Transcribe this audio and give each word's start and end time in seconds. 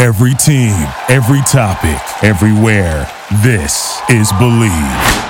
Every 0.00 0.32
team, 0.32 0.72
every 1.10 1.42
topic, 1.42 2.00
everywhere. 2.24 3.06
This 3.42 4.00
is 4.08 4.32
Bleav. 4.32 5.26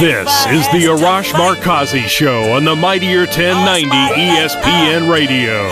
This 0.00 0.46
is 0.46 0.66
the 0.72 0.88
Arash 0.90 1.30
Markazi 1.34 2.08
Show 2.08 2.52
on 2.52 2.64
the 2.64 2.74
Mightier 2.74 3.26
1090 3.26 3.86
ESPN 3.86 5.08
Radio. 5.08 5.68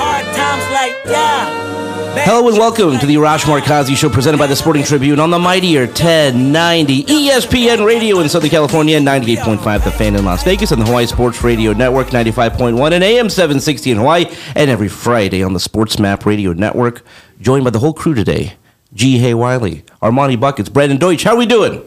Hello 2.17 2.49
and 2.49 2.57
welcome 2.57 2.99
to 2.99 3.07
the 3.07 3.17
Arash 3.17 3.45
Markazi 3.45 3.97
Show 3.97 4.09
presented 4.09 4.39
by 4.39 4.47
the 4.47 4.55
Sporting 4.57 4.85
Tribune 4.85 5.19
on 5.19 5.31
the 5.31 5.39
Mightier 5.39 5.87
1090 5.87 7.05
ESPN 7.05 7.85
Radio 7.85 8.21
in 8.21 8.29
Southern 8.29 8.51
California, 8.51 8.99
98.5 9.01 9.85
The 9.85 9.91
Fan 9.91 10.15
in 10.15 10.25
Las 10.25 10.45
Vegas, 10.45 10.71
and 10.71 10.81
the 10.81 10.87
Hawaii 10.87 11.07
Sports 11.07 11.43
Radio 11.43 11.73
Network, 11.73 12.09
95.1 12.09 12.93
and 12.93 13.03
AM 13.05 13.29
760 13.29 13.91
in 13.91 13.97
Hawaii, 13.99 14.27
and 14.55 14.71
every 14.71 14.89
Friday 14.89 15.43
on 15.43 15.53
the 15.53 15.61
Sports 15.61 15.99
Map 15.99 16.25
Radio 16.25 16.53
Network. 16.53 17.03
Joined 17.41 17.65
by 17.65 17.71
the 17.71 17.81
whole 17.81 17.93
crew 17.95 18.15
today, 18.15 18.55
Ji 18.95 19.19
Hae 19.19 19.35
Wiley, 19.35 19.83
Armani 20.01 20.39
Buckets, 20.39 20.69
Brandon 20.69 20.99
Deutsch. 20.99 21.25
How 21.25 21.35
are 21.35 21.39
we 21.39 21.47
doing? 21.47 21.83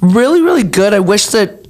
Really, 0.00 0.42
really 0.42 0.64
good. 0.64 0.92
I 0.92 1.00
wish 1.00 1.26
that 1.28 1.60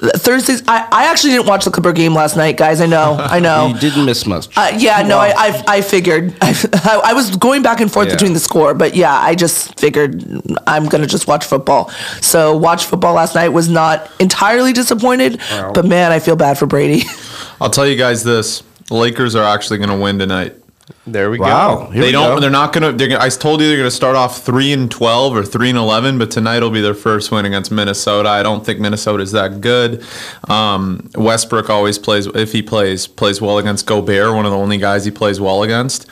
Thursdays. 0.00 0.62
I, 0.66 0.88
I 0.90 1.04
actually 1.10 1.34
didn't 1.34 1.46
watch 1.46 1.64
the 1.64 1.70
Clipper 1.70 1.92
game 1.92 2.14
last 2.14 2.36
night, 2.36 2.56
guys. 2.56 2.80
I 2.80 2.86
know, 2.86 3.16
I 3.18 3.38
know. 3.46 3.68
You 3.68 3.78
didn't 3.78 4.04
miss 4.06 4.26
much. 4.26 4.48
Uh, 4.56 4.72
yeah, 4.76 5.02
no, 5.02 5.18
I, 5.18 5.32
I, 5.36 5.64
I 5.68 5.80
figured. 5.82 6.34
I, 6.42 7.00
I 7.04 7.12
was 7.12 7.36
going 7.36 7.62
back 7.62 7.80
and 7.80 7.92
forth 7.92 8.08
Yeah. 8.08 8.14
between 8.14 8.32
the 8.32 8.40
score, 8.40 8.72
but 8.74 8.94
yeah, 8.96 9.14
I 9.14 9.34
just 9.34 9.78
figured 9.78 10.24
I'm 10.66 10.86
gonna 10.86 11.06
just 11.06 11.26
watch 11.26 11.44
football. 11.44 11.90
So 12.20 12.56
watch 12.56 12.86
football 12.86 13.14
last 13.14 13.34
night 13.34 13.48
was 13.50 13.68
not 13.68 14.10
entirely 14.20 14.72
disappointed, 14.72 15.40
but 15.74 15.84
man, 15.84 16.12
I 16.12 16.18
feel 16.18 16.36
bad 16.36 16.56
for 16.58 16.66
Brady. 16.66 17.02
I'll 17.60 17.70
tell 17.70 17.86
you 17.86 17.96
guys 17.96 18.24
this: 18.24 18.62
the 18.88 18.94
Lakers 18.94 19.34
are 19.34 19.44
actually 19.44 19.78
going 19.78 19.90
to 19.90 19.96
win 19.96 20.18
tonight. 20.18 20.56
There 21.06 21.30
we 21.30 21.38
Wow. 21.38 21.76
go. 21.86 21.90
Here 21.92 22.02
they 22.02 22.08
we 22.08 22.12
don't. 22.12 22.36
go. 22.36 22.40
They're 22.40 22.50
not 22.50 22.72
going 22.74 22.82
to. 22.84 22.92
They're, 22.96 23.08
gonna- 23.08 23.24
I 23.24 23.28
told 23.30 23.60
you 23.60 23.66
they're 23.68 23.78
going 23.78 23.88
to 23.88 23.94
start 23.94 24.16
off 24.16 24.42
three 24.44 24.72
and 24.72 24.90
twelve 24.90 25.34
or 25.34 25.42
three 25.44 25.70
and 25.70 25.78
eleven, 25.78 26.18
but 26.18 26.30
tonight 26.30 26.60
will 26.60 26.70
be 26.70 26.82
their 26.82 26.94
first 26.94 27.30
win 27.32 27.46
against 27.46 27.70
Minnesota. 27.70 28.28
I 28.28 28.42
don't 28.42 28.64
think 28.64 28.80
Minnesota 28.80 29.22
is 29.22 29.32
that 29.32 29.60
good. 29.62 30.04
Um, 30.48 31.08
Westbrook 31.14 31.70
always 31.70 31.98
plays 31.98 32.26
if 32.26 32.52
he 32.52 32.62
plays 32.62 33.06
plays 33.06 33.40
well 33.40 33.58
against 33.58 33.86
Gobert, 33.86 34.34
one 34.34 34.44
of 34.44 34.52
the 34.52 34.58
only 34.58 34.76
guys 34.76 35.04
he 35.04 35.10
plays 35.10 35.40
well 35.40 35.62
against. 35.62 36.06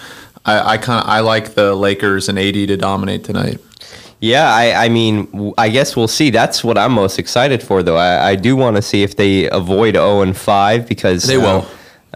I, 0.47 0.73
I 0.75 0.79
kind 0.79 1.05
of 1.05 1.09
I 1.11 1.21
like 1.21 1.55
the 1.55 1.75
Lakers 1.75 2.29
and 2.31 2.39
AD 2.39 2.55
to 2.55 2.77
dominate 2.79 3.25
tonight. 3.25 3.61
Yeah, 4.21 4.53
I, 4.53 4.87
I 4.87 4.89
mean, 4.89 5.53
I 5.59 5.69
guess 5.69 5.95
we'll 5.97 6.09
see. 6.09 6.31
That's 6.31 6.65
what 6.65 6.77
I'm 6.77 6.91
most 6.93 7.21
excited 7.21 7.63
for, 7.63 7.85
though. 7.85 7.97
I, 7.99 8.31
I 8.31 8.35
do 8.35 8.57
want 8.57 8.75
to 8.75 8.83
see 8.83 9.05
if 9.05 9.15
they 9.15 9.49
avoid 9.51 9.95
0 9.95 10.23
and 10.23 10.37
5 10.37 10.89
because 10.89 11.23
They 11.23 11.37
uh, 11.37 11.41
will. 11.41 11.69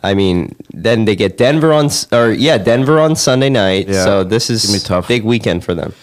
I 0.02 0.14
mean, 0.14 0.56
then 0.72 1.04
they 1.04 1.14
get 1.14 1.38
Denver 1.38 1.72
on, 1.72 1.90
or 2.12 2.32
yeah, 2.32 2.58
Denver 2.58 2.98
on 2.98 3.14
Sunday 3.16 3.50
night. 3.50 3.88
Yeah. 3.88 4.04
So 4.04 4.24
this 4.24 4.50
is 4.50 4.82
tough. 4.82 5.06
big 5.08 5.24
weekend 5.24 5.64
for 5.64 5.74
them. 5.74 5.94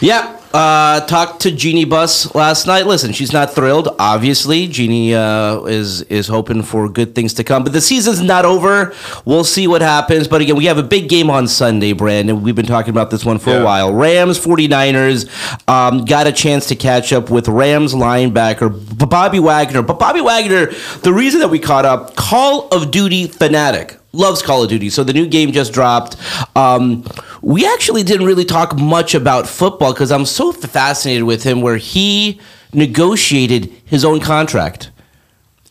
Yeah, 0.00 0.36
uh, 0.56 1.00
talked 1.06 1.40
to 1.42 1.50
Jeannie 1.50 1.84
Buss 1.84 2.34
last 2.34 2.66
night. 2.66 2.86
Listen, 2.86 3.12
she's 3.12 3.32
not 3.32 3.54
thrilled. 3.54 3.94
Obviously, 3.98 4.66
Jeannie 4.66 5.14
uh, 5.14 5.60
is 5.64 6.02
is 6.02 6.28
hoping 6.28 6.62
for 6.62 6.88
good 6.88 7.14
things 7.14 7.34
to 7.34 7.44
come. 7.44 7.62
But 7.62 7.74
the 7.74 7.80
season's 7.82 8.22
not 8.22 8.46
over. 8.46 8.94
We'll 9.26 9.44
see 9.44 9.66
what 9.66 9.82
happens. 9.82 10.28
But 10.28 10.40
again, 10.40 10.56
we 10.56 10.64
have 10.64 10.78
a 10.78 10.82
big 10.82 11.10
game 11.10 11.28
on 11.28 11.46
Sunday, 11.46 11.92
Brandon. 11.92 12.42
We've 12.42 12.54
been 12.54 12.64
talking 12.64 12.90
about 12.90 13.10
this 13.10 13.24
one 13.24 13.38
for 13.38 13.58
a 13.58 13.62
while. 13.62 13.92
Rams 13.92 14.38
49ers 14.38 15.28
um, 15.68 16.06
got 16.06 16.26
a 16.26 16.32
chance 16.32 16.66
to 16.68 16.76
catch 16.76 17.12
up 17.12 17.28
with 17.28 17.48
Rams 17.48 17.92
linebacker 17.92 18.70
Bobby 19.08 19.38
Wagner. 19.38 19.82
But 19.82 19.98
Bobby 19.98 20.22
Wagner, 20.22 20.66
the 21.02 21.12
reason 21.12 21.40
that 21.40 21.48
we 21.48 21.58
caught 21.58 21.84
up, 21.84 22.16
Call 22.16 22.68
of 22.68 22.90
Duty 22.90 23.26
fanatic 23.26 23.98
loves 24.16 24.42
Call 24.42 24.62
of 24.62 24.68
Duty. 24.68 24.90
So 24.90 25.04
the 25.04 25.12
new 25.12 25.26
game 25.26 25.52
just 25.52 25.72
dropped. 25.72 26.16
Um, 26.56 27.04
we 27.42 27.66
actually 27.66 28.02
didn't 28.02 28.26
really 28.26 28.44
talk 28.44 28.76
much 28.78 29.14
about 29.14 29.46
football 29.46 29.92
because 29.92 30.10
I'm 30.10 30.26
so 30.26 30.52
fascinated 30.52 31.24
with 31.24 31.44
him, 31.44 31.60
where 31.60 31.76
he 31.76 32.40
negotiated 32.72 33.72
his 33.84 34.04
own 34.04 34.20
contract. 34.20 34.90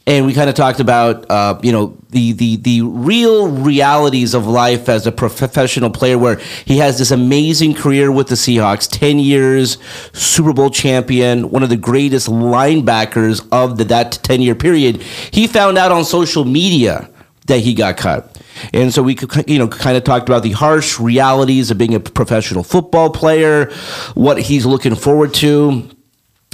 And 0.08 0.28
we 0.28 0.34
kind 0.36 0.50
of 0.50 0.56
talked 0.56 0.80
about, 0.80 1.30
uh, 1.32 1.60
you 1.64 1.72
know, 1.72 1.98
the, 2.12 2.34
the 2.34 2.58
the 2.58 2.82
real 2.84 3.50
realities 3.50 4.36
of 4.36 4.46
life 4.46 4.88
as 4.88 5.08
a 5.08 5.12
professional 5.12 5.90
player, 5.90 6.20
where 6.20 6.36
he 6.64 6.78
has 6.78 7.00
this 7.00 7.10
amazing 7.10 7.74
career 7.74 8.12
with 8.12 8.28
the 8.28 8.36
Seahawks, 8.36 8.88
ten 8.88 9.18
years, 9.18 9.80
Super 10.14 10.54
Bowl 10.54 10.70
champion, 10.70 11.50
one 11.50 11.64
of 11.64 11.70
the 11.70 11.76
greatest 11.76 12.28
linebackers 12.30 13.48
of 13.52 13.80
the, 13.80 13.84
that 13.86 14.20
ten 14.22 14.44
year 14.44 14.54
period. 14.54 15.02
He 15.32 15.48
found 15.48 15.76
out 15.76 15.92
on 15.92 16.06
social 16.06 16.46
media 16.46 17.10
that 17.48 17.62
he 17.62 17.74
got 17.74 17.98
cut. 17.98 18.35
And 18.74 18.94
so 18.94 19.04
we 19.04 19.18
you 19.48 19.58
know, 19.60 19.68
kind 19.68 19.98
of 19.98 20.04
talked 20.04 20.30
about 20.30 20.44
the 20.44 20.52
harsh 20.52 21.00
realities 21.00 21.72
of 21.72 21.78
being 21.78 21.96
a 21.96 22.00
professional 22.00 22.64
football 22.64 23.10
player, 23.10 23.72
what 24.14 24.42
he's 24.42 24.66
looking 24.66 24.96
forward 24.96 25.34
to. 25.36 25.90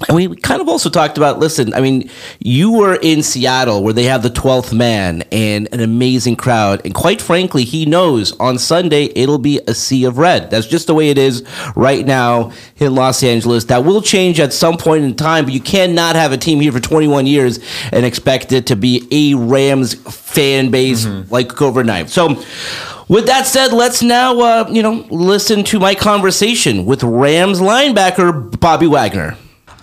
And 0.07 0.15
we 0.15 0.35
kind 0.35 0.61
of 0.61 0.67
also 0.67 0.89
talked 0.89 1.17
about 1.17 1.39
listen, 1.39 1.73
I 1.73 1.81
mean, 1.81 2.09
you 2.39 2.71
were 2.71 2.95
in 2.95 3.23
Seattle 3.23 3.83
where 3.83 3.93
they 3.93 4.03
have 4.03 4.23
the 4.23 4.29
12th 4.29 4.73
man 4.73 5.23
and 5.31 5.67
an 5.71 5.79
amazing 5.79 6.35
crowd. 6.35 6.81
And 6.85 6.93
quite 6.93 7.21
frankly, 7.21 7.63
he 7.63 7.85
knows 7.85 8.31
on 8.39 8.57
Sunday 8.57 9.05
it'll 9.15 9.37
be 9.37 9.59
a 9.67 9.73
sea 9.73 10.05
of 10.05 10.17
red. 10.17 10.49
That's 10.49 10.67
just 10.67 10.87
the 10.87 10.93
way 10.93 11.09
it 11.09 11.17
is 11.17 11.45
right 11.75 12.05
now 12.05 12.51
in 12.77 12.95
Los 12.95 13.23
Angeles. 13.23 13.65
That 13.65 13.85
will 13.85 14.01
change 14.01 14.39
at 14.39 14.53
some 14.53 14.77
point 14.77 15.03
in 15.03 15.15
time, 15.15 15.45
but 15.45 15.53
you 15.53 15.61
cannot 15.61 16.15
have 16.15 16.31
a 16.31 16.37
team 16.37 16.59
here 16.59 16.71
for 16.71 16.79
21 16.79 17.25
years 17.25 17.59
and 17.91 18.05
expect 18.05 18.51
it 18.51 18.67
to 18.67 18.75
be 18.75 19.07
a 19.11 19.35
Rams 19.35 19.93
fan 19.93 20.71
base 20.71 21.05
like 21.29 21.61
overnight. 21.61 22.09
So, 22.09 22.43
with 23.07 23.25
that 23.25 23.45
said, 23.45 23.73
let's 23.73 24.01
now, 24.01 24.39
uh, 24.39 24.69
you 24.71 24.81
know, 24.81 25.05
listen 25.09 25.65
to 25.65 25.79
my 25.79 25.95
conversation 25.95 26.85
with 26.85 27.03
Rams 27.03 27.59
linebacker 27.59 28.57
Bobby 28.59 28.87
Wagner. 28.87 29.37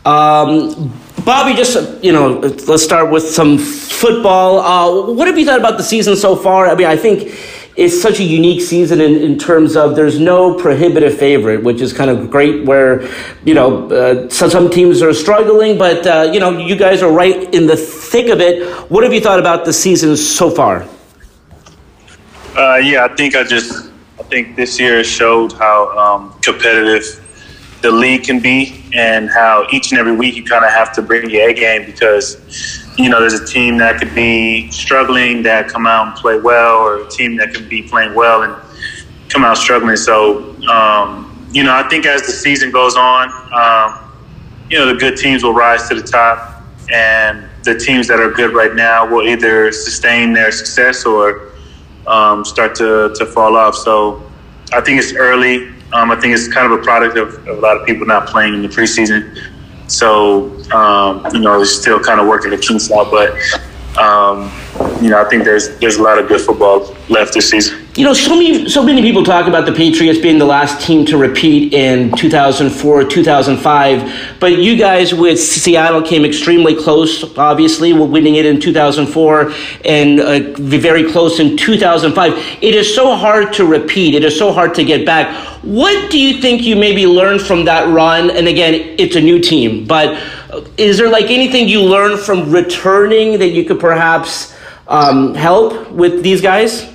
Um, 0.04 0.92
Bobby, 1.24 1.54
just 1.54 2.02
you 2.02 2.12
know, 2.12 2.38
let's 2.38 2.82
start 2.82 3.10
with 3.10 3.22
some 3.28 3.58
football. 3.58 4.60
Uh, 4.60 5.12
what 5.12 5.26
have 5.26 5.38
you 5.38 5.44
thought 5.44 5.58
about 5.58 5.76
the 5.76 5.82
season 5.82 6.16
so 6.16 6.36
far? 6.36 6.68
I 6.68 6.74
mean, 6.74 6.86
I 6.86 6.96
think 6.96 7.34
it's 7.76 8.00
such 8.00 8.18
a 8.18 8.24
unique 8.24 8.60
season 8.60 9.00
in, 9.00 9.16
in 9.16 9.38
terms 9.38 9.76
of 9.76 9.94
there's 9.94 10.18
no 10.18 10.54
prohibitive 10.54 11.16
favorite, 11.16 11.62
which 11.62 11.80
is 11.80 11.92
kind 11.92 12.10
of 12.10 12.30
great. 12.30 12.64
Where 12.64 13.08
you 13.44 13.54
know, 13.54 13.88
uh, 13.90 14.28
some 14.30 14.50
some 14.50 14.70
teams 14.70 15.02
are 15.02 15.12
struggling, 15.12 15.76
but 15.76 16.06
uh, 16.06 16.30
you 16.32 16.40
know, 16.40 16.58
you 16.58 16.76
guys 16.76 17.02
are 17.02 17.12
right 17.12 17.54
in 17.54 17.66
the 17.66 17.76
thick 17.76 18.30
of 18.30 18.40
it. 18.40 18.66
What 18.90 19.04
have 19.04 19.12
you 19.12 19.20
thought 19.20 19.38
about 19.38 19.64
the 19.64 19.72
season 19.72 20.16
so 20.16 20.50
far? 20.50 20.88
Uh, 22.56 22.76
yeah, 22.76 23.04
I 23.04 23.14
think 23.14 23.36
I 23.36 23.44
just 23.44 23.92
I 24.18 24.22
think 24.24 24.56
this 24.56 24.80
year 24.80 25.04
showed 25.04 25.52
how 25.52 25.96
um, 25.96 26.32
competitive 26.40 27.24
the 27.80 27.90
league 27.90 28.24
can 28.24 28.40
be, 28.40 28.84
and 28.92 29.30
how 29.30 29.66
each 29.70 29.90
and 29.90 30.00
every 30.00 30.14
week 30.16 30.34
you 30.34 30.44
kind 30.44 30.64
of 30.64 30.70
have 30.70 30.92
to 30.94 31.02
bring 31.02 31.30
your 31.30 31.48
A 31.48 31.54
game 31.54 31.86
because 31.86 32.36
you 32.96 33.08
know 33.08 33.20
there's 33.20 33.40
a 33.40 33.46
team 33.46 33.78
that 33.78 33.98
could 33.98 34.14
be 34.14 34.70
struggling 34.70 35.42
that 35.44 35.68
come 35.68 35.86
out 35.86 36.08
and 36.08 36.16
play 36.16 36.38
well, 36.38 36.76
or 36.76 37.02
a 37.02 37.08
team 37.08 37.36
that 37.36 37.54
could 37.54 37.68
be 37.68 37.82
playing 37.82 38.14
well 38.14 38.42
and 38.42 38.54
come 39.28 39.44
out 39.44 39.56
struggling. 39.56 39.96
So 39.96 40.56
um, 40.68 41.28
you 41.52 41.62
know, 41.62 41.74
I 41.74 41.88
think 41.88 42.06
as 42.06 42.22
the 42.22 42.32
season 42.32 42.70
goes 42.70 42.96
on, 42.96 43.28
um, 43.52 44.12
you 44.68 44.78
know, 44.78 44.86
the 44.86 44.98
good 44.98 45.16
teams 45.16 45.42
will 45.42 45.54
rise 45.54 45.88
to 45.88 45.94
the 45.94 46.06
top, 46.06 46.62
and 46.92 47.48
the 47.64 47.78
teams 47.78 48.06
that 48.08 48.20
are 48.20 48.30
good 48.30 48.54
right 48.54 48.74
now 48.74 49.06
will 49.06 49.26
either 49.26 49.72
sustain 49.72 50.32
their 50.32 50.50
success 50.50 51.04
or 51.04 51.52
um, 52.06 52.44
start 52.44 52.74
to, 52.76 53.14
to 53.14 53.26
fall 53.26 53.56
off. 53.56 53.74
So 53.74 54.30
I 54.72 54.80
think 54.80 55.00
it's 55.00 55.14
early. 55.14 55.72
Um, 55.92 56.10
I 56.10 56.20
think 56.20 56.34
it's 56.34 56.48
kind 56.48 56.70
of 56.70 56.78
a 56.78 56.82
product 56.82 57.16
of, 57.16 57.34
of 57.48 57.58
a 57.58 57.60
lot 57.60 57.76
of 57.76 57.86
people 57.86 58.06
not 58.06 58.28
playing 58.28 58.54
in 58.54 58.62
the 58.62 58.68
preseason. 58.68 59.36
So, 59.90 60.50
um, 60.72 61.26
you 61.32 61.40
know, 61.40 61.60
it's 61.62 61.72
still 61.72 61.98
kind 61.98 62.20
of 62.20 62.26
working 62.26 62.50
the 62.50 62.58
kinks 62.58 62.90
out. 62.90 63.10
But, 63.10 63.30
um, 63.98 64.50
you 65.00 65.10
know, 65.10 65.20
I 65.20 65.28
think 65.28 65.44
there's 65.44 65.78
there's 65.78 65.96
a 65.96 66.02
lot 66.02 66.18
of 66.18 66.28
good 66.28 66.40
football 66.40 66.94
left 67.08 67.34
this 67.34 67.48
season. 67.50 67.86
You 67.94 68.04
know, 68.04 68.12
so 68.12 68.36
many 68.36 68.68
so 68.68 68.82
many 68.82 69.02
people 69.02 69.24
talk 69.24 69.46
about 69.46 69.66
the 69.66 69.72
Patriots 69.72 70.18
being 70.18 70.38
the 70.38 70.44
last 70.44 70.84
team 70.84 71.04
to 71.06 71.16
repeat 71.16 71.72
in 71.72 72.12
2004, 72.16 73.04
2005, 73.04 74.36
but 74.40 74.58
you 74.58 74.76
guys 74.76 75.14
with 75.14 75.38
Seattle 75.38 76.02
came 76.02 76.24
extremely 76.24 76.74
close. 76.74 77.36
Obviously, 77.36 77.92
we're 77.92 78.06
winning 78.06 78.36
it 78.36 78.46
in 78.46 78.60
2004 78.60 79.52
and 79.84 80.20
uh, 80.20 80.40
very 80.58 81.10
close 81.10 81.40
in 81.40 81.56
2005. 81.56 82.32
It 82.62 82.74
is 82.74 82.94
so 82.94 83.14
hard 83.14 83.52
to 83.54 83.66
repeat. 83.66 84.14
It 84.14 84.24
is 84.24 84.36
so 84.36 84.52
hard 84.52 84.74
to 84.74 84.84
get 84.84 85.06
back. 85.06 85.34
What 85.62 86.10
do 86.10 86.20
you 86.20 86.40
think 86.40 86.62
you 86.62 86.76
maybe 86.76 87.06
learned 87.06 87.40
from 87.40 87.64
that 87.64 87.92
run? 87.92 88.30
And 88.30 88.46
again, 88.48 88.74
it's 88.98 89.16
a 89.16 89.20
new 89.20 89.40
team, 89.40 89.86
but 89.86 90.20
is 90.76 90.98
there 90.98 91.10
like 91.10 91.30
anything 91.30 91.68
you 91.68 91.82
learned 91.82 92.20
from 92.20 92.50
returning 92.50 93.38
that 93.38 93.48
you 93.48 93.64
could 93.64 93.80
perhaps 93.80 94.54
um, 94.88 95.34
help 95.34 95.90
with 95.92 96.22
these 96.22 96.40
guys? 96.40 96.88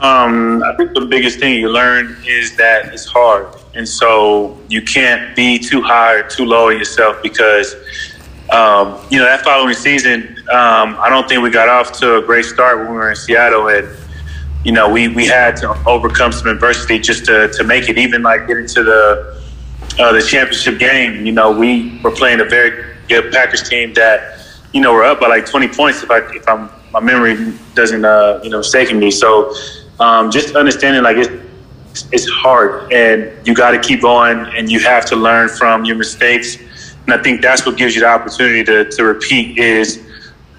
Um, 0.00 0.62
I 0.62 0.74
think 0.76 0.94
the 0.94 1.02
biggest 1.02 1.38
thing 1.38 1.60
you 1.60 1.68
learn 1.68 2.16
is 2.26 2.56
that 2.56 2.92
it's 2.92 3.04
hard, 3.04 3.54
and 3.74 3.86
so 3.86 4.58
you 4.68 4.80
can't 4.80 5.36
be 5.36 5.58
too 5.58 5.82
high 5.82 6.14
or 6.14 6.28
too 6.28 6.46
low 6.46 6.68
on 6.68 6.78
yourself 6.78 7.22
because 7.22 7.74
um, 8.50 8.98
you 9.10 9.18
know 9.18 9.26
that 9.26 9.42
following 9.42 9.74
season, 9.74 10.36
um, 10.50 10.96
I 10.98 11.08
don't 11.10 11.28
think 11.28 11.42
we 11.42 11.50
got 11.50 11.68
off 11.68 11.92
to 12.00 12.16
a 12.16 12.22
great 12.22 12.46
start 12.46 12.78
when 12.78 12.88
we 12.88 12.94
were 12.94 13.10
in 13.10 13.16
Seattle, 13.16 13.68
and 13.68 13.86
you 14.64 14.72
know 14.72 14.88
we 14.88 15.08
we 15.08 15.26
had 15.26 15.54
to 15.56 15.68
overcome 15.86 16.32
some 16.32 16.48
adversity 16.48 16.98
just 16.98 17.26
to 17.26 17.48
to 17.48 17.62
make 17.62 17.90
it, 17.90 17.98
even 17.98 18.22
like 18.22 18.46
getting 18.46 18.66
to 18.68 18.82
the 18.82 19.42
uh, 19.98 20.12
the 20.12 20.22
championship 20.22 20.78
game. 20.78 21.26
You 21.26 21.32
know, 21.32 21.52
we 21.52 22.00
were 22.02 22.10
playing 22.10 22.40
a 22.40 22.46
very 22.46 22.96
good 23.06 23.30
Packers 23.32 23.68
team 23.68 23.92
that 23.94 24.39
you 24.72 24.80
know 24.80 24.92
we're 24.92 25.04
up 25.04 25.20
by 25.20 25.28
like 25.28 25.46
20 25.46 25.68
points 25.68 26.02
if 26.02 26.10
I 26.10 26.18
if 26.34 26.48
I'm 26.48 26.70
my 26.92 27.00
memory 27.00 27.56
doesn't 27.74 28.04
uh, 28.04 28.40
you 28.42 28.50
know 28.50 28.58
mistaken 28.58 28.98
me. 28.98 29.10
So 29.10 29.54
um, 30.00 30.30
just 30.30 30.56
understanding 30.56 31.02
like 31.02 31.16
it's 31.16 31.30
it's 32.12 32.28
hard 32.28 32.92
and 32.92 33.46
you 33.46 33.54
got 33.54 33.72
to 33.72 33.78
keep 33.78 34.00
going 34.00 34.38
and 34.56 34.70
you 34.70 34.80
have 34.80 35.04
to 35.04 35.16
learn 35.16 35.48
from 35.48 35.84
your 35.84 35.96
mistakes 35.96 36.56
and 37.04 37.12
i 37.12 37.20
think 37.20 37.42
that's 37.42 37.66
what 37.66 37.76
gives 37.76 37.96
you 37.96 38.00
the 38.00 38.06
opportunity 38.06 38.62
to, 38.62 38.88
to 38.90 39.02
repeat 39.02 39.58
is 39.58 40.00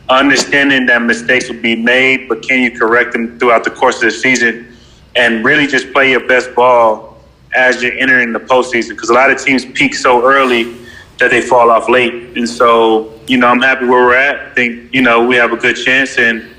understanding 0.10 0.86
that 0.86 1.02
mistakes 1.02 1.50
will 1.50 1.62
be 1.62 1.74
made 1.74 2.28
but 2.28 2.42
can 2.44 2.62
you 2.62 2.78
correct 2.78 3.14
them 3.14 3.40
throughout 3.40 3.64
the 3.64 3.72
course 3.72 3.96
of 3.96 4.02
the 4.02 4.12
season 4.12 4.76
and 5.16 5.46
really 5.46 5.68
just 5.68 5.92
play 5.94 6.12
your 6.12 6.28
best 6.28 6.54
ball 6.54 7.18
as 7.56 7.82
you're 7.82 7.98
entering 7.98 8.34
the 8.34 8.40
postseason 8.40 8.90
because 8.90 9.10
a 9.10 9.14
lot 9.14 9.32
of 9.32 9.42
teams 9.42 9.64
peak 9.66 9.96
so 9.96 10.26
early 10.26 10.81
that 11.22 11.32
they 11.32 11.42
fall 11.42 11.72
off 11.72 11.88
late 11.88 12.14
and 12.36 12.48
so 12.48 13.18
you 13.28 13.38
know 13.38 13.48
i'm 13.48 13.62
happy 13.62 13.86
where 13.86 14.06
we're 14.06 14.16
at 14.16 14.36
i 14.48 14.54
think 14.54 14.94
you 14.94 15.02
know 15.02 15.26
we 15.26 15.36
have 15.36 15.54
a 15.54 15.58
good 15.58 15.76
chance 15.76 16.18
and 16.18 16.52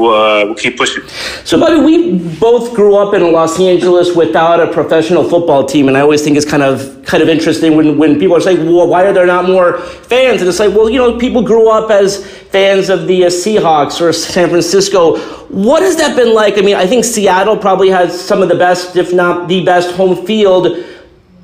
we'll, 0.00 0.14
uh, 0.14 0.44
we'll 0.46 0.54
keep 0.54 0.76
pushing. 0.76 1.06
So, 1.44 1.60
buddy, 1.60 1.80
we 1.80 2.18
both 2.38 2.74
grew 2.74 2.96
up 2.96 3.14
in 3.14 3.32
Los 3.32 3.60
Angeles 3.60 4.16
without 4.16 4.60
a 4.60 4.72
professional 4.72 5.28
football 5.28 5.64
team, 5.64 5.88
and 5.88 5.96
I 5.96 6.00
always 6.00 6.22
think 6.22 6.36
it's 6.36 6.48
kind 6.48 6.62
of 6.62 7.04
kind 7.04 7.22
of 7.22 7.28
interesting 7.28 7.76
when, 7.76 7.98
when 7.98 8.18
people 8.18 8.36
are 8.36 8.40
saying, 8.40 8.64
"Well, 8.66 8.88
why 8.88 9.04
are 9.04 9.12
there 9.12 9.26
not 9.26 9.44
more 9.46 9.78
fans?" 9.78 10.40
And 10.40 10.48
it's 10.48 10.58
like, 10.58 10.74
well, 10.74 10.88
you 10.88 10.98
know, 10.98 11.18
people 11.18 11.42
grew 11.42 11.68
up 11.68 11.90
as 11.90 12.26
fans 12.26 12.88
of 12.88 13.06
the 13.06 13.26
uh, 13.26 13.28
Seahawks 13.28 14.00
or 14.00 14.12
San 14.12 14.48
Francisco. 14.48 15.18
What 15.48 15.82
has 15.82 15.96
that 15.96 16.16
been 16.16 16.34
like? 16.34 16.58
I 16.58 16.62
mean, 16.62 16.76
I 16.76 16.86
think 16.86 17.04
Seattle 17.04 17.56
probably 17.56 17.90
has 17.90 18.18
some 18.18 18.42
of 18.42 18.48
the 18.48 18.56
best, 18.56 18.96
if 18.96 19.12
not 19.12 19.48
the 19.48 19.64
best, 19.64 19.94
home 19.94 20.26
field. 20.26 20.84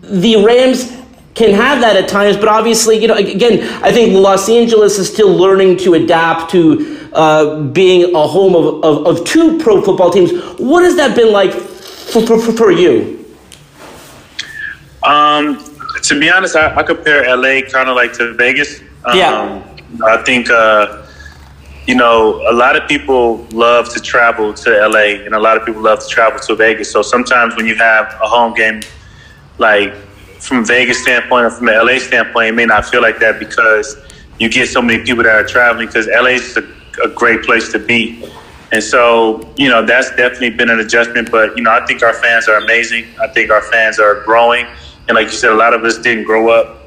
The 0.02 0.44
Rams 0.44 0.92
can 1.36 1.52
have 1.52 1.82
that 1.82 1.96
at 1.96 2.08
times, 2.08 2.34
but 2.36 2.48
obviously, 2.48 2.96
you 2.96 3.06
know, 3.06 3.14
again, 3.14 3.62
I 3.84 3.92
think 3.92 4.14
Los 4.14 4.48
Angeles 4.48 4.98
is 4.98 5.12
still 5.12 5.28
learning 5.28 5.76
to 5.78 5.92
adapt 5.92 6.50
to 6.52 7.10
uh, 7.12 7.60
being 7.60 8.14
a 8.14 8.26
home 8.26 8.56
of, 8.56 8.82
of, 8.82 9.06
of, 9.06 9.26
two 9.26 9.58
pro 9.58 9.82
football 9.82 10.10
teams. 10.10 10.32
What 10.58 10.82
has 10.82 10.96
that 10.96 11.14
been 11.14 11.32
like 11.32 11.52
for, 11.52 12.26
for, 12.26 12.40
for 12.40 12.70
you? 12.72 13.22
Um, 15.04 15.62
to 16.02 16.18
be 16.18 16.30
honest, 16.30 16.56
I, 16.56 16.74
I 16.74 16.82
compare 16.82 17.22
LA 17.36 17.60
kind 17.68 17.90
of 17.90 17.96
like 17.96 18.14
to 18.14 18.32
Vegas. 18.32 18.80
Um, 19.04 19.16
yeah. 19.16 19.62
I 20.06 20.22
think, 20.22 20.48
uh, 20.48 21.06
you 21.86 21.96
know, 21.96 22.42
a 22.50 22.54
lot 22.54 22.76
of 22.76 22.88
people 22.88 23.46
love 23.50 23.92
to 23.92 24.00
travel 24.00 24.54
to 24.54 24.88
LA 24.88 25.22
and 25.24 25.34
a 25.34 25.38
lot 25.38 25.58
of 25.58 25.66
people 25.66 25.82
love 25.82 26.00
to 26.00 26.08
travel 26.08 26.40
to 26.40 26.54
Vegas. 26.54 26.90
So 26.90 27.02
sometimes 27.02 27.56
when 27.56 27.66
you 27.66 27.76
have 27.76 28.06
a 28.22 28.26
home 28.26 28.54
game, 28.54 28.80
like 29.58 29.94
from 30.40 30.64
Vegas 30.64 31.02
standpoint 31.02 31.46
or 31.46 31.50
from 31.50 31.66
the 31.66 31.72
LA 31.72 31.98
standpoint, 31.98 32.48
it 32.48 32.54
may 32.54 32.66
not 32.66 32.86
feel 32.86 33.02
like 33.02 33.18
that 33.20 33.38
because 33.38 33.96
you 34.38 34.48
get 34.48 34.68
so 34.68 34.82
many 34.82 35.02
people 35.02 35.24
that 35.24 35.34
are 35.34 35.46
traveling 35.46 35.86
because 35.86 36.06
LA 36.06 36.36
is 36.36 36.56
a 36.56 36.76
a 37.02 37.08
great 37.08 37.42
place 37.42 37.70
to 37.72 37.78
be. 37.78 38.24
And 38.72 38.82
so, 38.82 39.48
you 39.56 39.68
know, 39.68 39.84
that's 39.84 40.10
definitely 40.10 40.50
been 40.50 40.70
an 40.70 40.80
adjustment. 40.80 41.30
But, 41.30 41.56
you 41.56 41.62
know, 41.62 41.70
I 41.70 41.84
think 41.86 42.02
our 42.02 42.14
fans 42.14 42.48
are 42.48 42.56
amazing. 42.56 43.06
I 43.20 43.28
think 43.28 43.50
our 43.50 43.62
fans 43.62 43.98
are 43.98 44.22
growing. 44.24 44.66
And 45.08 45.14
like 45.14 45.26
you 45.26 45.32
said, 45.32 45.50
a 45.52 45.54
lot 45.54 45.72
of 45.72 45.84
us 45.84 45.98
didn't 45.98 46.24
grow 46.24 46.48
up 46.50 46.82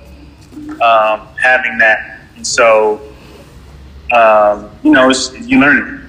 um, 0.82 1.28
having 1.42 1.78
that. 1.78 2.20
And 2.36 2.46
so, 2.46 3.02
um, 4.14 4.70
you 4.84 4.92
know, 4.92 5.12
you 5.42 5.60
learn. 5.60 6.06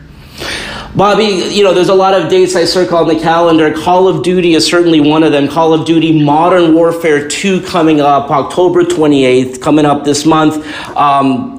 Bobby, 0.95 1.25
you 1.25 1.63
know, 1.63 1.73
there's 1.73 1.89
a 1.89 1.95
lot 1.95 2.15
of 2.15 2.29
dates 2.29 2.57
I 2.57 2.65
circle 2.65 2.99
on 2.99 3.07
the 3.07 3.19
calendar. 3.19 3.73
Call 3.73 4.09
of 4.09 4.25
Duty 4.25 4.55
is 4.55 4.67
certainly 4.67 5.01
one 5.01 5.23
of 5.23 5.31
them. 5.31 5.47
Call 5.47 5.73
of 5.73 5.87
Duty 5.87 6.23
Modern 6.23 6.75
Warfare 6.75 7.29
2 7.29 7.61
coming 7.63 8.01
up 8.01 8.31
October 8.31 8.83
28th, 8.83 9.61
coming 9.63 9.87
up 9.87 10.05
this 10.05 10.27
month. 10.27 10.67
Um, 10.97 11.59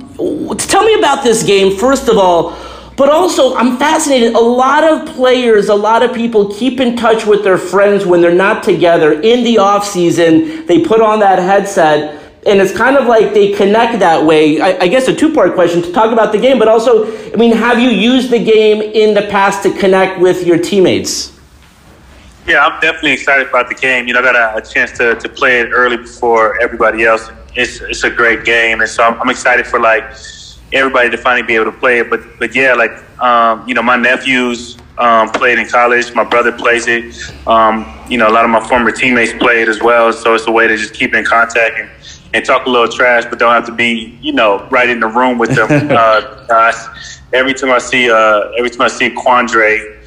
tell 0.57 0.83
me 0.83 0.95
about 0.95 1.23
this 1.23 1.43
game, 1.43 1.77
first 1.77 2.09
of 2.09 2.17
all. 2.17 2.57
But 2.97 3.09
also, 3.09 3.55
I'm 3.55 3.77
fascinated. 3.77 4.35
A 4.35 4.39
lot 4.39 4.83
of 4.83 5.07
players, 5.15 5.69
a 5.69 5.75
lot 5.75 6.03
of 6.03 6.13
people 6.13 6.53
keep 6.53 6.79
in 6.79 6.97
touch 6.97 7.25
with 7.25 7.43
their 7.43 7.57
friends 7.57 8.05
when 8.05 8.21
they're 8.21 8.35
not 8.35 8.63
together 8.63 9.13
in 9.21 9.43
the 9.43 9.57
off 9.57 9.87
season. 9.87 10.65
They 10.65 10.83
put 10.83 11.01
on 11.01 11.19
that 11.21 11.39
headset, 11.39 12.20
and 12.45 12.59
it's 12.59 12.75
kind 12.75 12.97
of 12.97 13.07
like 13.07 13.33
they 13.33 13.53
connect 13.53 13.99
that 13.99 14.25
way. 14.25 14.59
I, 14.59 14.77
I 14.79 14.87
guess 14.87 15.07
a 15.07 15.15
two 15.15 15.33
part 15.33 15.53
question 15.53 15.81
to 15.81 15.91
talk 15.91 16.11
about 16.11 16.31
the 16.31 16.39
game, 16.39 16.59
but 16.59 16.67
also, 16.67 17.05
I 17.31 17.35
mean, 17.35 17.55
have 17.55 17.79
you 17.79 17.89
used 17.89 18.31
the 18.31 18.43
game 18.43 18.81
in 18.81 19.13
the 19.13 19.23
past 19.23 19.63
to 19.63 19.77
connect 19.77 20.19
with 20.19 20.45
your 20.45 20.57
teammates? 20.57 21.37
Yeah, 22.47 22.65
I'm 22.65 22.81
definitely 22.81 23.11
excited 23.11 23.47
about 23.47 23.69
the 23.69 23.75
game. 23.75 24.07
You 24.07 24.13
know, 24.13 24.21
I 24.21 24.23
got 24.23 24.35
a, 24.35 24.57
a 24.57 24.61
chance 24.61 24.91
to, 24.97 25.13
to 25.15 25.29
play 25.29 25.59
it 25.59 25.69
early 25.71 25.97
before 25.97 26.59
everybody 26.59 27.03
else 27.05 27.29
it's 27.55 27.81
it's 27.81 28.03
a 28.03 28.09
great 28.09 28.45
game, 28.45 28.81
and 28.81 28.89
so 28.89 29.03
I'm, 29.03 29.19
I'm, 29.21 29.29
excited 29.29 29.67
for 29.67 29.79
like 29.79 30.03
everybody 30.73 31.09
to 31.09 31.17
finally 31.17 31.45
be 31.45 31.55
able 31.55 31.65
to 31.65 31.77
play 31.77 31.99
it. 31.99 32.09
But 32.09 32.21
but 32.39 32.55
yeah, 32.55 32.73
like 32.73 32.91
um, 33.19 33.67
you 33.67 33.73
know, 33.73 33.83
my 33.83 33.97
nephews 33.97 34.77
um, 34.97 35.29
played 35.29 35.59
in 35.59 35.67
college. 35.67 36.13
My 36.13 36.23
brother 36.23 36.51
plays 36.51 36.87
it. 36.87 37.13
Um, 37.47 37.85
you 38.09 38.17
know, 38.17 38.29
a 38.29 38.33
lot 38.33 38.45
of 38.45 38.51
my 38.51 38.65
former 38.67 38.91
teammates 38.91 39.33
play 39.33 39.61
it 39.61 39.67
as 39.67 39.81
well. 39.81 40.13
So 40.13 40.35
it's 40.35 40.47
a 40.47 40.51
way 40.51 40.67
to 40.67 40.77
just 40.77 40.93
keep 40.93 41.13
in 41.13 41.25
contact 41.25 41.79
and, 41.79 41.89
and 42.33 42.45
talk 42.45 42.65
a 42.65 42.69
little 42.69 42.87
trash, 42.87 43.25
but 43.25 43.39
don't 43.39 43.53
have 43.53 43.65
to 43.65 43.71
be 43.71 44.17
you 44.21 44.33
know 44.33 44.67
right 44.69 44.89
in 44.89 44.99
the 44.99 45.07
room 45.07 45.37
with 45.37 45.55
them. 45.55 45.67
uh, 45.91 46.71
every 47.33 47.53
time 47.53 47.71
I 47.71 47.79
see 47.79 48.09
uh, 48.09 48.51
every 48.57 48.69
time 48.69 48.81
I 48.81 48.87
see 48.87 49.09
Quandre. 49.09 49.97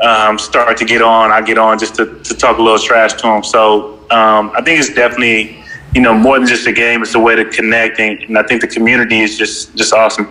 Um, 0.00 0.36
start 0.36 0.76
to 0.78 0.84
get 0.84 1.00
on, 1.00 1.30
I 1.30 1.42
get 1.42 1.58
on 1.58 1.78
just 1.78 1.94
to, 1.94 2.20
to 2.24 2.34
talk 2.34 2.58
a 2.58 2.60
little 2.60 2.76
trash 2.76 3.12
to 3.12 3.28
him. 3.28 3.44
So 3.44 4.00
um, 4.10 4.50
I 4.52 4.60
think 4.60 4.80
it's 4.80 4.92
definitely 4.92 5.61
you 5.94 6.00
know, 6.00 6.14
more 6.14 6.38
than 6.38 6.48
just 6.48 6.66
a 6.66 6.72
game, 6.72 7.02
it's 7.02 7.14
a 7.14 7.20
way 7.20 7.36
to 7.36 7.44
connect, 7.44 8.00
and, 8.00 8.18
and, 8.20 8.38
I 8.38 8.42
think 8.44 8.62
the 8.62 8.66
community 8.66 9.20
is 9.20 9.36
just 9.36 9.74
just 9.76 9.92
awesome. 9.92 10.24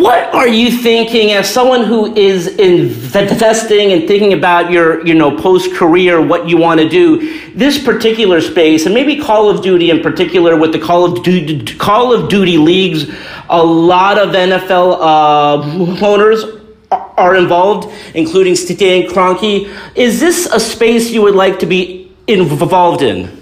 What 0.00 0.34
are 0.34 0.48
you 0.48 0.70
thinking 0.70 1.30
as 1.30 1.48
someone 1.48 1.84
who 1.84 2.12
is 2.16 2.48
investing 2.58 3.92
and 3.92 4.08
thinking 4.08 4.32
about 4.32 4.72
your, 4.72 5.06
you 5.06 5.14
know, 5.14 5.36
post 5.36 5.72
career, 5.74 6.20
what 6.20 6.48
you 6.48 6.56
want 6.56 6.80
to 6.80 6.88
do? 6.88 7.52
This 7.54 7.82
particular 7.82 8.40
space, 8.40 8.86
and 8.86 8.94
maybe 8.94 9.16
Call 9.16 9.48
of 9.48 9.62
Duty 9.62 9.90
in 9.90 10.00
particular, 10.00 10.56
with 10.56 10.72
the 10.72 10.80
Call 10.80 11.04
of 11.04 11.22
Duty, 11.22 11.64
Call 11.76 12.12
of 12.12 12.28
Duty 12.28 12.58
leagues, 12.58 13.14
a 13.48 13.62
lot 13.62 14.18
of 14.18 14.30
NFL 14.30 14.98
uh, 15.00 16.04
owners 16.04 16.44
are 16.90 17.36
involved, 17.36 17.92
including 18.14 18.56
Stan 18.56 19.04
Kroenke. 19.04 19.72
Is 19.94 20.18
this 20.18 20.46
a 20.46 20.58
space 20.58 21.10
you 21.10 21.22
would 21.22 21.36
like 21.36 21.60
to 21.60 21.66
be 21.66 22.12
involved 22.26 23.02
in? 23.02 23.41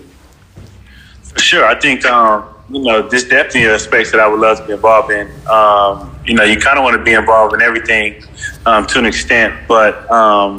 Sure, 1.37 1.64
I 1.64 1.78
think 1.78 2.04
um, 2.04 2.44
you 2.70 2.82
know 2.82 3.08
this 3.08 3.25
definitely 3.25 3.64
a 3.64 3.78
space 3.78 4.10
that 4.12 4.20
I 4.20 4.28
would 4.28 4.40
love 4.40 4.58
to 4.58 4.66
be 4.66 4.72
involved 4.72 5.10
in. 5.10 5.30
Um, 5.49 6.18
you 6.25 6.34
know, 6.34 6.44
you 6.44 6.58
kind 6.58 6.78
of 6.78 6.84
want 6.84 6.96
to 6.96 7.02
be 7.02 7.14
involved 7.14 7.54
in 7.54 7.62
everything 7.62 8.22
um, 8.66 8.87
to 8.87 8.99
an 8.99 9.06
extent, 9.06 9.54
but 9.66 10.10
um, 10.10 10.58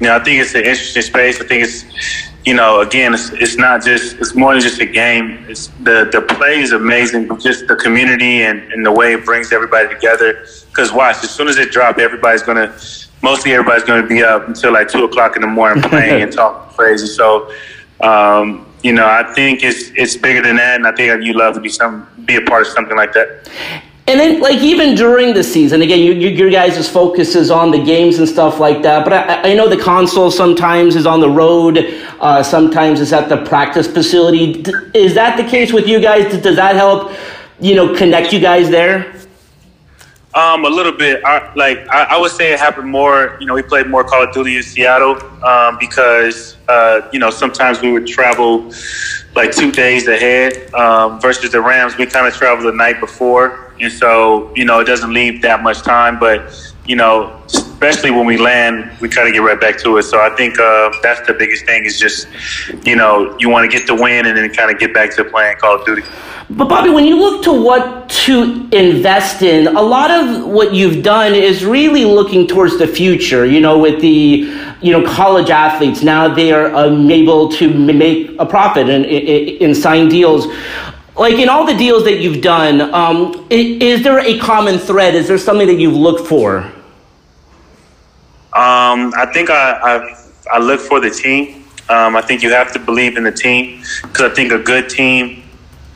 you 0.00 0.06
know, 0.06 0.16
I 0.16 0.22
think 0.22 0.40
it's 0.40 0.54
an 0.54 0.60
interesting 0.60 1.02
space. 1.02 1.40
I 1.40 1.46
think 1.46 1.64
it's 1.64 1.84
you 2.44 2.54
know, 2.54 2.80
again, 2.80 3.14
it's, 3.14 3.30
it's 3.30 3.56
not 3.56 3.84
just 3.84 4.16
it's 4.16 4.34
more 4.34 4.52
than 4.52 4.62
just 4.62 4.80
a 4.80 4.86
game. 4.86 5.44
It's 5.48 5.68
the 5.82 6.08
the 6.10 6.22
play 6.22 6.60
is 6.60 6.72
amazing, 6.72 7.28
but 7.28 7.40
just 7.40 7.68
the 7.68 7.76
community 7.76 8.42
and, 8.42 8.60
and 8.72 8.84
the 8.84 8.90
way 8.90 9.14
it 9.14 9.24
brings 9.24 9.52
everybody 9.52 9.88
together. 9.88 10.46
Because 10.68 10.92
watch, 10.92 11.22
as 11.22 11.30
soon 11.30 11.48
as 11.48 11.58
it 11.58 11.70
drops, 11.70 12.00
everybody's 12.00 12.42
gonna 12.42 12.76
mostly 13.22 13.52
everybody's 13.52 13.84
gonna 13.84 14.06
be 14.06 14.22
up 14.22 14.48
until 14.48 14.72
like 14.72 14.88
two 14.88 15.04
o'clock 15.04 15.36
in 15.36 15.42
the 15.42 15.48
morning 15.48 15.82
playing 15.82 16.22
and 16.24 16.32
talking 16.32 16.74
crazy. 16.76 17.06
So. 17.06 17.52
Um, 18.00 18.66
you 18.82 18.92
know, 18.92 19.06
I 19.06 19.32
think 19.34 19.62
it's 19.62 19.90
it's 19.94 20.16
bigger 20.16 20.42
than 20.42 20.56
that, 20.56 20.76
and 20.76 20.86
I 20.86 20.92
think 20.92 21.24
you 21.24 21.34
love 21.34 21.54
to 21.54 21.60
be 21.60 21.68
some 21.68 22.08
be 22.24 22.36
a 22.36 22.42
part 22.42 22.62
of 22.62 22.68
something 22.68 22.96
like 22.96 23.12
that. 23.14 23.48
And 24.08 24.18
then, 24.18 24.40
like 24.40 24.58
even 24.58 24.96
during 24.96 25.32
the 25.32 25.44
season, 25.44 25.80
again, 25.80 26.00
you, 26.00 26.12
you, 26.12 26.30
your 26.30 26.50
guys' 26.50 26.88
focus 26.88 27.36
is 27.36 27.52
on 27.52 27.70
the 27.70 27.82
games 27.82 28.18
and 28.18 28.28
stuff 28.28 28.58
like 28.58 28.82
that. 28.82 29.04
But 29.04 29.12
I, 29.12 29.52
I 29.52 29.54
know 29.54 29.68
the 29.68 29.76
console 29.80 30.30
sometimes 30.30 30.96
is 30.96 31.06
on 31.06 31.20
the 31.20 31.30
road, 31.30 31.78
uh, 32.20 32.42
sometimes 32.42 33.00
it's 33.00 33.12
at 33.12 33.28
the 33.28 33.44
practice 33.44 33.86
facility. 33.86 34.64
Is 34.92 35.14
that 35.14 35.36
the 35.36 35.48
case 35.48 35.72
with 35.72 35.86
you 35.86 36.00
guys? 36.00 36.36
Does 36.42 36.56
that 36.56 36.74
help, 36.74 37.12
you 37.60 37.76
know, 37.76 37.94
connect 37.94 38.32
you 38.32 38.40
guys 38.40 38.70
there? 38.70 39.14
Um, 40.34 40.64
a 40.64 40.68
little 40.68 40.92
bit. 40.92 41.22
I, 41.24 41.52
like 41.54 41.86
I, 41.90 42.04
I 42.04 42.18
would 42.18 42.32
say 42.32 42.54
it 42.54 42.58
happened 42.58 42.88
more. 42.88 43.36
You 43.38 43.46
know, 43.46 43.54
we 43.54 43.62
played 43.62 43.86
more 43.86 44.02
Call 44.02 44.22
of 44.22 44.32
Duty 44.32 44.56
in 44.56 44.62
Seattle 44.62 45.22
um, 45.44 45.76
because 45.78 46.56
uh, 46.68 47.02
you 47.12 47.18
know 47.18 47.28
sometimes 47.28 47.82
we 47.82 47.92
would 47.92 48.06
travel 48.06 48.72
like 49.34 49.52
two 49.52 49.70
days 49.70 50.08
ahead 50.08 50.72
um, 50.72 51.20
versus 51.20 51.52
the 51.52 51.60
Rams. 51.60 51.98
We 51.98 52.06
kind 52.06 52.26
of 52.26 52.34
travel 52.34 52.64
the 52.64 52.74
night 52.74 52.98
before, 52.98 53.74
and 53.78 53.92
so 53.92 54.54
you 54.56 54.64
know 54.64 54.80
it 54.80 54.84
doesn't 54.84 55.12
leave 55.12 55.42
that 55.42 55.62
much 55.62 55.82
time. 55.82 56.18
But 56.18 56.71
you 56.86 56.96
know, 56.96 57.40
especially 57.46 58.10
when 58.10 58.26
we 58.26 58.36
land, 58.36 58.90
we 59.00 59.08
kind 59.08 59.28
of 59.28 59.34
get 59.34 59.40
right 59.40 59.60
back 59.60 59.78
to 59.78 59.96
it. 59.98 60.02
So 60.04 60.20
I 60.20 60.30
think 60.36 60.58
uh, 60.58 60.92
that's 61.02 61.24
the 61.26 61.34
biggest 61.34 61.64
thing 61.64 61.84
is 61.84 61.98
just 61.98 62.28
you 62.84 62.96
know 62.96 63.36
you 63.38 63.48
want 63.48 63.70
to 63.70 63.76
get 63.76 63.86
the 63.86 63.94
win 63.94 64.26
and 64.26 64.36
then 64.36 64.52
kind 64.52 64.70
of 64.70 64.78
get 64.78 64.92
back 64.92 65.14
to 65.16 65.24
playing 65.24 65.56
Call 65.56 65.80
of 65.80 65.86
Duty. 65.86 66.02
But 66.50 66.68
Bobby, 66.68 66.90
when 66.90 67.04
you 67.04 67.18
look 67.18 67.44
to 67.44 67.52
what 67.52 68.10
to 68.10 68.68
invest 68.72 69.42
in, 69.42 69.68
a 69.68 69.80
lot 69.80 70.10
of 70.10 70.46
what 70.46 70.74
you've 70.74 71.02
done 71.02 71.34
is 71.34 71.64
really 71.64 72.04
looking 72.04 72.46
towards 72.46 72.78
the 72.78 72.86
future. 72.86 73.46
You 73.46 73.60
know, 73.60 73.78
with 73.78 74.00
the 74.00 74.52
you 74.80 74.92
know 74.92 75.04
college 75.06 75.50
athletes 75.50 76.02
now 76.02 76.32
they 76.32 76.52
are 76.52 76.74
um, 76.74 77.10
able 77.10 77.50
to 77.52 77.72
make 77.72 78.34
a 78.38 78.46
profit 78.46 78.88
and 78.88 79.04
in, 79.04 79.56
in 79.62 79.74
sign 79.74 80.08
deals. 80.08 80.46
Like 81.22 81.34
in 81.34 81.48
all 81.48 81.64
the 81.64 81.74
deals 81.74 82.02
that 82.02 82.18
you've 82.18 82.42
done, 82.42 82.80
um, 82.92 83.46
i- 83.48 83.78
is 83.80 84.02
there 84.02 84.18
a 84.18 84.40
common 84.40 84.80
thread? 84.80 85.14
Is 85.14 85.28
there 85.28 85.38
something 85.38 85.68
that 85.68 85.78
you've 85.78 85.94
looked 85.94 86.26
for? 86.26 86.64
Um, 88.52 89.14
I 89.16 89.26
think 89.32 89.48
I, 89.48 89.64
I 89.90 90.16
I 90.54 90.58
look 90.58 90.80
for 90.80 90.98
the 90.98 91.10
team. 91.10 91.64
Um, 91.88 92.16
I 92.16 92.22
think 92.22 92.42
you 92.42 92.50
have 92.50 92.72
to 92.72 92.80
believe 92.80 93.16
in 93.16 93.22
the 93.22 93.30
team 93.30 93.82
because 94.02 94.32
I 94.32 94.34
think 94.34 94.50
a 94.50 94.58
good 94.58 94.88
team, 94.88 95.44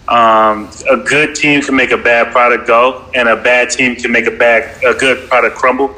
um, 0.06 0.70
a 0.88 0.96
good 0.96 1.34
team 1.34 1.60
can 1.60 1.74
make 1.74 1.90
a 1.90 1.98
bad 1.98 2.30
product 2.30 2.68
go, 2.68 2.82
and 3.16 3.28
a 3.28 3.34
bad 3.34 3.70
team 3.70 3.96
can 3.96 4.12
make 4.12 4.28
a 4.28 4.36
bad 4.44 4.60
a 4.84 4.94
good 4.94 5.28
product 5.28 5.56
crumble. 5.56 5.90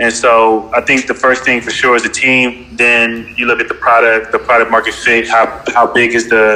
And 0.00 0.12
so 0.12 0.70
I 0.74 0.82
think 0.82 1.06
the 1.06 1.14
first 1.14 1.44
thing 1.44 1.62
for 1.62 1.70
sure 1.70 1.96
is 1.96 2.02
the 2.02 2.10
team. 2.10 2.76
Then 2.76 3.32
you 3.38 3.46
look 3.46 3.60
at 3.60 3.68
the 3.68 3.80
product, 3.86 4.32
the 4.32 4.38
product 4.38 4.70
market 4.70 4.92
fit. 4.92 5.26
How 5.30 5.44
how 5.78 5.86
big 5.86 6.14
is 6.14 6.28
the 6.28 6.46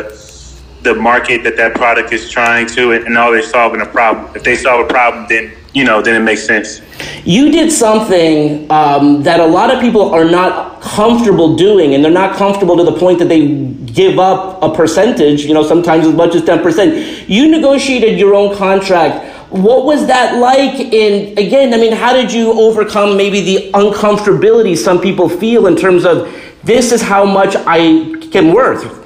the 0.83 0.95
market 0.95 1.43
that 1.45 1.57
that 1.57 1.75
product 1.75 2.13
is 2.13 2.31
trying 2.31 2.67
to, 2.69 2.93
and 2.93 3.17
are 3.17 3.33
they 3.33 3.43
solving 3.43 3.81
a 3.81 3.87
problem? 3.87 4.35
If 4.35 4.45
they 4.45 4.57
solve 4.57 4.85
a 4.87 4.89
problem, 4.89 5.27
then 5.29 5.53
you 5.73 5.85
know, 5.85 6.03
then 6.03 6.21
it 6.21 6.25
makes 6.25 6.45
sense. 6.45 6.81
You 7.25 7.51
did 7.51 7.71
something 7.71 8.71
um, 8.71 9.23
that 9.23 9.39
a 9.39 9.47
lot 9.47 9.73
of 9.73 9.81
people 9.81 10.13
are 10.13 10.25
not 10.25 10.81
comfortable 10.81 11.55
doing, 11.55 11.95
and 11.95 12.05
they're 12.05 12.11
not 12.11 12.37
comfortable 12.37 12.77
to 12.77 12.85
the 12.85 12.99
point 12.99 13.19
that 13.21 13.29
they 13.29 13.69
give 13.93 14.19
up 14.19 14.63
a 14.63 14.75
percentage, 14.75 15.45
you 15.45 15.55
know, 15.55 15.63
sometimes 15.63 16.07
as 16.07 16.15
much 16.15 16.35
as 16.35 16.43
10%. 16.43 17.29
You 17.29 17.51
negotiated 17.51 18.19
your 18.19 18.35
own 18.35 18.57
contract. 18.57 19.37
What 19.53 19.85
was 19.85 20.07
that 20.07 20.39
like? 20.39 20.93
And 20.93 21.39
again, 21.39 21.73
I 21.73 21.77
mean, 21.77 21.93
how 21.93 22.13
did 22.13 22.33
you 22.33 22.53
overcome 22.53 23.17
maybe 23.17 23.41
the 23.41 23.71
uncomfortability 23.73 24.77
some 24.77 25.01
people 25.01 25.29
feel 25.29 25.67
in 25.67 25.77
terms 25.77 26.05
of 26.05 26.33
this 26.65 26.93
is 26.93 27.01
how 27.01 27.25
much 27.25 27.55
I 27.57 28.17
can 28.33 28.53
worth? 28.53 29.00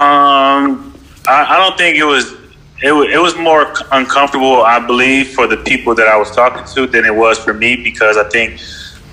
Um, 0.00 0.94
I, 1.26 1.46
I 1.48 1.56
don't 1.58 1.76
think 1.78 1.96
it 1.98 2.04
was. 2.04 2.34
It, 2.82 2.92
wa- 2.92 3.02
it 3.02 3.20
was 3.20 3.34
more 3.36 3.72
uncomfortable, 3.92 4.62
I 4.62 4.84
believe, 4.86 5.28
for 5.28 5.46
the 5.46 5.56
people 5.56 5.94
that 5.94 6.06
I 6.08 6.16
was 6.18 6.30
talking 6.30 6.64
to 6.74 6.86
than 6.86 7.06
it 7.06 7.14
was 7.14 7.38
for 7.38 7.54
me 7.54 7.76
because 7.82 8.18
I 8.18 8.28
think 8.28 8.60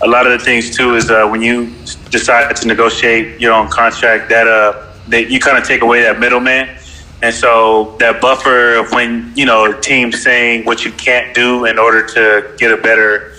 a 0.01 0.07
lot 0.07 0.27
of 0.27 0.37
the 0.37 0.43
things 0.43 0.75
too 0.75 0.95
is 0.95 1.09
uh, 1.09 1.25
when 1.27 1.41
you 1.41 1.73
decide 2.09 2.53
to 2.57 2.67
negotiate 2.67 3.39
your 3.39 3.53
own 3.53 3.69
contract, 3.69 4.29
that 4.29 4.47
uh, 4.47 4.93
that 5.07 5.29
you 5.29 5.39
kind 5.39 5.57
of 5.57 5.63
take 5.63 5.81
away 5.81 6.01
that 6.01 6.19
middleman, 6.19 6.77
and 7.21 7.33
so 7.33 7.95
that 7.99 8.19
buffer 8.19 8.75
of 8.75 8.91
when 8.91 9.31
you 9.35 9.45
know 9.45 9.71
a 9.71 9.79
team 9.81 10.11
saying 10.11 10.65
what 10.65 10.83
you 10.83 10.91
can't 10.91 11.33
do 11.33 11.65
in 11.65 11.79
order 11.79 12.05
to 12.05 12.53
get 12.57 12.71
a 12.71 12.77
better 12.81 13.33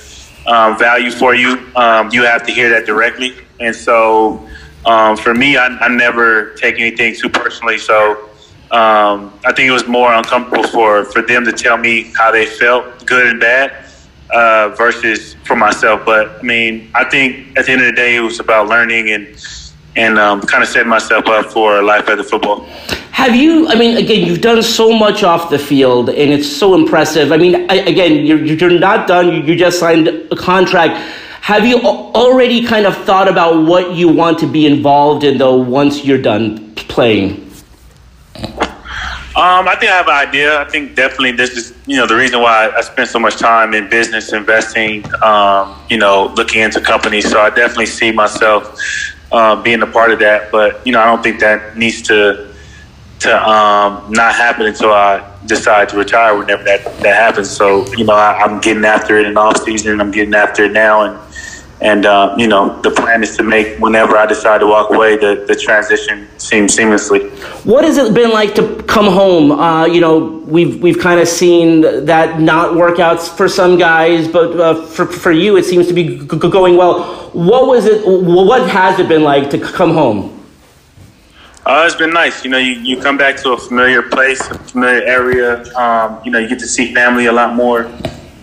um, 0.46 0.78
value 0.78 1.10
for 1.10 1.34
you, 1.34 1.70
um, 1.76 2.10
you 2.12 2.24
have 2.24 2.46
to 2.46 2.52
hear 2.52 2.70
that 2.70 2.86
directly, 2.86 3.34
and 3.60 3.76
so 3.76 4.48
um, 4.86 5.16
for 5.16 5.34
me, 5.34 5.56
I, 5.56 5.66
I 5.66 5.88
never 5.88 6.54
take 6.54 6.78
anything 6.78 7.14
too 7.14 7.28
personally. 7.28 7.78
So 7.78 8.28
um, 8.70 9.32
I 9.44 9.52
think 9.52 9.68
it 9.68 9.72
was 9.72 9.86
more 9.86 10.12
uncomfortable 10.12 10.66
for, 10.68 11.04
for 11.06 11.22
them 11.22 11.44
to 11.44 11.52
tell 11.52 11.76
me 11.76 12.12
how 12.16 12.30
they 12.30 12.46
felt, 12.46 13.06
good 13.06 13.26
and 13.26 13.40
bad, 13.40 13.86
uh, 14.30 14.70
versus 14.76 15.34
for 15.44 15.56
myself. 15.56 16.04
But 16.04 16.38
I 16.38 16.42
mean, 16.42 16.90
I 16.94 17.04
think 17.04 17.56
at 17.56 17.66
the 17.66 17.72
end 17.72 17.82
of 17.82 17.86
the 17.86 17.92
day, 17.92 18.16
it 18.16 18.20
was 18.20 18.40
about 18.40 18.68
learning 18.68 19.10
and 19.10 19.36
and 19.96 20.18
um, 20.18 20.40
kind 20.40 20.62
of 20.62 20.68
setting 20.68 20.88
myself 20.88 21.26
up 21.28 21.52
for 21.52 21.78
a 21.78 21.82
life 21.82 22.08
after 22.08 22.24
football. 22.24 22.66
Have 23.12 23.36
you, 23.36 23.68
I 23.68 23.76
mean, 23.76 23.96
again, 23.96 24.26
you've 24.26 24.40
done 24.40 24.60
so 24.62 24.92
much 24.92 25.22
off 25.22 25.50
the 25.50 25.58
field 25.58 26.08
and 26.08 26.32
it's 26.32 26.48
so 26.48 26.74
impressive. 26.74 27.30
I 27.30 27.36
mean, 27.36 27.70
I, 27.70 27.76
again, 27.76 28.26
you're, 28.26 28.44
you're 28.44 28.78
not 28.78 29.06
done, 29.06 29.32
you, 29.32 29.42
you 29.42 29.54
just 29.54 29.78
signed 29.78 30.08
a 30.08 30.36
contract. 30.36 30.98
Have 31.44 31.66
you 31.66 31.78
already 31.82 32.64
kind 32.64 32.86
of 32.86 32.96
thought 33.04 33.28
about 33.28 33.66
what 33.66 33.94
you 33.94 34.08
want 34.08 34.38
to 34.38 34.46
be 34.46 34.64
involved 34.64 35.24
in, 35.24 35.36
though, 35.36 35.56
once 35.56 36.02
you're 36.02 36.16
done 36.16 36.74
playing? 36.74 37.32
Um, 38.34 39.68
I 39.68 39.76
think 39.78 39.92
I 39.92 39.96
have 39.96 40.08
an 40.08 40.14
idea. 40.14 40.58
I 40.58 40.64
think 40.64 40.94
definitely 40.94 41.32
this 41.32 41.50
is, 41.50 41.74
you 41.84 41.98
know, 41.98 42.06
the 42.06 42.16
reason 42.16 42.40
why 42.40 42.70
I 42.74 42.80
spend 42.80 43.10
so 43.10 43.18
much 43.18 43.36
time 43.36 43.74
in 43.74 43.90
business 43.90 44.32
investing, 44.32 45.04
um, 45.22 45.78
you 45.90 45.98
know, 45.98 46.32
looking 46.34 46.62
into 46.62 46.80
companies. 46.80 47.30
So 47.30 47.38
I 47.38 47.50
definitely 47.50 47.92
see 47.92 48.10
myself 48.10 48.80
uh, 49.30 49.60
being 49.60 49.82
a 49.82 49.86
part 49.86 50.12
of 50.12 50.20
that. 50.20 50.50
But, 50.50 50.80
you 50.86 50.92
know, 50.94 51.00
I 51.02 51.04
don't 51.04 51.22
think 51.22 51.40
that 51.40 51.76
needs 51.76 52.00
to 52.08 52.54
to 53.20 53.48
um, 53.48 54.10
not 54.10 54.34
happen 54.34 54.64
until 54.64 54.92
I 54.92 55.30
decide 55.44 55.90
to 55.90 55.98
retire 55.98 56.38
whenever 56.38 56.62
that, 56.64 56.84
that 57.00 57.16
happens. 57.16 57.50
So, 57.50 57.86
you 57.96 58.04
know, 58.04 58.14
I, 58.14 58.38
I'm 58.38 58.60
getting 58.60 58.84
after 58.84 59.18
it 59.18 59.26
in 59.26 59.36
off 59.36 59.62
season. 59.62 60.00
I'm 60.00 60.10
getting 60.10 60.34
after 60.34 60.64
it 60.64 60.72
now. 60.72 61.02
And, 61.02 61.33
and 61.80 62.06
uh, 62.06 62.34
you 62.38 62.46
know, 62.46 62.80
the 62.82 62.90
plan 62.90 63.22
is 63.22 63.36
to 63.36 63.42
make 63.42 63.78
whenever 63.78 64.16
I 64.16 64.26
decide 64.26 64.58
to 64.58 64.66
walk 64.66 64.90
away, 64.90 65.16
the, 65.16 65.44
the 65.46 65.56
transition 65.56 66.28
seem 66.38 66.66
seamlessly. 66.66 67.30
What 67.64 67.84
has 67.84 67.98
it 67.98 68.14
been 68.14 68.30
like 68.30 68.54
to 68.54 68.82
come 68.84 69.06
home? 69.06 69.52
Uh, 69.52 69.86
you 69.86 70.00
know, 70.00 70.42
we've 70.46 70.80
we've 70.82 70.98
kind 70.98 71.20
of 71.20 71.28
seen 71.28 71.82
that 72.06 72.40
not 72.40 72.76
work 72.76 72.98
out 73.00 73.20
for 73.20 73.48
some 73.48 73.76
guys, 73.78 74.28
but 74.28 74.58
uh, 74.58 74.86
for 74.86 75.06
for 75.06 75.32
you, 75.32 75.56
it 75.56 75.64
seems 75.64 75.88
to 75.88 75.94
be 75.94 76.18
g- 76.18 76.26
g- 76.26 76.38
going 76.50 76.76
well. 76.76 77.02
What 77.32 77.66
was 77.66 77.86
it? 77.86 78.02
What 78.06 78.68
has 78.70 78.98
it 78.98 79.08
been 79.08 79.24
like 79.24 79.50
to 79.50 79.58
come 79.58 79.92
home? 79.92 80.30
Uh, 81.66 81.84
it's 81.86 81.96
been 81.96 82.12
nice. 82.12 82.44
You 82.44 82.50
know, 82.50 82.58
you, 82.58 82.72
you 82.72 83.00
come 83.00 83.16
back 83.16 83.36
to 83.38 83.52
a 83.52 83.56
familiar 83.56 84.02
place, 84.02 84.40
a 84.50 84.58
familiar 84.58 85.02
area. 85.02 85.64
Um, 85.74 86.20
you 86.22 86.30
know, 86.30 86.38
you 86.38 86.46
get 86.46 86.58
to 86.58 86.68
see 86.68 86.94
family 86.94 87.26
a 87.26 87.32
lot 87.32 87.54
more. 87.54 87.90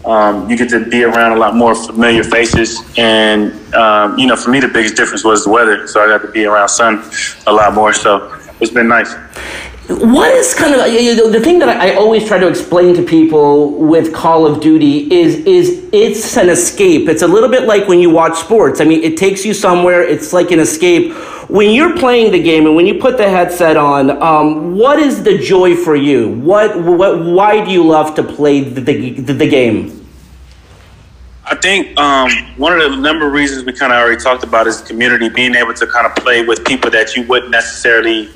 Um, 0.06 0.50
you 0.50 0.58
get 0.58 0.70
to 0.70 0.86
be 0.86 1.04
around 1.04 1.34
a 1.34 1.40
lot 1.40 1.56
more 1.56 1.76
familiar 1.76 2.24
faces. 2.24 2.82
And, 2.98 3.54
um, 3.76 4.18
you 4.18 4.28
know, 4.28 4.36
for 4.36 4.50
me, 4.50 4.60
the 4.60 4.68
biggest 4.68 4.96
difference 4.96 5.24
was 5.24 5.44
the 5.44 5.52
weather. 5.52 5.88
So 5.88 6.02
I 6.02 6.08
got 6.08 6.26
to 6.26 6.32
be 6.32 6.46
around 6.46 6.70
sun 6.70 7.04
a 7.48 7.54
lot 7.54 7.74
more. 7.74 7.94
So 7.94 8.40
it's 8.60 8.72
been 8.72 8.88
nice. 8.88 9.14
What 9.92 10.32
is 10.32 10.54
kind 10.54 10.74
of 10.74 10.88
you 10.88 11.16
know, 11.16 11.30
the 11.30 11.42
thing 11.42 11.60
that 11.60 11.70
I 11.70 11.96
always 11.96 12.26
try 12.26 12.40
to 12.40 12.48
explain 12.48 12.96
to 12.96 13.04
people 13.04 13.72
with 13.74 14.14
Call 14.14 14.46
of 14.46 14.62
Duty 14.62 15.12
is 15.14 15.36
is 15.46 15.84
it's 15.92 16.38
an 16.38 16.50
escape. 16.50 17.10
It's 17.10 17.22
a 17.22 17.28
little 17.28 17.50
bit 17.50 17.64
like 17.64 17.88
when 17.88 18.00
you 18.00 18.10
watch 18.10 18.38
sports. 18.38 18.80
I 18.80 18.86
mean, 18.86 19.04
it 19.04 19.18
takes 19.18 19.46
you 19.46 19.54
somewhere. 19.54 20.02
It's 20.02 20.32
like 20.32 20.52
an 20.52 20.60
escape. 20.60 21.14
When 21.50 21.72
you're 21.72 21.98
playing 21.98 22.32
the 22.32 22.42
game 22.42 22.66
and 22.66 22.76
when 22.76 22.88
you 22.88 23.00
put 23.00 23.18
the 23.18 23.30
headset 23.30 23.76
on, 23.76 24.12
um, 24.22 24.78
what 24.78 24.98
is 24.98 25.24
the 25.24 25.38
joy 25.38 25.76
for 25.76 25.96
you? 25.96 26.30
What 26.40 26.82
what 26.82 27.26
why 27.26 27.64
do 27.64 27.72
you 27.72 27.86
love 27.86 28.16
to 28.16 28.24
play 28.24 28.62
the 28.62 28.80
the, 28.80 29.34
the 29.34 29.50
game? 29.50 29.98
I 31.46 31.56
think 31.56 32.00
um, 32.00 32.32
one 32.56 32.80
of 32.80 32.92
the 32.92 32.98
number 32.98 33.28
of 33.28 33.34
reasons 33.34 33.66
we 33.66 33.74
kind 33.74 33.92
of 33.92 34.00
already 34.00 34.22
talked 34.22 34.44
about 34.46 34.68
is 34.68 34.80
community, 34.80 35.28
being 35.28 35.56
able 35.56 35.74
to 35.74 35.86
kind 35.86 36.06
of 36.08 36.16
play 36.16 36.46
with 36.46 36.64
people 36.64 36.90
that 36.92 37.16
you 37.16 37.24
wouldn't 37.24 37.52
necessarily 37.52 38.30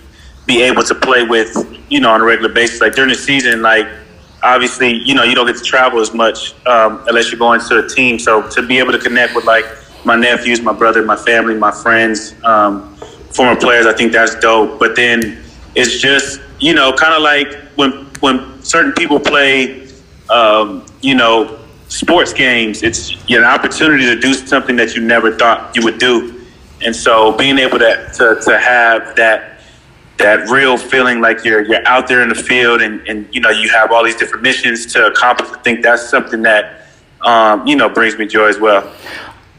be 0.45 0.61
able 0.61 0.83
to 0.83 0.95
play 0.95 1.23
with, 1.23 1.55
you 1.89 1.99
know, 1.99 2.11
on 2.11 2.21
a 2.21 2.23
regular 2.23 2.53
basis. 2.53 2.81
Like 2.81 2.93
during 2.93 3.09
the 3.09 3.15
season, 3.15 3.61
like 3.61 3.87
obviously, 4.43 4.93
you 4.93 5.15
know, 5.15 5.23
you 5.23 5.35
don't 5.35 5.47
get 5.47 5.57
to 5.57 5.63
travel 5.63 5.99
as 5.99 6.13
much 6.13 6.53
um, 6.67 7.03
unless 7.07 7.31
you're 7.31 7.39
going 7.39 7.59
to 7.61 7.85
a 7.85 7.89
team. 7.89 8.19
So 8.19 8.47
to 8.49 8.61
be 8.61 8.77
able 8.77 8.91
to 8.91 8.99
connect 8.99 9.35
with 9.35 9.45
like 9.45 9.65
my 10.05 10.15
nephews, 10.15 10.61
my 10.61 10.73
brother, 10.73 11.03
my 11.03 11.15
family, 11.15 11.55
my 11.55 11.71
friends, 11.71 12.35
um, 12.43 12.95
former 13.33 13.59
players, 13.59 13.85
I 13.85 13.93
think 13.93 14.11
that's 14.11 14.35
dope. 14.35 14.79
But 14.79 14.95
then 14.95 15.43
it's 15.73 15.99
just, 15.99 16.41
you 16.59 16.73
know, 16.73 16.93
kind 16.93 17.13
of 17.13 17.21
like 17.21 17.53
when 17.75 18.05
when 18.21 18.63
certain 18.63 18.93
people 18.93 19.19
play, 19.19 19.87
um, 20.29 20.85
you 21.01 21.15
know, 21.15 21.59
sports 21.87 22.33
games. 22.33 22.83
It's 22.83 23.11
you 23.29 23.39
know, 23.39 23.47
an 23.47 23.53
opportunity 23.53 24.05
to 24.05 24.19
do 24.19 24.33
something 24.33 24.75
that 24.77 24.95
you 24.95 25.01
never 25.01 25.35
thought 25.35 25.75
you 25.75 25.83
would 25.83 25.97
do, 25.99 26.45
and 26.81 26.95
so 26.95 27.31
being 27.37 27.57
able 27.57 27.79
to 27.79 28.09
to, 28.15 28.39
to 28.45 28.59
have 28.59 29.15
that 29.15 29.54
that 30.17 30.49
real 30.49 30.77
feeling 30.77 31.19
like 31.19 31.43
you're 31.43 31.61
you're 31.61 31.85
out 31.87 32.07
there 32.07 32.21
in 32.21 32.29
the 32.29 32.35
field 32.35 32.81
and, 32.81 33.05
and 33.07 33.27
you 33.33 33.41
know 33.41 33.49
you 33.49 33.69
have 33.69 33.91
all 33.91 34.03
these 34.03 34.15
different 34.15 34.43
missions 34.43 34.85
to 34.93 35.07
accomplish. 35.07 35.49
I 35.49 35.59
think 35.61 35.81
that's 35.81 36.09
something 36.09 36.41
that 36.43 36.87
um, 37.21 37.65
you 37.67 37.75
know 37.75 37.89
brings 37.89 38.17
me 38.17 38.25
joy 38.25 38.47
as 38.47 38.59
well. 38.59 38.93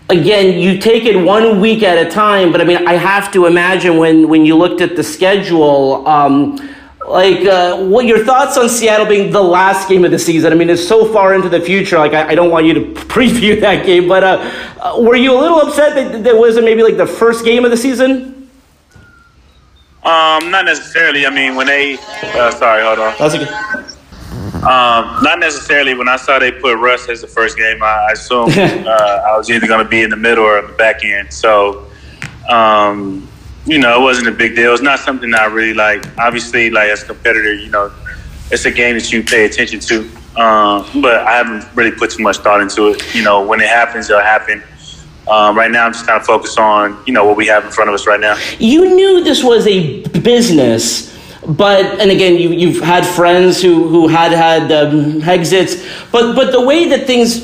Again, 0.09 0.61
you 0.61 0.79
take 0.79 1.05
it 1.05 1.17
one 1.17 1.61
week 1.61 1.83
at 1.83 2.07
a 2.07 2.09
time, 2.09 2.53
but 2.53 2.61
I 2.61 2.65
mean, 2.65 2.87
I 2.87 2.95
have 2.95 3.33
to 3.33 3.47
imagine 3.47 3.99
when 3.99 4.29
when 4.29 4.47
you 4.47 4.57
looked 4.57 4.81
at 4.81 4.97
the 4.97 5.03
schedule. 5.03 6.07
Um, 6.07 6.59
like, 7.09 7.47
uh, 7.47 7.85
what 7.85 8.07
your 8.07 8.25
thoughts 8.25 8.57
on 8.57 8.69
Seattle 8.69 9.07
being 9.07 9.31
the 9.31 9.43
last 9.43 9.89
game 9.89 10.05
of 10.05 10.11
the 10.11 10.19
season? 10.19 10.53
I 10.53 10.57
mean, 10.57 10.69
it's 10.69 10.87
so 10.87 11.13
far 11.13 11.35
into 11.35 11.49
the 11.49 11.61
future. 11.61 11.99
Like, 11.99 12.15
I, 12.15 12.31
I 12.31 12.35
don't 12.35 12.51
want 12.51 12.67
you 12.67 12.75
to 12.75 12.81
preview 13.07 13.61
that 13.61 13.87
game, 13.87 14.09
but 14.09 14.25
uh, 14.25 14.53
uh, 14.81 15.01
were 15.01 15.15
you 15.15 15.33
a 15.33 15.39
little 15.39 15.61
upset 15.61 15.95
that 15.95 16.25
that 16.25 16.37
wasn't 16.37 16.65
maybe 16.65 16.83
like 16.83 16.97
the 16.97 17.07
first 17.07 17.45
game 17.45 17.65
of 17.65 17.71
the 17.71 17.77
season? 17.77 18.36
Um, 20.07 20.53
not 20.53 20.65
necessarily. 20.65 21.27
I 21.27 21.31
mean, 21.31 21.57
when 21.57 21.67
they, 21.67 21.99
uh, 22.23 22.53
sorry, 22.53 22.85
hold 22.85 23.01
on. 23.01 23.15
That's 23.19 23.35
okay. 23.35 23.93
Um, 24.63 25.23
not 25.23 25.41
necessarily. 25.41 25.95
When 25.95 26.09
I 26.09 26.15
saw 26.17 26.39
they 26.39 26.53
put 26.53 26.79
Russ 26.79 27.09
as 27.09 27.23
the 27.23 27.27
first 27.27 27.57
game, 27.57 27.83
I, 27.83 28.07
I 28.09 28.13
assumed 28.13 28.53
uh, 28.57 29.23
I 29.27 29.37
was 29.37 29.51
either 29.51 29.67
going 29.67 29.85
to 29.85 29.89
be 29.89 30.03
in 30.03 30.11
the 30.11 30.17
middle 30.17 30.45
or 30.45 30.63
the 30.63 30.73
back 30.75 31.05
end. 31.05 31.33
So, 31.33 31.91
um, 32.49 33.29
you 33.65 33.79
know, 33.79 34.01
it 34.01 34.03
wasn't 34.03 34.29
a 34.29 34.33
big 34.33 34.55
deal. 34.55 34.73
It's 34.73 34.83
not 34.83 35.01
something 35.01 35.35
I 35.35 35.47
really 35.47 35.75
like. 35.75 36.07
Obviously, 36.19 36.71
like 36.71 36.89
as 36.89 37.03
a 37.03 37.07
competitor, 37.07 37.55
you 37.55 37.71
know, 37.71 37.93
it's 38.53 38.65
a 38.65 38.71
game 38.71 38.95
that 38.95 39.11
you 39.13 39.25
pay 39.25 39.45
attention 39.45 39.81
to. 39.81 40.03
Um, 40.41 40.87
but 41.03 41.17
I 41.27 41.33
haven't 41.33 41.65
really 41.75 41.91
put 41.97 42.13
too 42.13 42.23
much 42.23 42.37
thought 42.39 42.61
into 42.61 42.89
it. 42.89 43.15
You 43.15 43.25
know, 43.25 43.45
when 43.45 43.61
it 43.61 43.69
happens, 43.69 44.09
it'll 44.09 44.23
happen. 44.23 44.63
Um, 45.29 45.57
right 45.57 45.71
now, 45.71 45.87
I'm 45.87 45.93
just 45.93 46.07
kind 46.07 46.21
of 46.21 46.27
focused 46.27 46.59
on 46.59 47.03
you 47.07 47.13
know 47.13 47.25
what 47.25 47.37
we 47.37 47.47
have 47.49 47.65
in 47.65 47.71
front 47.71 47.91
of 47.91 47.95
us 47.95 48.07
right 48.07 48.21
now. 48.21 48.37
You 48.59 48.95
knew 48.95 49.25
this 49.25 49.43
was 49.43 49.67
a 49.67 50.07
business, 50.21 51.17
but 51.47 51.85
and 52.01 52.11
again, 52.11 52.37
you 52.37 52.51
you've 52.51 52.81
had 52.81 53.05
friends 53.05 53.61
who 53.61 53.89
who 53.89 54.07
had 54.07 54.31
had 54.31 54.71
um, 54.71 55.23
exits, 55.23 55.85
but 56.13 56.37
but 56.37 56.53
the 56.53 56.61
way 56.61 56.89
that 56.91 57.07
things 57.07 57.41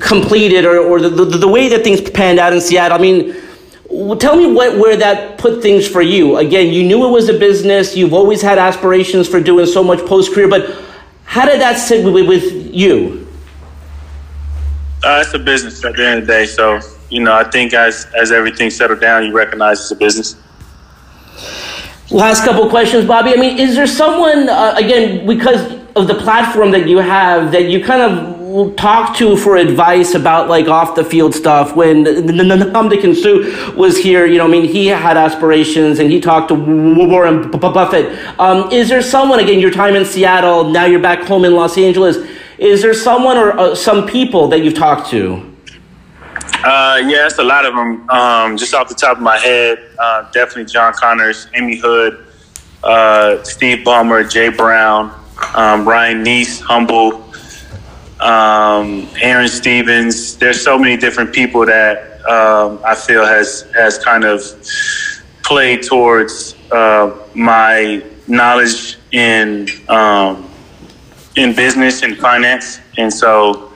completed 0.00 0.64
or 0.64 0.78
or 0.78 1.00
the, 1.00 1.10
the 1.10 1.24
the 1.24 1.48
way 1.48 1.68
that 1.68 1.84
things 1.84 2.00
panned 2.00 2.38
out 2.38 2.52
in 2.52 2.60
Seattle, 2.60 2.98
I 2.98 3.00
mean. 3.00 3.36
Tell 4.20 4.36
me 4.36 4.46
what, 4.46 4.78
where 4.78 4.96
that 4.96 5.36
put 5.38 5.62
things 5.62 5.84
for 5.84 6.00
you. 6.00 6.36
Again, 6.36 6.72
you 6.72 6.84
knew 6.84 7.08
it 7.08 7.10
was 7.10 7.28
a 7.28 7.36
business. 7.36 7.96
You've 7.96 8.14
always 8.14 8.40
had 8.40 8.56
aspirations 8.56 9.26
for 9.26 9.40
doing 9.40 9.66
so 9.66 9.82
much 9.82 9.98
post 10.06 10.32
career, 10.32 10.46
but 10.46 10.80
how 11.24 11.44
did 11.44 11.60
that 11.60 11.76
sit 11.76 12.04
with, 12.04 12.28
with 12.28 12.72
you? 12.72 13.26
Uh, 15.02 15.24
it's 15.24 15.34
a 15.34 15.40
business 15.40 15.84
at 15.84 15.96
the 15.96 16.06
end 16.06 16.20
of 16.20 16.26
the 16.28 16.32
day. 16.32 16.46
So 16.46 16.78
you 17.10 17.20
know, 17.20 17.34
I 17.34 17.44
think 17.44 17.74
as 17.74 18.06
as 18.16 18.32
everything 18.32 18.70
settled 18.70 19.00
down, 19.00 19.24
you 19.24 19.32
recognize 19.32 19.80
it's 19.80 19.90
a 19.90 19.96
business. 19.96 20.36
Last 22.10 22.44
couple 22.44 22.68
questions, 22.68 23.06
Bobby. 23.06 23.30
I 23.30 23.36
mean, 23.36 23.58
is 23.58 23.76
there 23.76 23.86
someone 23.86 24.48
uh, 24.48 24.74
again 24.76 25.26
because 25.26 25.78
of 25.94 26.08
the 26.08 26.14
platform 26.14 26.70
that 26.72 26.88
you 26.88 26.98
have 26.98 27.52
that 27.52 27.64
you 27.64 27.84
kind 27.84 28.02
of 28.02 28.74
talk 28.76 29.16
to 29.16 29.36
for 29.36 29.56
advice 29.56 30.14
about 30.14 30.48
like 30.48 30.66
off 30.66 30.94
the 30.96 31.04
field 31.04 31.34
stuff? 31.34 31.76
When 31.76 32.04
Ndamukong 32.04 33.14
Suh 33.14 33.76
was 33.76 33.96
here, 33.96 34.26
you 34.26 34.38
know, 34.38 34.44
I 34.44 34.48
mean, 34.48 34.64
he 34.64 34.86
had 34.86 35.16
aspirations 35.16 35.98
and 36.00 36.10
he 36.10 36.20
talked 36.20 36.48
to 36.48 36.54
Warren 36.54 37.50
Buffett. 37.50 38.18
Um, 38.40 38.70
is 38.72 38.88
there 38.88 39.02
someone 39.02 39.38
again? 39.38 39.60
Your 39.60 39.70
time 39.70 39.94
in 39.94 40.04
Seattle, 40.04 40.70
now 40.70 40.86
you're 40.86 41.00
back 41.00 41.26
home 41.26 41.44
in 41.44 41.54
Los 41.54 41.78
Angeles. 41.78 42.16
Is 42.58 42.82
there 42.82 42.94
someone 42.94 43.36
or 43.36 43.58
uh, 43.58 43.74
some 43.74 44.06
people 44.06 44.48
that 44.48 44.64
you've 44.64 44.74
talked 44.74 45.10
to? 45.10 45.49
Uh, 46.62 47.00
yeah, 47.06 47.26
it's 47.26 47.38
a 47.38 47.42
lot 47.42 47.64
of 47.64 47.74
them. 47.74 48.08
Um, 48.10 48.56
just 48.58 48.74
off 48.74 48.88
the 48.88 48.94
top 48.94 49.16
of 49.16 49.22
my 49.22 49.38
head, 49.38 49.78
uh, 49.98 50.30
definitely 50.30 50.66
John 50.66 50.92
Connors, 50.92 51.46
Amy 51.54 51.78
Hood, 51.78 52.26
uh, 52.84 53.42
Steve 53.44 53.78
Ballmer, 53.78 54.30
Jay 54.30 54.50
Brown, 54.50 55.10
um, 55.54 55.88
Ryan 55.88 56.22
Nece, 56.22 56.60
Humble, 56.60 57.24
um, 58.20 59.08
Aaron 59.22 59.48
Stevens. 59.48 60.36
There's 60.36 60.62
so 60.62 60.78
many 60.78 60.98
different 60.98 61.32
people 61.32 61.64
that 61.64 62.20
um, 62.28 62.78
I 62.84 62.94
feel 62.94 63.24
has 63.24 63.62
has 63.74 63.98
kind 63.98 64.24
of 64.24 64.42
played 65.42 65.82
towards 65.82 66.56
uh, 66.70 67.16
my 67.34 68.02
knowledge 68.26 68.98
in 69.12 69.66
um, 69.88 70.46
in 71.36 71.54
business 71.54 72.02
and 72.02 72.18
finance, 72.18 72.80
and 72.98 73.10
so 73.10 73.72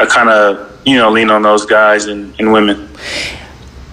I 0.00 0.06
kind 0.06 0.30
of 0.30 0.77
you 0.88 0.98
know 0.98 1.10
lean 1.10 1.30
on 1.30 1.42
those 1.42 1.66
guys 1.66 2.06
and, 2.06 2.34
and 2.38 2.52
women. 2.52 2.88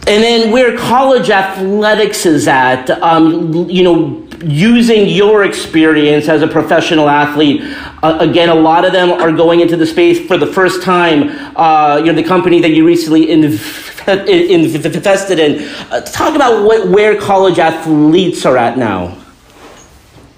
And 0.07 0.23
then 0.23 0.51
where 0.51 0.77
college 0.77 1.31
athletics 1.31 2.27
is 2.27 2.47
at, 2.47 2.91
um, 3.01 3.51
you 3.67 3.83
know, 3.83 4.27
using 4.43 5.07
your 5.07 5.43
experience 5.43 6.29
as 6.29 6.43
a 6.43 6.47
professional 6.47 7.09
athlete, 7.09 7.61
uh, 8.03 8.17
again, 8.19 8.49
a 8.49 8.53
lot 8.53 8.85
of 8.85 8.93
them 8.93 9.09
are 9.09 9.31
going 9.31 9.61
into 9.61 9.75
the 9.75 9.85
space 9.87 10.27
for 10.27 10.37
the 10.37 10.45
first 10.45 10.83
time. 10.83 11.29
Uh, 11.57 11.97
you 11.97 12.05
know, 12.05 12.13
the 12.13 12.23
company 12.23 12.61
that 12.61 12.69
you 12.69 12.85
recently 12.85 13.25
inv- 13.27 14.07
in- 14.27 14.85
invested 14.85 15.39
in. 15.39 15.67
Uh, 15.91 16.01
talk 16.01 16.35
about 16.35 16.63
what, 16.63 16.87
where 16.87 17.19
college 17.19 17.57
athletes 17.57 18.45
are 18.45 18.57
at 18.57 18.77
now. 18.77 19.17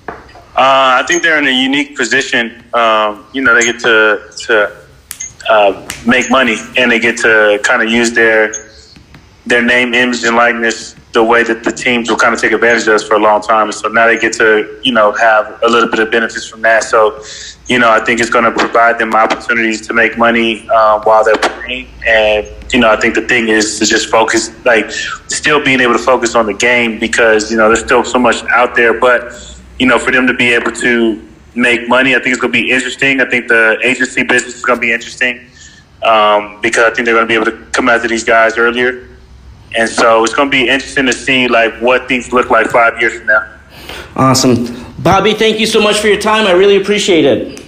Uh, 0.07 0.15
I 0.55 1.03
think 1.05 1.23
they're 1.23 1.37
in 1.37 1.47
a 1.47 1.51
unique 1.51 1.97
position. 1.97 2.63
Um, 2.73 3.27
you 3.33 3.41
know, 3.41 3.53
they 3.53 3.61
get 3.61 3.79
to 3.81 4.31
to 4.45 4.86
uh, 5.49 5.87
make 6.05 6.29
money 6.29 6.57
and 6.77 6.91
they 6.91 6.99
get 6.99 7.17
to 7.17 7.59
kind 7.63 7.81
of 7.81 7.89
use 7.89 8.11
their 8.11 8.53
their 9.45 9.63
name, 9.63 9.93
image, 9.93 10.23
and 10.23 10.35
likeness 10.35 10.93
the 11.13 11.23
way 11.23 11.41
that 11.41 11.63
the 11.63 11.71
teams 11.71 12.09
will 12.09 12.17
kind 12.17 12.33
of 12.33 12.39
take 12.39 12.51
advantage 12.51 12.83
of 12.83 12.93
us 12.93 13.07
for 13.07 13.15
a 13.15 13.19
long 13.19 13.41
time. 13.41 13.67
And 13.67 13.73
so 13.73 13.87
now 13.87 14.05
they 14.07 14.19
get 14.19 14.33
to 14.33 14.79
you 14.83 14.91
know 14.91 15.11
have 15.13 15.59
a 15.63 15.67
little 15.67 15.89
bit 15.89 15.99
of 15.99 16.11
benefits 16.11 16.47
from 16.47 16.61
that. 16.63 16.83
So 16.83 17.23
you 17.67 17.79
know, 17.79 17.91
I 17.91 18.03
think 18.03 18.19
it's 18.19 18.29
going 18.29 18.45
to 18.45 18.51
provide 18.51 18.97
them 18.97 19.13
opportunities 19.13 19.85
to 19.87 19.93
make 19.93 20.17
money 20.17 20.67
uh, 20.69 21.01
while 21.03 21.23
they're 21.23 21.35
playing. 21.37 21.87
And 22.05 22.47
you 22.73 22.79
know, 22.79 22.89
I 22.91 22.97
think 22.97 23.15
the 23.15 23.27
thing 23.27 23.49
is 23.49 23.77
to 23.79 23.85
just 23.85 24.09
focus, 24.09 24.51
like 24.65 24.89
still 25.27 25.63
being 25.63 25.81
able 25.81 25.93
to 25.93 25.99
focus 25.99 26.35
on 26.35 26.45
the 26.45 26.53
game 26.53 26.99
because 26.99 27.51
you 27.51 27.57
know 27.57 27.67
there's 27.67 27.83
still 27.83 28.03
so 28.03 28.19
much 28.19 28.43
out 28.45 28.75
there, 28.75 28.99
but 28.99 29.33
you 29.79 29.87
know, 29.87 29.99
for 29.99 30.11
them 30.11 30.27
to 30.27 30.33
be 30.33 30.53
able 30.53 30.71
to 30.71 31.26
make 31.57 31.89
money, 31.89 32.15
I 32.15 32.19
think 32.19 32.33
it's 32.33 32.41
going 32.41 32.53
to 32.53 32.59
be 32.61 32.71
interesting. 32.71 33.19
I 33.19 33.29
think 33.29 33.47
the 33.47 33.79
agency 33.83 34.23
business 34.23 34.55
is 34.55 34.65
going 34.65 34.77
to 34.77 34.81
be 34.81 34.93
interesting 34.93 35.49
um, 36.03 36.61
because 36.61 36.83
I 36.83 36.93
think 36.93 37.05
they're 37.05 37.15
going 37.15 37.27
to 37.27 37.27
be 37.27 37.33
able 37.33 37.45
to 37.45 37.71
come 37.71 37.89
after 37.89 38.07
these 38.07 38.23
guys 38.23 38.57
earlier. 38.57 39.09
And 39.75 39.89
so 39.89 40.23
it's 40.23 40.33
going 40.33 40.49
to 40.49 40.51
be 40.51 40.69
interesting 40.69 41.05
to 41.07 41.13
see 41.13 41.47
like 41.47 41.73
what 41.81 42.07
things 42.07 42.31
look 42.31 42.49
like 42.49 42.67
five 42.67 42.99
years 43.01 43.17
from 43.17 43.27
now. 43.27 43.53
Awesome. 44.15 44.85
Bobby, 44.99 45.33
thank 45.33 45.59
you 45.59 45.65
so 45.65 45.81
much 45.81 45.99
for 45.99 46.07
your 46.07 46.19
time. 46.19 46.47
I 46.47 46.51
really 46.51 46.77
appreciate 46.77 47.25
it. 47.25 47.59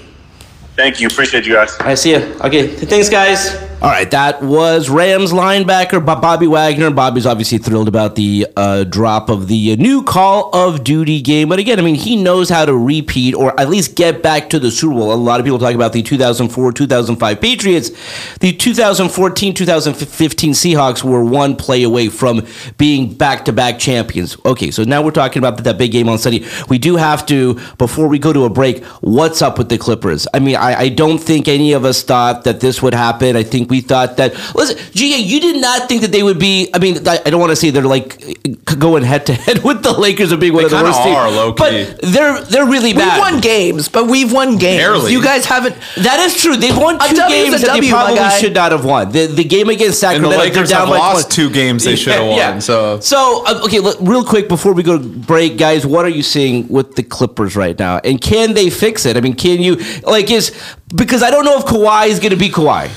Thank 0.76 1.02
you. 1.02 1.08
Appreciate 1.08 1.46
you 1.46 1.54
guys. 1.54 1.76
I 1.80 1.94
see 1.96 2.12
you. 2.12 2.38
Okay, 2.42 2.68
thanks, 2.68 3.10
guys. 3.10 3.69
All 3.82 3.88
right, 3.88 4.12
that 4.12 4.44
was 4.44 4.90
Rams 4.90 5.32
linebacker 5.32 6.06
Bobby 6.06 6.48
Wagner. 6.48 6.92
Bobby's 6.92 7.26
obviously 7.26 7.60
thrilled 7.60 7.88
about 7.88 8.16
the 8.16 8.46
uh, 8.58 8.84
drop 8.84 9.30
of 9.30 9.48
the 9.48 9.78
new 9.78 10.04
Call 10.04 10.54
of 10.54 10.84
Duty 10.84 11.22
game. 11.22 11.48
But 11.48 11.60
again, 11.60 11.80
I 11.80 11.82
mean, 11.82 11.96
he 11.96 12.22
knows 12.22 12.50
how 12.50 12.66
to 12.66 12.76
repeat 12.76 13.36
or 13.36 13.58
at 13.58 13.70
least 13.70 13.96
get 13.96 14.22
back 14.22 14.50
to 14.50 14.60
the 14.60 14.70
Super 14.70 14.96
Bowl. 14.96 15.14
A 15.14 15.16
lot 15.16 15.40
of 15.40 15.46
people 15.46 15.60
talk 15.60 15.76
about 15.76 15.94
the 15.94 16.02
2004 16.02 16.74
2005 16.74 17.40
Patriots. 17.40 17.92
The 18.40 18.52
2014 18.52 19.54
2015 19.54 20.52
Seahawks 20.52 21.02
were 21.02 21.24
one 21.24 21.56
play 21.56 21.84
away 21.84 22.10
from 22.10 22.46
being 22.78 23.14
back 23.14 23.46
to 23.46 23.54
back 23.54 23.80
champions. 23.80 24.36
Okay, 24.44 24.72
so 24.72 24.84
now 24.84 25.02
we're 25.02 25.12
talking 25.12 25.42
about 25.42 25.64
that 25.64 25.78
big 25.78 25.94
game 25.94 26.10
on 26.10 26.18
Sunday. 26.18 26.46
We 26.68 26.80
do 26.80 26.98
have 26.98 27.26
to, 27.28 27.54
before 27.78 28.10
we 28.10 28.20
go 28.20 28.34
to 28.34 28.44
a 28.44 28.50
break, 28.50 28.84
what's 29.00 29.42
up 29.42 29.58
with 29.58 29.70
the 29.70 29.78
Clippers? 29.78 30.28
I 30.34 30.40
mean, 30.40 30.58
I, 30.58 30.76
I 30.76 30.90
don't 30.90 31.20
think 31.20 31.48
any 31.48 31.72
of 31.72 31.86
us 31.86 32.04
thought 32.04 32.44
that 32.44 32.60
this 32.60 32.82
would 32.82 32.94
happen. 32.94 33.38
I 33.38 33.44
think 33.44 33.69
we 33.70 33.82
thought 33.82 34.18
that. 34.18 34.34
Listen, 34.56 34.78
GA, 34.94 35.18
you 35.18 35.40
did 35.40 35.62
not 35.62 35.88
think 35.88 36.02
that 36.02 36.12
they 36.12 36.24
would 36.24 36.40
be. 36.40 36.70
I 36.74 36.80
mean, 36.80 37.08
I, 37.08 37.20
I 37.26 37.30
don't 37.30 37.40
want 37.40 37.52
to 37.52 37.56
say 37.56 37.70
they're 37.70 37.84
like 37.84 38.20
going 38.80 39.04
head 39.04 39.26
to 39.28 39.34
head 39.34 39.64
with 39.64 39.84
the 39.84 39.94
Lakers 39.94 40.32
of 40.32 40.40
being 40.40 40.54
one 40.54 40.62
They 40.64 40.66
of 40.66 40.72
the 40.72 40.78
kinda 40.78 40.92
worst 40.92 41.04
teams, 41.04 41.16
are, 41.16 41.32
low-key. 41.32 41.58
but 41.96 42.02
they're 42.12 42.42
they're 42.42 42.66
really 42.66 42.94
bad. 42.94 43.16
We've 43.16 43.32
won 43.34 43.42
games, 43.42 43.90
but 43.90 44.08
we've 44.08 44.32
won 44.32 44.58
games. 44.58 44.82
Barely. 44.82 45.12
You 45.12 45.24
guys 45.24 45.46
haven't. 45.46 45.76
That 45.98 46.20
is 46.20 46.42
true. 46.42 46.56
They've 46.58 46.76
won 46.78 46.96
A 46.96 47.08
two 47.10 47.16
W 47.16 47.26
a 47.26 47.30
games 47.30 47.62
that 47.62 47.68
they 47.74 47.80
W, 47.80 47.92
my 47.92 48.14
probably 48.16 48.40
should 48.40 48.54
not 48.54 48.72
have 48.72 48.86
won. 48.86 49.12
The, 49.12 49.28
the 49.28 49.44
game 49.44 49.70
against 49.70 50.04
And 50.04 50.24
the 50.24 50.30
Sacramento, 50.30 50.30
they're 50.38 50.50
Lakers 50.54 50.70
down 50.70 50.88
have 50.88 50.90
lost 50.98 51.32
20. 51.32 51.36
two 51.36 51.54
games 51.54 51.84
they 51.84 51.96
should 51.96 52.14
have 52.14 52.28
won. 52.28 52.38
Yeah. 52.38 52.60
So 52.60 53.00
So 53.00 53.44
uh, 53.46 53.62
okay, 53.66 53.80
look, 53.80 53.98
real 54.02 54.24
quick 54.24 54.48
before 54.48 54.74
we 54.74 54.84
go 54.84 54.98
to 54.98 55.04
break, 55.08 55.58
guys, 55.58 55.86
what 55.86 56.06
are 56.06 56.10
you 56.10 56.24
seeing 56.24 56.68
with 56.68 56.96
the 56.96 57.04
Clippers 57.04 57.56
right 57.56 57.78
now, 57.78 58.00
and 58.04 58.20
can 58.22 58.54
they 58.54 58.70
fix 58.70 59.06
it? 59.06 59.18
I 59.18 59.22
mean, 59.22 59.34
can 59.36 59.60
you 59.62 59.76
like 60.04 60.32
is 60.32 60.52
because 60.96 61.22
I 61.24 61.30
don't 61.32 61.46
know 61.46 61.58
if 61.58 61.66
Kawhi 61.66 62.08
is 62.08 62.20
going 62.20 62.32
to 62.32 62.38
be 62.38 62.50
Kawhi. 62.50 62.90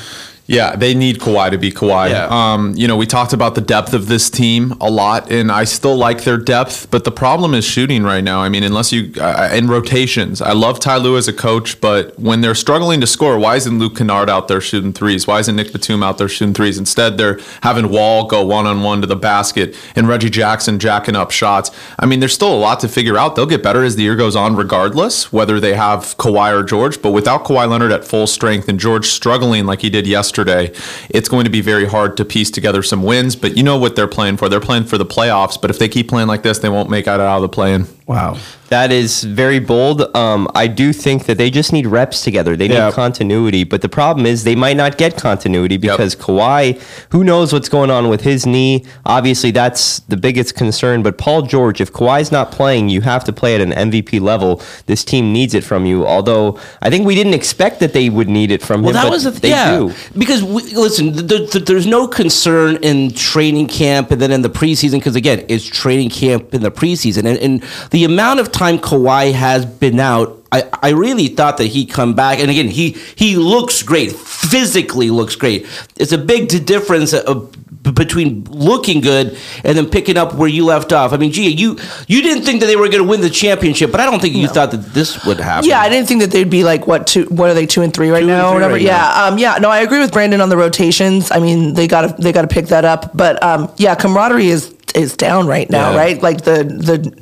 Yeah, 0.52 0.76
they 0.76 0.92
need 0.92 1.18
Kawhi 1.18 1.50
to 1.50 1.56
be 1.56 1.72
Kawhi. 1.72 2.10
Yeah. 2.10 2.28
Um, 2.30 2.74
you 2.76 2.86
know, 2.86 2.98
we 2.98 3.06
talked 3.06 3.32
about 3.32 3.54
the 3.54 3.62
depth 3.62 3.94
of 3.94 4.06
this 4.06 4.28
team 4.28 4.74
a 4.82 4.90
lot, 4.90 5.32
and 5.32 5.50
I 5.50 5.64
still 5.64 5.96
like 5.96 6.24
their 6.24 6.36
depth. 6.36 6.90
But 6.90 7.04
the 7.04 7.10
problem 7.10 7.54
is 7.54 7.64
shooting 7.64 8.02
right 8.02 8.22
now. 8.22 8.42
I 8.42 8.50
mean, 8.50 8.62
unless 8.62 8.92
you 8.92 9.14
uh, 9.18 9.48
in 9.50 9.68
rotations, 9.68 10.42
I 10.42 10.52
love 10.52 10.78
Ty 10.78 10.98
Lue 10.98 11.16
as 11.16 11.26
a 11.26 11.32
coach, 11.32 11.80
but 11.80 12.18
when 12.18 12.42
they're 12.42 12.54
struggling 12.54 13.00
to 13.00 13.06
score, 13.06 13.38
why 13.38 13.56
isn't 13.56 13.78
Luke 13.78 13.96
Kennard 13.96 14.28
out 14.28 14.48
there 14.48 14.60
shooting 14.60 14.92
threes? 14.92 15.26
Why 15.26 15.38
isn't 15.38 15.56
Nick 15.56 15.72
Batum 15.72 16.02
out 16.02 16.18
there 16.18 16.28
shooting 16.28 16.52
threes? 16.52 16.76
Instead, 16.76 17.16
they're 17.16 17.40
having 17.62 17.88
Wall 17.88 18.26
go 18.26 18.44
one 18.44 18.66
on 18.66 18.82
one 18.82 19.00
to 19.00 19.06
the 19.06 19.16
basket 19.16 19.74
and 19.96 20.06
Reggie 20.06 20.28
Jackson 20.28 20.78
jacking 20.78 21.16
up 21.16 21.30
shots. 21.30 21.70
I 21.98 22.04
mean, 22.04 22.20
there's 22.20 22.34
still 22.34 22.52
a 22.52 22.60
lot 22.60 22.78
to 22.80 22.88
figure 22.88 23.16
out. 23.16 23.36
They'll 23.36 23.46
get 23.46 23.62
better 23.62 23.84
as 23.84 23.96
the 23.96 24.02
year 24.02 24.16
goes 24.16 24.36
on, 24.36 24.54
regardless 24.54 25.32
whether 25.32 25.58
they 25.60 25.74
have 25.76 26.14
Kawhi 26.18 26.52
or 26.52 26.62
George. 26.62 27.00
But 27.00 27.12
without 27.12 27.44
Kawhi 27.44 27.66
Leonard 27.66 27.90
at 27.90 28.04
full 28.04 28.26
strength 28.26 28.68
and 28.68 28.78
George 28.78 29.06
struggling 29.06 29.64
like 29.64 29.80
he 29.80 29.88
did 29.88 30.06
yesterday, 30.06 30.41
it's 30.44 31.28
going 31.28 31.44
to 31.44 31.50
be 31.50 31.60
very 31.60 31.86
hard 31.86 32.16
to 32.16 32.24
piece 32.24 32.50
together 32.50 32.82
some 32.82 33.02
wins. 33.02 33.36
But 33.36 33.56
you 33.56 33.62
know 33.62 33.78
what 33.78 33.96
they're 33.96 34.08
playing 34.08 34.36
for. 34.36 34.48
They're 34.48 34.60
playing 34.60 34.84
for 34.84 34.98
the 34.98 35.06
playoffs. 35.06 35.60
But 35.60 35.70
if 35.70 35.78
they 35.78 35.88
keep 35.88 36.08
playing 36.08 36.28
like 36.28 36.42
this, 36.42 36.58
they 36.58 36.68
won't 36.68 36.90
make 36.90 37.06
it 37.06 37.10
out 37.10 37.20
of 37.20 37.42
the 37.42 37.48
play-in. 37.48 37.86
Wow. 38.12 38.36
That 38.68 38.90
is 38.90 39.24
very 39.24 39.58
bold. 39.58 40.00
Um, 40.16 40.48
I 40.54 40.66
do 40.66 40.94
think 40.94 41.26
that 41.26 41.36
they 41.36 41.50
just 41.50 41.74
need 41.74 41.86
reps 41.86 42.22
together. 42.24 42.56
They 42.56 42.68
need 42.68 42.74
Yeah. 42.76 42.90
continuity. 42.90 43.64
But 43.64 43.82
the 43.82 43.88
problem 43.88 44.24
is 44.24 44.44
they 44.44 44.54
might 44.54 44.78
not 44.78 44.96
get 44.96 45.14
continuity 45.18 45.76
because 45.76 46.16
Kawhi, 46.16 46.80
who 47.10 47.22
knows 47.22 47.52
what's 47.52 47.68
going 47.68 47.90
on 47.90 48.08
with 48.08 48.22
his 48.22 48.46
knee? 48.46 48.84
Obviously, 49.04 49.50
that's 49.50 49.98
the 50.08 50.16
biggest 50.16 50.54
concern. 50.54 51.02
But 51.02 51.18
Paul 51.18 51.42
George, 51.42 51.82
if 51.82 51.92
Kawhi's 51.92 52.32
not 52.32 52.50
playing, 52.50 52.88
you 52.88 53.02
have 53.02 53.24
to 53.24 53.32
play 53.32 53.54
at 53.54 53.60
an 53.60 53.72
MVP 53.74 54.18
level. 54.18 54.62
This 54.86 55.04
team 55.04 55.34
needs 55.34 55.52
it 55.52 55.64
from 55.64 55.84
you. 55.84 56.06
Although 56.06 56.58
I 56.80 56.88
think 56.88 57.04
we 57.06 57.14
didn't 57.14 57.34
expect 57.34 57.78
that 57.80 57.92
they 57.92 58.08
would 58.08 58.28
need 58.30 58.50
it 58.50 58.62
from 58.62 58.80
Well, 58.82 58.90
him. 58.90 58.94
Well, 58.94 59.02
that 59.04 59.08
but 59.10 59.14
was 59.14 59.24
the 59.24 59.38
they 59.40 59.50
yeah. 59.50 59.76
do. 59.76 59.92
Because 60.16 60.42
we, 60.42 60.62
listen, 60.74 61.12
th- 61.28 61.50
th- 61.50 61.64
there's 61.66 61.86
no 61.86 62.06
concern 62.08 62.76
in 62.76 63.10
training 63.12 63.66
camp 63.68 64.10
and 64.10 64.20
then 64.20 64.32
in 64.32 64.40
the 64.40 64.50
preseason 64.50 64.92
because 64.92 65.14
again, 65.16 65.44
it's 65.48 65.66
training 65.66 66.08
camp 66.08 66.54
in 66.54 66.62
the 66.62 66.70
preseason, 66.70 67.26
and, 67.26 67.36
and 67.38 67.62
the 67.90 68.01
amount 68.04 68.40
of 68.40 68.52
time 68.52 68.78
Kawhi 68.78 69.32
has 69.32 69.64
been 69.66 69.98
out. 70.00 70.38
I, 70.52 70.68
I 70.82 70.90
really 70.90 71.28
thought 71.28 71.56
that 71.58 71.66
he'd 71.68 71.86
come 71.90 72.14
back, 72.14 72.38
and 72.38 72.50
again, 72.50 72.68
he 72.68 72.90
he 73.16 73.36
looks 73.36 73.82
great, 73.82 74.12
physically 74.12 75.08
looks 75.10 75.34
great. 75.34 75.66
It's 75.96 76.12
a 76.12 76.18
big 76.18 76.48
difference 76.66 77.14
b- 77.14 77.90
between 77.92 78.44
looking 78.50 79.00
good 79.00 79.38
and 79.64 79.78
then 79.78 79.88
picking 79.88 80.18
up 80.18 80.34
where 80.34 80.50
you 80.50 80.66
left 80.66 80.92
off. 80.92 81.14
I 81.14 81.16
mean, 81.16 81.32
gee, 81.32 81.48
you 81.48 81.78
you 82.06 82.20
didn't 82.20 82.44
think 82.44 82.60
that 82.60 82.66
they 82.66 82.76
were 82.76 82.88
going 82.88 83.02
to 83.02 83.08
win 83.08 83.22
the 83.22 83.30
championship, 83.30 83.90
but 83.90 84.00
I 84.00 84.04
don't 84.04 84.20
think 84.20 84.34
you 84.34 84.46
thought 84.46 84.72
that 84.72 84.92
this 84.92 85.24
would 85.24 85.40
happen. 85.40 85.70
Yeah, 85.70 85.80
I 85.80 85.88
didn't 85.88 86.06
think 86.06 86.20
that 86.20 86.30
they'd 86.30 86.50
be 86.50 86.64
like 86.64 86.86
what 86.86 87.06
two? 87.06 87.24
What 87.30 87.48
are 87.48 87.54
they 87.54 87.64
two 87.64 87.80
and 87.80 87.94
three 87.94 88.10
right 88.10 88.20
Two 88.20 88.26
now 88.26 88.48
or 88.48 88.50
three 88.50 88.54
whatever? 88.56 88.74
right 88.74 88.82
yeah, 88.82 89.24
um, 89.24 89.38
yeah. 89.38 89.56
No, 89.58 89.70
I 89.70 89.80
agree 89.80 90.00
with 90.00 90.12
Brandon 90.12 90.42
on 90.42 90.50
the 90.50 90.58
rotations. 90.58 91.30
I 91.30 91.38
mean, 91.40 91.72
they 91.72 91.86
got 91.88 92.02
to 92.02 92.22
they 92.22 92.30
got 92.30 92.42
to 92.42 92.48
pick 92.48 92.66
that 92.66 92.84
up. 92.84 93.16
But 93.16 93.42
um, 93.42 93.72
yeah, 93.78 93.94
camaraderie 93.94 94.48
is 94.48 94.74
is 94.94 95.16
down 95.16 95.46
right 95.46 95.70
now, 95.70 95.92
Yeah. 95.92 95.96
right? 95.96 96.22
Like 96.22 96.42
the 96.42 96.64
the 96.64 97.21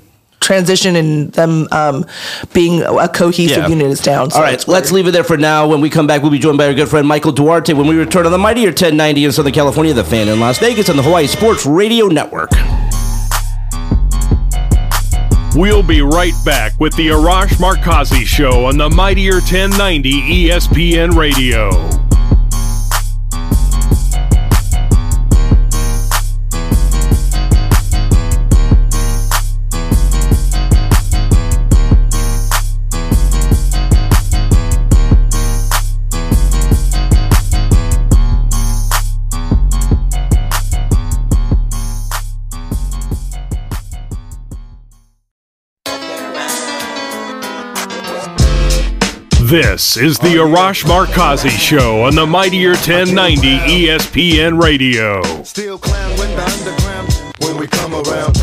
transition 0.55 0.97
and 0.97 1.33
them 1.33 1.69
um, 1.71 2.05
being 2.53 2.83
a 2.83 3.09
cohesive 3.09 3.57
Yeah. 3.59 3.69
unit 3.69 3.87
is 3.87 4.01
down. 4.01 4.33
So 4.33 4.39
All 4.39 4.43
right, 4.43 4.67
let's 4.67 4.91
leave 4.91 5.07
it 5.07 5.13
there 5.13 5.23
for 5.23 5.37
now. 5.37 5.69
When 5.69 5.81
we 5.81 5.89
come 5.89 6.09
back, 6.09 6.23
we'll 6.23 6.33
be 6.33 6.41
joined 6.41 6.59
by 6.59 6.67
our 6.67 6.75
good 6.75 6.89
friend 6.89 7.07
Michael 7.07 7.31
Duarte 7.31 7.73
when 7.73 7.87
we 7.87 7.95
return 7.97 8.27
on 8.27 8.33
the 8.33 8.39
Mightier 8.39 8.71
1090 8.71 9.27
in 9.27 9.31
Southern 9.31 9.53
California, 9.53 9.95
the 9.95 10.03
fan 10.03 10.27
in 10.27 10.41
Las 10.41 10.59
Vegas, 10.59 10.89
and 10.89 10.99
the 10.99 11.05
Hawaii 11.05 11.29
Sports 11.29 11.65
Radio 11.67 12.07
Network. 12.09 12.51
We'll 15.55 15.85
be 15.85 16.03
right 16.03 16.35
back 16.45 16.73
with 16.81 16.97
the 16.97 17.09
Arash 17.09 17.55
Markazi 17.59 18.25
Show 18.27 18.65
on 18.67 18.77
the 18.77 18.91
Mightier 18.91 19.35
1090 19.35 20.49
ESPN 20.49 21.17
Radio. 21.17 22.00
This 49.51 49.97
is 49.97 50.17
the 50.17 50.37
Arash 50.37 50.85
Markazi 50.85 51.51
Show 51.51 52.05
on 52.05 52.15
the 52.15 52.25
Mightier 52.25 52.69
1090 52.69 53.59
ESPN 53.59 54.63
Radio. 54.63 55.21
Around. 58.09 58.37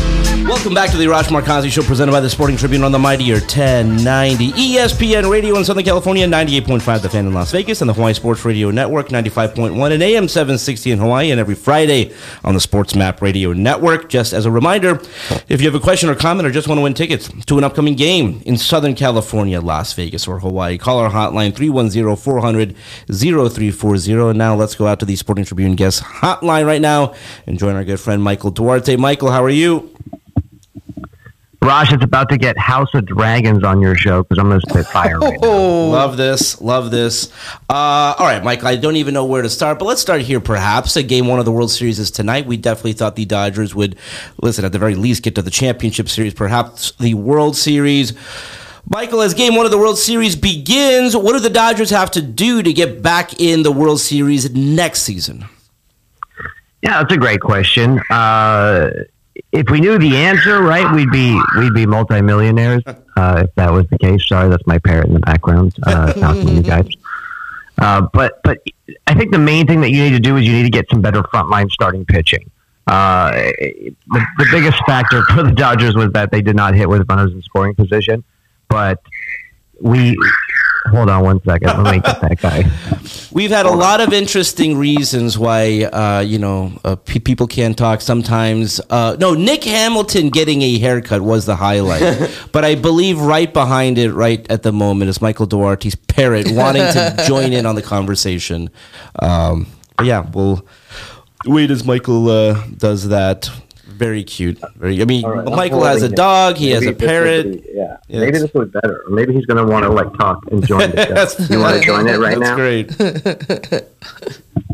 Welcome 0.48 0.72
back 0.72 0.90
to 0.92 0.96
the 0.96 1.04
Arash 1.04 1.24
Markazi 1.24 1.70
Show 1.70 1.82
presented 1.82 2.12
by 2.12 2.20
the 2.20 2.30
Sporting 2.30 2.56
Tribune 2.56 2.82
on 2.82 2.90
the 2.90 2.98
Mightier 2.98 3.34
1090 3.34 4.52
ESPN 4.52 5.30
Radio 5.30 5.56
in 5.58 5.64
Southern 5.64 5.84
California, 5.84 6.26
98.5 6.26 7.02
The 7.02 7.08
Fan 7.10 7.26
in 7.26 7.34
Las 7.34 7.52
Vegas, 7.52 7.82
and 7.82 7.88
the 7.90 7.92
Hawaii 7.92 8.14
Sports 8.14 8.44
Radio 8.46 8.70
Network, 8.70 9.08
95.1 9.08 9.92
and 9.92 10.02
AM 10.02 10.26
760 10.26 10.92
in 10.92 10.98
Hawaii, 10.98 11.30
and 11.30 11.38
every 11.38 11.54
Friday 11.54 12.14
on 12.44 12.54
the 12.54 12.60
Sports 12.60 12.94
Map 12.94 13.20
Radio 13.20 13.52
Network. 13.52 14.08
Just 14.08 14.32
as 14.32 14.46
a 14.46 14.50
reminder, 14.50 15.00
if 15.48 15.60
you 15.60 15.70
have 15.70 15.74
a 15.74 15.80
question 15.84 16.08
or 16.08 16.14
comment 16.14 16.46
or 16.46 16.50
just 16.50 16.66
want 16.66 16.78
to 16.78 16.82
win 16.82 16.94
tickets 16.94 17.28
to 17.44 17.58
an 17.58 17.64
upcoming 17.64 17.94
game 17.94 18.40
in 18.46 18.56
Southern 18.56 18.94
California, 18.94 19.60
Las 19.60 19.92
Vegas, 19.92 20.26
or 20.26 20.38
Hawaii, 20.38 20.78
call 20.78 20.98
our 20.98 21.10
hotline 21.10 21.54
310 21.54 22.16
400 22.16 22.74
0340. 23.10 24.12
And 24.30 24.38
now 24.38 24.54
let's 24.54 24.74
go 24.74 24.86
out 24.86 25.00
to 25.00 25.06
the 25.06 25.16
Sporting 25.16 25.44
Tribune 25.44 25.74
guest 25.74 26.02
hotline 26.02 26.64
right 26.64 26.80
now 26.80 27.14
and 27.46 27.58
join 27.58 27.74
our 27.74 27.84
good 27.84 28.00
friend 28.00 28.22
Michael 28.22 28.50
Duarte. 28.50 28.96
Michael, 28.96 29.30
how 29.30 29.44
are 29.44 29.47
you? 29.50 29.94
Raj, 31.60 31.92
it's 31.92 32.04
about 32.04 32.28
to 32.30 32.38
get 32.38 32.56
House 32.56 32.88
of 32.94 33.04
Dragons 33.04 33.64
on 33.64 33.80
your 33.80 33.96
show 33.96 34.22
because 34.22 34.38
I'm 34.38 34.48
going 34.48 34.60
to 34.60 34.70
spit 34.70 34.86
fire 34.86 35.18
right 35.18 35.38
now. 35.40 35.48
Love 35.48 36.16
this. 36.16 36.60
Love 36.60 36.90
this. 36.90 37.32
Uh, 37.68 38.14
all 38.18 38.26
right, 38.26 38.42
Mike, 38.42 38.64
I 38.64 38.76
don't 38.76 38.96
even 38.96 39.12
know 39.12 39.24
where 39.24 39.42
to 39.42 39.50
start, 39.50 39.78
but 39.78 39.84
let's 39.84 40.00
start 40.00 40.22
here 40.22 40.40
perhaps. 40.40 40.96
A 40.96 41.02
game 41.02 41.26
one 41.26 41.40
of 41.40 41.44
the 41.44 41.52
World 41.52 41.70
Series 41.70 41.98
is 41.98 42.10
tonight. 42.10 42.46
We 42.46 42.56
definitely 42.56 42.92
thought 42.92 43.16
the 43.16 43.24
Dodgers 43.24 43.74
would, 43.74 43.96
listen, 44.40 44.64
at 44.64 44.72
the 44.72 44.78
very 44.78 44.94
least, 44.94 45.22
get 45.24 45.34
to 45.34 45.42
the 45.42 45.50
championship 45.50 46.08
series, 46.08 46.32
perhaps 46.32 46.92
the 46.92 47.14
World 47.14 47.56
Series. 47.56 48.14
Michael, 48.88 49.20
as 49.20 49.34
game 49.34 49.54
one 49.54 49.66
of 49.66 49.72
the 49.72 49.78
World 49.78 49.98
Series 49.98 50.36
begins, 50.36 51.14
what 51.14 51.32
do 51.32 51.40
the 51.40 51.50
Dodgers 51.50 51.90
have 51.90 52.10
to 52.12 52.22
do 52.22 52.62
to 52.62 52.72
get 52.72 53.02
back 53.02 53.38
in 53.40 53.62
the 53.62 53.72
World 53.72 54.00
Series 54.00 54.50
next 54.54 55.02
season? 55.02 55.44
Yeah, 56.80 57.02
that's 57.02 57.12
a 57.12 57.18
great 57.18 57.40
question. 57.40 58.00
Uh, 58.08 58.90
if 59.52 59.70
we 59.70 59.80
knew 59.80 59.98
the 59.98 60.16
answer, 60.16 60.62
right, 60.62 60.94
we'd 60.94 61.10
be 61.10 61.40
we'd 61.58 61.74
be 61.74 61.86
multimillionaires. 61.86 62.82
Uh, 63.18 63.42
if 63.44 63.52
that 63.56 63.72
was 63.72 63.84
the 63.88 63.98
case, 63.98 64.28
sorry, 64.28 64.48
that's 64.48 64.64
my 64.64 64.78
parrot 64.78 65.08
in 65.08 65.14
the 65.14 65.18
background 65.18 65.74
uh, 65.82 66.12
talking 66.12 66.46
to 66.46 66.52
you 66.52 66.62
guys. 66.62 66.88
Uh, 67.80 68.02
but 68.12 68.40
but 68.42 68.58
I 69.06 69.14
think 69.14 69.30
the 69.30 69.38
main 69.38 69.66
thing 69.66 69.80
that 69.82 69.90
you 69.90 70.02
need 70.02 70.10
to 70.10 70.18
do 70.18 70.36
is 70.36 70.44
you 70.44 70.52
need 70.52 70.64
to 70.64 70.70
get 70.70 70.86
some 70.90 71.00
better 71.00 71.22
frontline 71.22 71.70
starting 71.70 72.04
pitching. 72.04 72.50
Uh, 72.88 73.30
the, 73.30 73.94
the 74.38 74.46
biggest 74.50 74.78
factor 74.84 75.22
for 75.22 75.44
the 75.44 75.52
Dodgers 75.52 75.94
was 75.94 76.10
that 76.12 76.32
they 76.32 76.42
did 76.42 76.56
not 76.56 76.74
hit 76.74 76.88
with 76.88 77.08
runners 77.08 77.32
in 77.32 77.40
scoring 77.42 77.76
position, 77.76 78.24
but 78.68 79.00
we 79.80 80.16
hold 80.88 81.08
on 81.08 81.22
one 81.22 81.42
second. 81.42 81.82
Let 81.82 81.94
me 81.94 82.00
get 82.00 82.20
that 82.20 82.40
guy. 82.40 82.70
We've 83.32 83.50
had 83.50 83.66
a 83.66 83.70
lot 83.70 84.00
of 84.00 84.12
interesting 84.12 84.76
reasons 84.76 85.38
why, 85.38 85.84
uh, 85.84 86.20
you 86.20 86.38
know, 86.38 86.72
uh, 86.84 86.96
pe- 86.96 87.18
people 87.18 87.46
can't 87.46 87.76
talk 87.76 88.00
sometimes. 88.00 88.80
Uh, 88.90 89.16
no, 89.20 89.34
Nick 89.34 89.64
Hamilton 89.64 90.30
getting 90.30 90.62
a 90.62 90.78
haircut 90.78 91.20
was 91.20 91.46
the 91.46 91.56
highlight. 91.56 92.30
but 92.52 92.64
I 92.64 92.74
believe 92.74 93.20
right 93.20 93.52
behind 93.52 93.98
it, 93.98 94.12
right 94.12 94.50
at 94.50 94.62
the 94.62 94.72
moment, 94.72 95.10
is 95.10 95.20
Michael 95.20 95.46
Duarte's 95.46 95.94
parrot 95.94 96.46
wanting 96.50 96.82
to 96.82 97.24
join 97.26 97.52
in 97.52 97.66
on 97.66 97.74
the 97.74 97.82
conversation. 97.82 98.70
Um, 99.18 99.66
yeah, 100.02 100.28
we'll 100.32 100.66
wait 101.44 101.70
as 101.70 101.84
Michael 101.84 102.28
uh, 102.28 102.66
does 102.76 103.08
that. 103.08 103.50
Very 103.98 104.22
cute. 104.22 104.58
Very. 104.76 105.02
I 105.02 105.04
mean, 105.04 105.24
All 105.24 105.32
right, 105.32 105.46
I'm 105.48 105.54
Michael 105.56 105.82
has 105.84 106.02
a 106.02 106.08
dog. 106.08 106.56
He 106.56 106.70
has 106.70 106.86
a 106.86 106.92
parrot. 106.92 107.52
be- 107.64 107.70
yeah. 107.74 107.96
Yeah, 108.08 108.20
Maybe 108.20 108.28
it's- 108.28 108.42
this 108.42 108.54
was 108.54 108.68
better. 108.70 109.02
Or 109.06 109.10
maybe 109.10 109.34
he's 109.34 109.44
going 109.46 109.56
to 109.64 109.70
want 109.70 109.82
to 109.84 109.88
like 109.90 110.12
talk 110.16 110.38
and 110.52 110.64
join 110.66 110.90
the 110.92 111.04
show. 111.46 111.52
you 111.52 111.60
want 111.60 111.80
to 111.80 111.84
join 111.86 112.06
it 112.08 112.18
right 112.26 112.38
That's 112.38 112.50
now? 112.50 112.56
great. 112.56 113.84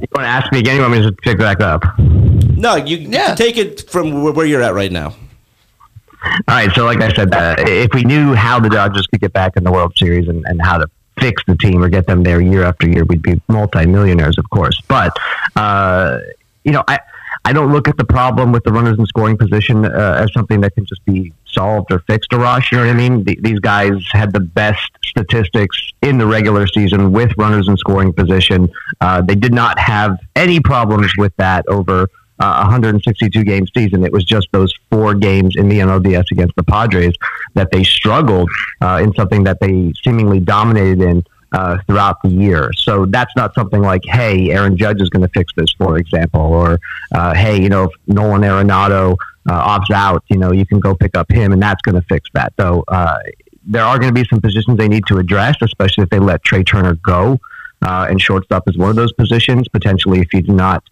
You 0.01 0.09
want 0.17 0.27
to 0.27 0.29
ask 0.31 0.53
me 0.53 0.59
again? 0.61 0.77
You 0.77 0.83
want 0.83 0.93
me 0.93 0.99
to 1.03 1.09
just 1.11 1.21
pick 1.23 1.39
back 1.39 1.61
up? 1.61 1.83
No, 1.99 2.77
you, 2.77 2.99
you 2.99 3.09
can 3.09 3.37
take 3.37 3.57
it 3.57 3.89
from 3.91 4.23
where, 4.23 4.33
where 4.33 4.47
you're 4.47 4.63
at 4.63 4.75
right 4.75 4.93
now. 4.93 5.09
All 5.09 6.43
right. 6.49 6.71
So, 6.75 6.85
like 6.85 7.01
I 7.01 7.13
said, 7.13 7.33
uh, 7.35 7.55
if 7.59 7.93
we 7.95 8.03
knew 8.05 8.35
how 8.35 8.61
the 8.61 8.69
Dodgers 8.69 9.07
could 9.09 9.21
get 9.21 9.33
back 9.33 9.57
in 9.57 9.65
the 9.65 9.73
World 9.73 9.93
Series 9.97 10.29
and, 10.29 10.45
and 10.47 10.61
how 10.63 10.79
to 10.79 10.87
fix 11.19 11.43
the 11.47 11.57
team 11.57 11.83
or 11.83 11.89
get 11.89 12.07
them 12.07 12.23
there 12.23 12.41
year 12.41 12.65
after 12.65 12.89
year, 12.89 13.05
we'd 13.05 13.23
be 13.23 13.41
multimillionaires, 13.49 14.39
of 14.39 14.49
course. 14.51 14.81
But 14.89 15.17
uh, 15.57 16.19
you 16.65 16.73
know, 16.73 16.85
I 16.87 16.99
I 17.45 17.53
don't 17.53 17.73
look 17.73 17.89
at 17.89 17.97
the 17.99 18.05
problem 18.05 18.53
with 18.53 18.65
the 18.65 18.73
runners 18.73 18.99
in 18.99 19.07
scoring 19.07 19.37
position 19.37 19.85
uh, 19.85 20.19
as 20.19 20.33
something 20.33 20.61
that 20.63 20.75
can 20.75 20.87
just 20.87 21.05
be 21.05 21.33
solved 21.47 21.93
or 21.93 21.99
fixed. 22.01 22.31
Arash, 22.31 22.73
you 22.73 22.79
know 22.79 22.87
what 22.87 22.91
I 22.91 22.97
mean? 22.97 23.25
Th- 23.25 23.39
these 23.41 23.61
guys 23.61 23.93
had 24.13 24.33
the 24.33 24.41
best 24.41 24.91
statistics 25.05 25.79
in 26.03 26.19
the 26.19 26.27
regular 26.27 26.67
season 26.67 27.13
with 27.13 27.33
runners 27.37 27.69
in 27.69 27.77
scoring 27.77 28.13
position. 28.13 28.69
Uh, 29.01 29.21
they 29.21 29.35
did 29.35 29.53
not 29.53 29.79
have 29.79 30.19
any 30.35 30.59
problems 30.59 31.13
with 31.19 31.33
that 31.37 31.65
over 31.69 32.09
uh, 32.41 32.61
162 32.63 33.45
game 33.45 33.67
season. 33.77 34.05
It 34.05 34.13
was 34.13 34.25
just 34.25 34.49
those 34.53 34.73
four 34.91 35.15
games 35.15 35.55
in 35.57 35.69
the 35.69 35.79
NLDS 35.79 36.31
against 36.33 36.57
the 36.57 36.65
Padres 36.65 37.15
that 37.55 37.71
they 37.71 37.85
struggled 37.85 38.51
uh, 38.81 39.01
in 39.03 39.13
something 39.15 39.45
that 39.45 39.61
they 39.61 39.93
seemingly 40.03 40.41
dominated 40.41 41.01
in 41.01 41.25
uh, 41.55 41.79
throughout 41.87 42.21
the 42.23 42.29
year. 42.29 42.73
So 42.77 43.07
that's 43.07 43.31
not 43.37 43.55
something 43.55 43.81
like, 43.81 44.03
hey, 44.05 44.51
Aaron 44.51 44.77
Judge 44.77 45.01
is 45.01 45.09
going 45.09 45.23
to 45.23 45.29
fix 45.29 45.53
this, 45.55 45.73
for 45.79 45.99
example, 45.99 46.41
or 46.41 46.81
uh, 47.15 47.33
hey, 47.33 47.63
you 47.63 47.69
know, 47.69 47.85
if 47.85 47.93
Nolan 48.09 48.43
Arenado 48.43 49.17
uh, 49.49 49.79
opts 49.79 49.93
out, 49.95 50.25
you 50.29 50.37
know, 50.37 50.51
you 50.51 50.67
can 50.67 50.81
go 50.81 50.97
pick 50.97 51.17
up 51.17 51.31
him, 51.31 51.53
and 51.53 51.63
that's 51.63 51.81
going 51.83 51.95
to 51.95 52.03
fix 52.09 52.29
that. 52.35 52.53
So 52.59 52.83
uh, 52.89 53.19
there 53.65 53.85
are 53.85 54.01
going 54.01 54.13
to 54.13 54.21
be 54.21 54.27
some 54.29 54.41
positions 54.41 54.79
they 54.79 54.89
need 54.89 55.07
to 55.07 55.19
address, 55.19 55.55
especially 55.63 56.03
if 56.03 56.11
they 56.11 56.19
let 56.19 56.43
Trea 56.43 56.65
Turner 56.65 56.95
go. 56.97 57.39
Uh, 57.83 58.07
and 58.11 58.21
shortstop 58.21 58.69
is 58.69 58.77
one 58.77 58.91
of 58.91 58.97
those 58.97 59.13
positions. 59.13 59.69
Potentially, 59.69 60.21
if 60.21 60.35
you 60.35 60.43
do 60.43 60.53
not 60.53 60.83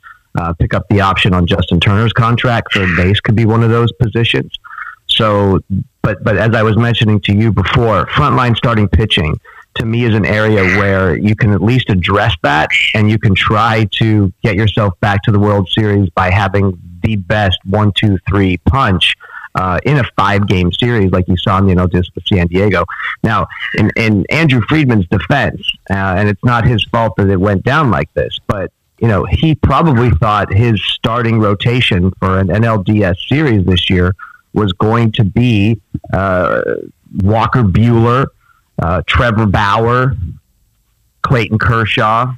pick 0.61 0.75
up 0.75 0.87
the 0.91 1.01
option 1.01 1.35
on 1.35 1.45
Justin 1.45 1.81
Turner's 1.81 2.13
contract, 2.13 2.73
third 2.75 2.97
base 2.97 3.19
could 3.19 3.35
be 3.35 3.47
one 3.47 3.65
of 3.65 3.71
those 3.71 3.91
positions. 3.93 4.53
So, 5.09 5.61
but 6.03 6.23
but 6.23 6.37
as 6.37 6.55
I 6.55 6.63
was 6.63 6.77
mentioning 6.77 7.21
to 7.23 7.35
you 7.35 7.51
before, 7.51 8.07
frontline 8.07 8.57
starting 8.57 8.89
pitching 8.89 9.39
to 9.77 9.87
me 9.87 10.05
is 10.05 10.15
an 10.15 10.25
area 10.25 10.63
where 10.79 11.17
you 11.17 11.35
can 11.35 11.53
at 11.53 11.63
least 11.63 11.91
address 11.91 12.35
that, 12.43 12.71
and 12.95 13.11
you 13.11 13.19
can 13.19 13.35
try 13.35 13.87
to 13.93 14.33
get 14.43 14.57
yourself 14.57 14.99
back 15.01 15.23
to 15.25 15.33
the 15.33 15.39
World 15.39 15.69
Series 15.69 16.09
by 16.11 16.31
having 16.31 16.79
the 17.03 17.17
best 17.17 17.59
one, 17.65 17.93
two, 17.93 18.19
three 18.29 18.57
punch. 18.59 19.15
Uh, 19.55 19.79
in 19.85 19.99
a 19.99 20.05
five 20.17 20.49
game 20.49 20.73
series 20.73 21.13
like 21.13 21.29
you 21.29 21.37
saw 21.37 21.59
in 21.59 21.67
the 21.67 21.87
just 21.89 22.11
with 22.15 22.25
San 22.27 22.47
Diego. 22.47 22.87
Now, 23.23 23.47
in, 23.77 23.91
in 23.97 24.25
Andrew 24.31 24.63
Friedman's 24.67 25.07
defense, 25.09 25.61
uh, 25.91 26.15
and 26.17 26.27
it's 26.27 26.43
not 26.43 26.67
his 26.67 26.83
fault 26.85 27.17
that 27.19 27.29
it 27.29 27.37
went 27.37 27.63
down 27.63 27.91
like 27.91 28.11
this, 28.15 28.41
but 28.47 28.73
you 28.99 29.09
know 29.09 29.27
he 29.27 29.55
probably 29.55 30.11
thought 30.13 30.51
his 30.51 30.83
starting 30.83 31.39
rotation 31.39 32.11
for 32.19 32.39
an 32.39 32.49
NLDS 32.49 33.29
series 33.29 33.67
this 33.67 33.91
year 33.91 34.15
was 34.55 34.73
going 34.73 35.13
to 35.13 35.25
be 35.25 35.81
uh, 36.15 36.63
Walker 37.23 37.63
Buehler, 37.63 38.29
uh, 38.83 39.03
Trevor 39.07 39.47
Bauer, 39.47 40.17
Clayton 41.23 41.59
Kershaw, 41.59 42.35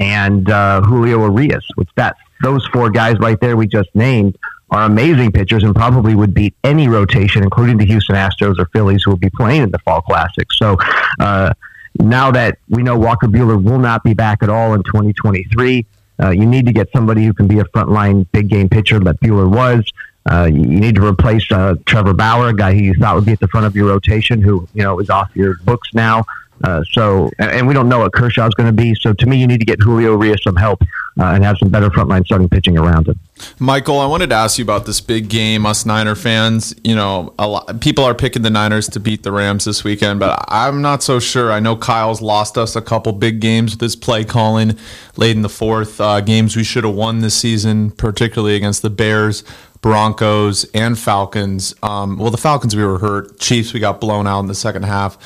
and 0.00 0.48
uh, 0.50 0.80
Julio 0.82 1.20
Urias. 1.24 1.66
Which 1.74 1.88
that 1.96 2.16
those 2.42 2.66
four 2.72 2.90
guys 2.90 3.18
right 3.18 3.38
there 3.40 3.56
we 3.56 3.66
just 3.66 3.90
named 3.94 4.36
are 4.70 4.84
amazing 4.84 5.32
pitchers 5.32 5.64
and 5.64 5.74
probably 5.74 6.14
would 6.14 6.32
beat 6.32 6.54
any 6.64 6.88
rotation, 6.88 7.42
including 7.42 7.76
the 7.76 7.84
Houston 7.84 8.16
Astros 8.16 8.58
or 8.58 8.66
Phillies, 8.72 9.02
who 9.04 9.10
will 9.10 9.18
be 9.18 9.30
playing 9.30 9.62
in 9.62 9.70
the 9.70 9.78
Fall 9.80 10.02
Classic. 10.02 10.50
So. 10.52 10.76
Uh, 11.20 11.52
now 11.98 12.30
that 12.30 12.56
we 12.70 12.82
know 12.82 12.98
Walker 12.98 13.26
Buehler 13.26 13.62
will 13.62 13.78
not 13.78 14.02
be 14.02 14.14
back 14.14 14.42
at 14.42 14.48
all 14.48 14.72
in 14.72 14.82
2023, 14.82 15.84
uh, 16.22 16.30
you 16.30 16.46
need 16.46 16.66
to 16.66 16.72
get 16.72 16.88
somebody 16.92 17.24
who 17.24 17.34
can 17.34 17.46
be 17.46 17.58
a 17.58 17.64
frontline 17.64 18.26
big 18.32 18.48
game 18.48 18.68
pitcher 18.68 18.98
that 19.00 19.20
Buehler 19.20 19.50
was. 19.50 19.84
Uh, 20.30 20.44
you 20.44 20.60
need 20.60 20.94
to 20.94 21.04
replace 21.04 21.50
uh, 21.50 21.74
Trevor 21.86 22.14
Bauer, 22.14 22.48
a 22.48 22.54
guy 22.54 22.72
who 22.74 22.80
you 22.80 22.94
thought 22.94 23.14
would 23.16 23.26
be 23.26 23.32
at 23.32 23.40
the 23.40 23.48
front 23.48 23.66
of 23.66 23.74
your 23.74 23.88
rotation, 23.88 24.40
who 24.40 24.68
you 24.74 24.82
know 24.82 24.98
is 25.00 25.10
off 25.10 25.30
your 25.34 25.56
books 25.64 25.88
now. 25.94 26.24
Uh, 26.64 26.82
so, 26.92 27.28
and 27.38 27.66
we 27.66 27.74
don't 27.74 27.88
know 27.88 27.98
what 27.98 28.12
Kershaw 28.12 28.46
is 28.46 28.54
going 28.54 28.68
to 28.68 28.72
be. 28.72 28.94
So, 28.94 29.12
to 29.12 29.26
me, 29.26 29.36
you 29.36 29.48
need 29.48 29.58
to 29.58 29.66
get 29.66 29.80
Julio 29.80 30.12
Urias 30.12 30.44
some 30.44 30.54
help 30.54 30.82
uh, 31.18 31.24
and 31.24 31.44
have 31.44 31.58
some 31.58 31.70
better 31.70 31.90
frontline 31.90 32.24
starting 32.24 32.48
pitching 32.48 32.78
around 32.78 33.08
him. 33.08 33.18
Michael, 33.58 33.98
I 33.98 34.06
wanted 34.06 34.30
to 34.30 34.36
ask 34.36 34.58
you 34.58 34.64
about 34.64 34.86
this 34.86 35.00
big 35.00 35.28
game. 35.28 35.66
Us 35.66 35.84
Niner 35.84 36.14
fans, 36.14 36.72
you 36.84 36.94
know, 36.94 37.34
a 37.38 37.48
lot 37.48 37.80
people 37.80 38.04
are 38.04 38.14
picking 38.14 38.42
the 38.42 38.50
Niners 38.50 38.88
to 38.90 39.00
beat 39.00 39.24
the 39.24 39.32
Rams 39.32 39.64
this 39.64 39.82
weekend, 39.82 40.20
but 40.20 40.44
I'm 40.48 40.80
not 40.80 41.02
so 41.02 41.18
sure. 41.18 41.50
I 41.50 41.58
know 41.58 41.74
Kyle's 41.74 42.22
lost 42.22 42.56
us 42.56 42.76
a 42.76 42.82
couple 42.82 43.12
big 43.12 43.40
games 43.40 43.72
with 43.72 43.80
his 43.80 43.96
play 43.96 44.24
calling 44.24 44.78
late 45.16 45.34
in 45.34 45.42
the 45.42 45.48
fourth. 45.48 46.00
Uh, 46.00 46.20
games 46.20 46.54
we 46.54 46.62
should 46.62 46.84
have 46.84 46.94
won 46.94 47.20
this 47.20 47.34
season, 47.34 47.90
particularly 47.90 48.54
against 48.54 48.82
the 48.82 48.90
Bears. 48.90 49.42
Broncos 49.82 50.64
and 50.72 50.98
Falcons. 50.98 51.74
Um, 51.82 52.16
well, 52.16 52.30
the 52.30 52.38
Falcons 52.38 52.74
we 52.74 52.84
were 52.84 52.98
hurt. 52.98 53.38
Chiefs 53.38 53.74
we 53.74 53.80
got 53.80 54.00
blown 54.00 54.26
out 54.26 54.40
in 54.40 54.46
the 54.46 54.54
second 54.54 54.84
half. 54.84 55.18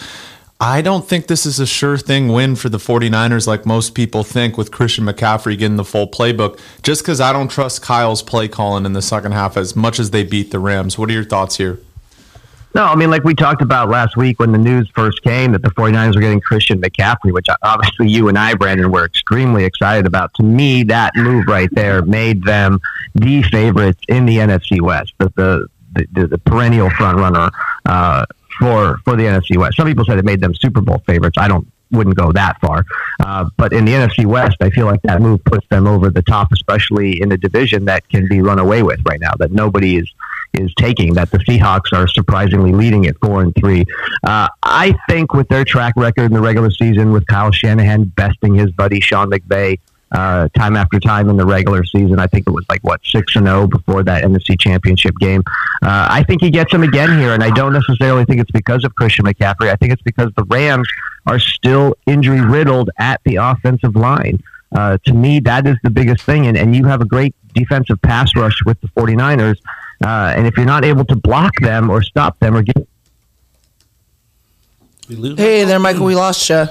I 0.59 0.81
don't 0.81 1.07
think 1.07 1.27
this 1.27 1.45
is 1.45 1.61
a 1.61 1.66
sure 1.66 1.99
thing 1.99 2.29
win 2.29 2.57
for 2.57 2.71
the 2.71 2.79
49ers 2.79 3.47
like 3.47 3.66
most 3.66 3.95
people 3.95 4.25
think 4.25 4.57
with 4.57 4.73
Christian 4.73 5.05
McCaffrey 5.05 5.59
getting 5.59 5.77
the 5.77 5.85
full 5.85 6.09
playbook, 6.09 6.59
just 6.83 7.03
because 7.03 7.21
I 7.21 7.35
don't 7.35 7.51
trust 7.51 7.83
Kyle's 7.83 8.23
play 8.23 8.49
calling 8.49 8.87
in 8.87 8.95
the 8.95 9.03
second 9.03 9.33
half 9.33 9.59
as 9.59 9.77
much 9.77 9.99
as 9.99 10.11
they 10.11 10.25
beat 10.25 10.51
the 10.51 10.59
Rams. 10.59 10.97
What 10.97 11.11
are 11.11 11.12
your 11.12 11.25
thoughts 11.25 11.59
here? 11.59 11.79
No, 12.77 12.85
I 12.85 12.95
mean, 12.95 13.09
like 13.09 13.25
we 13.25 13.35
talked 13.35 13.62
about 13.62 13.88
last 13.88 14.19
week 14.19 14.38
when 14.38 14.53
the 14.53 14.59
news 14.59 14.87
first 14.95 15.23
came 15.23 15.53
that 15.53 15.62
the 15.62 15.71
49ers 15.71 16.14
were 16.14 16.21
getting 16.21 16.42
Christian 16.42 16.79
McCaffrey, 16.79 17.33
which 17.33 17.47
obviously 17.62 18.09
you 18.09 18.29
and 18.29 18.38
I, 18.38 18.53
Brandon, 18.53 18.90
were 18.92 19.07
extremely 19.07 19.64
excited 19.64 20.05
about. 20.05 20.35
To 20.35 20.42
me, 20.42 20.83
that 20.83 21.12
move 21.16 21.47
right 21.47 21.71
there 21.73 22.03
made 22.03 22.42
them 22.45 22.79
the 23.17 23.43
favorites 23.43 24.01
in 24.09 24.27
the 24.27 24.39
NFC 24.39 24.81
West, 24.81 25.13
the, 25.19 25.31
the, 25.37 26.07
the, 26.13 26.27
the 26.27 26.39
perennial 26.39 26.91
front 26.91 27.19
runner. 27.19 27.51
Uh, 27.85 28.25
for 28.59 28.99
for 29.05 29.17
the 29.17 29.25
NFC 29.25 29.57
West. 29.57 29.77
Some 29.77 29.87
people 29.87 30.05
said 30.05 30.19
it 30.19 30.25
made 30.25 30.41
them 30.41 30.55
Super 30.55 30.81
Bowl 30.81 31.03
favorites. 31.07 31.37
I 31.39 31.49
don't 31.49 31.71
wouldn't 31.93 32.17
go 32.17 32.33
that 32.33 32.61
far, 32.61 32.85
uh, 33.21 33.49
but 33.57 33.73
in 33.73 33.85
the 33.85 33.93
NFC 33.93 34.27
West, 34.27 34.57
I 34.61 34.71
feel 34.71 34.87
like 34.87 35.01
that 35.03 35.21
move 35.23 35.45
puts 35.45 35.65
them 35.69 35.87
over 35.87 36.11
the 36.11 36.23
top, 36.23 36.49
especially 36.53 37.21
in 37.21 37.31
a 37.31 37.37
division 37.37 37.85
that 37.85 38.09
can 38.09 38.27
be 38.27 38.41
run 38.41 38.59
away 38.59 38.83
with 38.83 38.99
right 39.07 39.21
now. 39.21 39.33
That 39.39 39.53
nobody 39.53 39.97
is 39.97 40.13
is 40.53 40.73
taking. 40.77 41.15
That 41.15 41.31
the 41.31 41.39
Seahawks 41.39 41.93
are 41.93 42.09
surprisingly 42.09 42.73
leading 42.73 43.07
at 43.07 43.17
four 43.21 43.43
and 43.43 43.55
three. 43.55 43.85
Uh, 44.25 44.49
I 44.63 44.97
think 45.09 45.33
with 45.33 45.49
their 45.49 45.65
track 45.65 45.95
record 45.97 46.25
in 46.25 46.33
the 46.33 46.41
regular 46.41 46.71
season, 46.71 47.13
with 47.13 47.27
Kyle 47.27 47.53
Shanahan 47.53 48.05
besting 48.05 48.55
his 48.55 48.71
buddy 48.73 49.01
Sean 49.01 49.31
McVay 49.31 49.79
uh, 50.17 50.49
time 50.57 50.77
after 50.77 50.99
time 50.99 51.29
in 51.29 51.37
the 51.37 51.45
regular 51.45 51.85
season. 51.85 52.19
I 52.19 52.27
think 52.27 52.47
it 52.47 52.51
was 52.51 52.65
like 52.71 52.83
what 52.83 53.05
six 53.05 53.37
and 53.37 53.47
zero 53.47 53.67
before 53.67 54.03
that 54.05 54.25
NFC 54.25 54.59
Championship 54.59 55.15
game. 55.21 55.43
Uh, 55.83 56.09
I 56.11 56.23
think 56.23 56.41
he 56.41 56.51
gets 56.51 56.73
him 56.73 56.83
again 56.83 57.19
here, 57.19 57.35
and 57.35 57.45
I 57.45 57.51
don't 57.51 57.75
necessarily 57.75 58.25
think 58.25 58.41
it's 58.41 58.51
because 58.51 58.83
of 58.85 58.95
Christian 58.95 59.27
McCaffrey. 59.27 59.69
I 59.69 59.77
think 59.77 59.93
it's 59.93 60.03
because 60.03 60.33
the 60.37 60.45
Rams 60.45 60.89
are 61.27 61.39
still 61.39 61.97
injury 62.07 62.41
riddled 62.41 62.89
at 62.99 63.21
the 63.25 63.37
offensive 63.37 63.95
line. 63.95 64.43
Uh, 64.75 64.97
to 65.05 65.13
me, 65.13 65.39
that 65.41 65.67
is 65.67 65.77
the 65.83 65.91
biggest 65.91 66.25
thing, 66.25 66.47
and, 66.47 66.57
and 66.57 66.75
you 66.75 66.87
have 66.87 67.03
a 67.03 67.05
great 67.05 67.35
defensive 67.55 68.01
pass 68.01 68.35
rush 68.35 68.65
with 68.65 68.81
the 68.81 68.89
49ers. 68.89 69.59
Uh, 70.03 70.33
and 70.35 70.47
if 70.47 70.57
you're 70.57 70.65
not 70.65 70.85
able 70.85 71.05
to 71.05 71.17
block 71.17 71.53
them 71.61 71.91
or 71.91 72.03
stop 72.03 72.39
them 72.39 72.57
or 72.57 72.63
get 72.63 72.77
Hey 75.09 75.63
there, 75.63 75.79
Michael. 75.79 76.05
We 76.05 76.17
lost 76.17 76.51
you. 76.51 76.67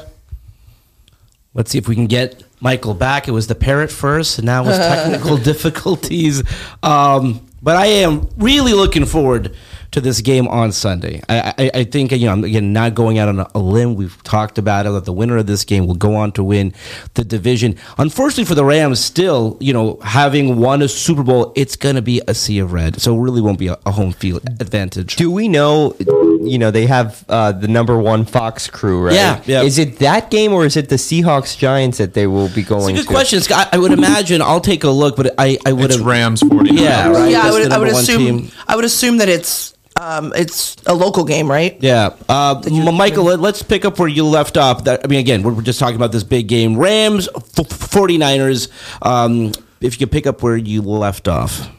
Let's 1.54 1.72
see 1.72 1.78
if 1.78 1.88
we 1.88 1.96
can 1.96 2.08
get 2.08 2.44
Michael 2.60 2.94
back. 2.94 3.28
It 3.28 3.32
was 3.32 3.48
the 3.48 3.56
parrot 3.56 3.92
first, 3.92 4.38
and 4.40 4.46
now 4.46 4.64
it 4.64 4.68
was 4.68 4.78
technical 4.78 5.38
difficulties. 5.38 6.44
Um, 6.84 7.46
but 7.62 7.76
I 7.76 7.88
am 7.88 8.30
really 8.38 8.74
looking 8.74 9.06
forward 9.06 9.56
to 9.96 10.02
this 10.02 10.22
game 10.22 10.48
on 10.50 10.72
Sunday. 10.74 11.22
I, 11.30 11.54
I, 11.58 11.72
I 11.74 11.84
think 11.86 12.12
you 12.12 12.26
know 12.26 12.34
I'm 12.34 12.44
again 12.44 12.74
not 12.74 12.96
going 12.96 13.18
out 13.18 13.30
on 13.30 13.40
a, 13.40 13.48
a 13.56 13.60
limb. 13.60 13.96
We've 13.96 14.22
talked 14.24 14.58
about 14.58 14.86
it 14.86 14.90
that 14.90 15.06
the 15.06 15.14
winner 15.14 15.38
of 15.38 15.48
this 15.48 15.64
game 15.64 15.88
will 15.88 15.96
go 15.96 16.16
on 16.16 16.34
to 16.34 16.44
win 16.44 16.74
the 17.14 17.24
division. 17.24 17.78
Unfortunately 17.98 18.44
for 18.44 18.56
the 18.56 18.66
Rams, 18.66 19.00
still 19.00 19.58
you 19.62 19.74
know 19.74 19.98
having 20.04 20.58
won 20.58 20.82
a 20.82 20.88
Super 20.90 21.24
Bowl, 21.24 21.54
it's 21.56 21.78
going 21.78 21.96
to 21.96 22.02
be 22.02 22.22
a 22.28 22.34
sea 22.34 22.60
of 22.60 22.74
red. 22.74 23.02
So 23.02 23.16
it 23.16 23.20
really 23.22 23.42
won't 23.42 23.58
be 23.58 23.68
a, 23.68 23.78
a 23.86 23.92
home 23.92 24.12
field 24.12 24.44
advantage. 24.60 25.16
Do 25.16 25.32
we 25.32 25.48
know? 25.48 25.96
You 26.00 26.58
know 26.60 26.72
they 26.72 26.86
have 26.88 27.24
uh, 27.30 27.54
the 27.54 27.70
number 27.70 27.98
one 27.98 28.26
Fox 28.26 28.70
crew, 28.70 29.06
right? 29.06 29.16
Yeah, 29.16 29.42
yeah. 29.46 29.62
Is 29.64 29.80
it 29.80 30.00
that 30.00 30.30
game 30.30 30.52
or 30.52 30.66
is 30.66 30.76
it 30.76 30.90
the 30.90 30.98
Seahawks 30.98 31.58
Giants 31.58 32.00
that 32.00 32.14
they 32.14 32.28
will 32.28 32.50
be 32.50 32.64
going? 32.64 32.96
It's 32.96 33.06
a 33.06 33.08
good 33.08 33.08
to? 33.08 33.14
question. 33.14 33.40
Scott. 33.40 33.70
I 33.72 33.78
would 33.78 33.94
imagine 33.94 34.42
I'll 34.42 34.60
take 34.60 34.84
a 34.84 34.90
look, 34.90 35.16
but 35.16 35.36
I, 35.38 35.58
I 35.66 35.72
would 35.72 35.92
It's 35.92 36.00
Rams 36.00 36.42
49ers. 36.42 36.80
Yeah, 36.80 37.10
right. 37.10 37.32
yeah, 37.32 37.44
I 37.44 37.52
would, 37.52 37.72
I 37.72 37.78
would 37.78 37.88
assume. 37.88 38.40
team. 38.40 38.52
I 38.68 38.76
would 38.76 38.86
assume 38.86 39.18
that 39.18 39.30
it's 39.30 39.74
um, 40.00 40.34
it's 40.36 40.76
a 40.86 40.94
local 40.94 41.24
game, 41.24 41.50
right? 41.50 41.78
Yeah, 41.82 42.16
uh, 42.28 42.62
M- 42.66 42.96
Michael. 42.96 43.24
Let, 43.26 43.40
us 43.40 43.62
pick 43.62 43.86
up 43.86 43.98
where 44.00 44.08
you 44.10 44.26
left 44.26 44.58
off. 44.58 44.84
That 44.86 45.02
I 45.04 45.08
mean, 45.08 45.20
again, 45.20 45.42
we're, 45.44 45.54
we're 45.54 45.62
just 45.62 45.80
talking 45.80 45.96
about 45.96 46.12
this 46.12 46.24
big 46.24 46.48
game. 46.48 46.78
Rams, 46.78 47.30
f- 47.36 47.44
49ers. 47.70 48.70
Um, 49.02 49.52
if 49.82 49.94
you 50.00 50.06
could 50.06 50.12
pick 50.12 50.28
up 50.28 50.42
where 50.44 50.58
you 50.58 50.82
left 50.82 51.28
off. 51.28 51.70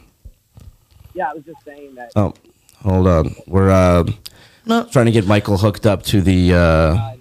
Yeah, 1.13 1.29
I 1.29 1.33
was 1.33 1.43
just 1.43 1.63
saying 1.65 1.95
that. 1.95 2.11
Oh, 2.15 2.33
hold 2.83 3.07
on. 3.07 3.35
We're 3.47 3.69
uh, 3.71 4.03
trying 4.91 5.05
to 5.07 5.11
get 5.11 5.25
Michael 5.27 5.57
hooked 5.57 5.85
up 5.85 6.03
to 6.03 6.21
the. 6.21 6.53
Uh, 6.53 7.13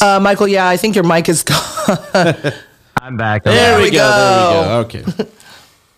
Uh, 0.00 0.20
Michael, 0.20 0.46
yeah, 0.46 0.68
I 0.68 0.76
think 0.76 0.94
your 0.94 1.02
mic 1.04 1.28
is 1.28 1.42
gone. 1.42 1.58
I'm 3.00 3.16
back. 3.16 3.42
there, 3.42 3.76
we 3.78 3.84
we 3.84 3.90
go. 3.90 3.98
go. 3.98 4.84
There 4.86 5.00
we 5.00 5.02
go. 5.02 5.08
Okay. 5.24 5.30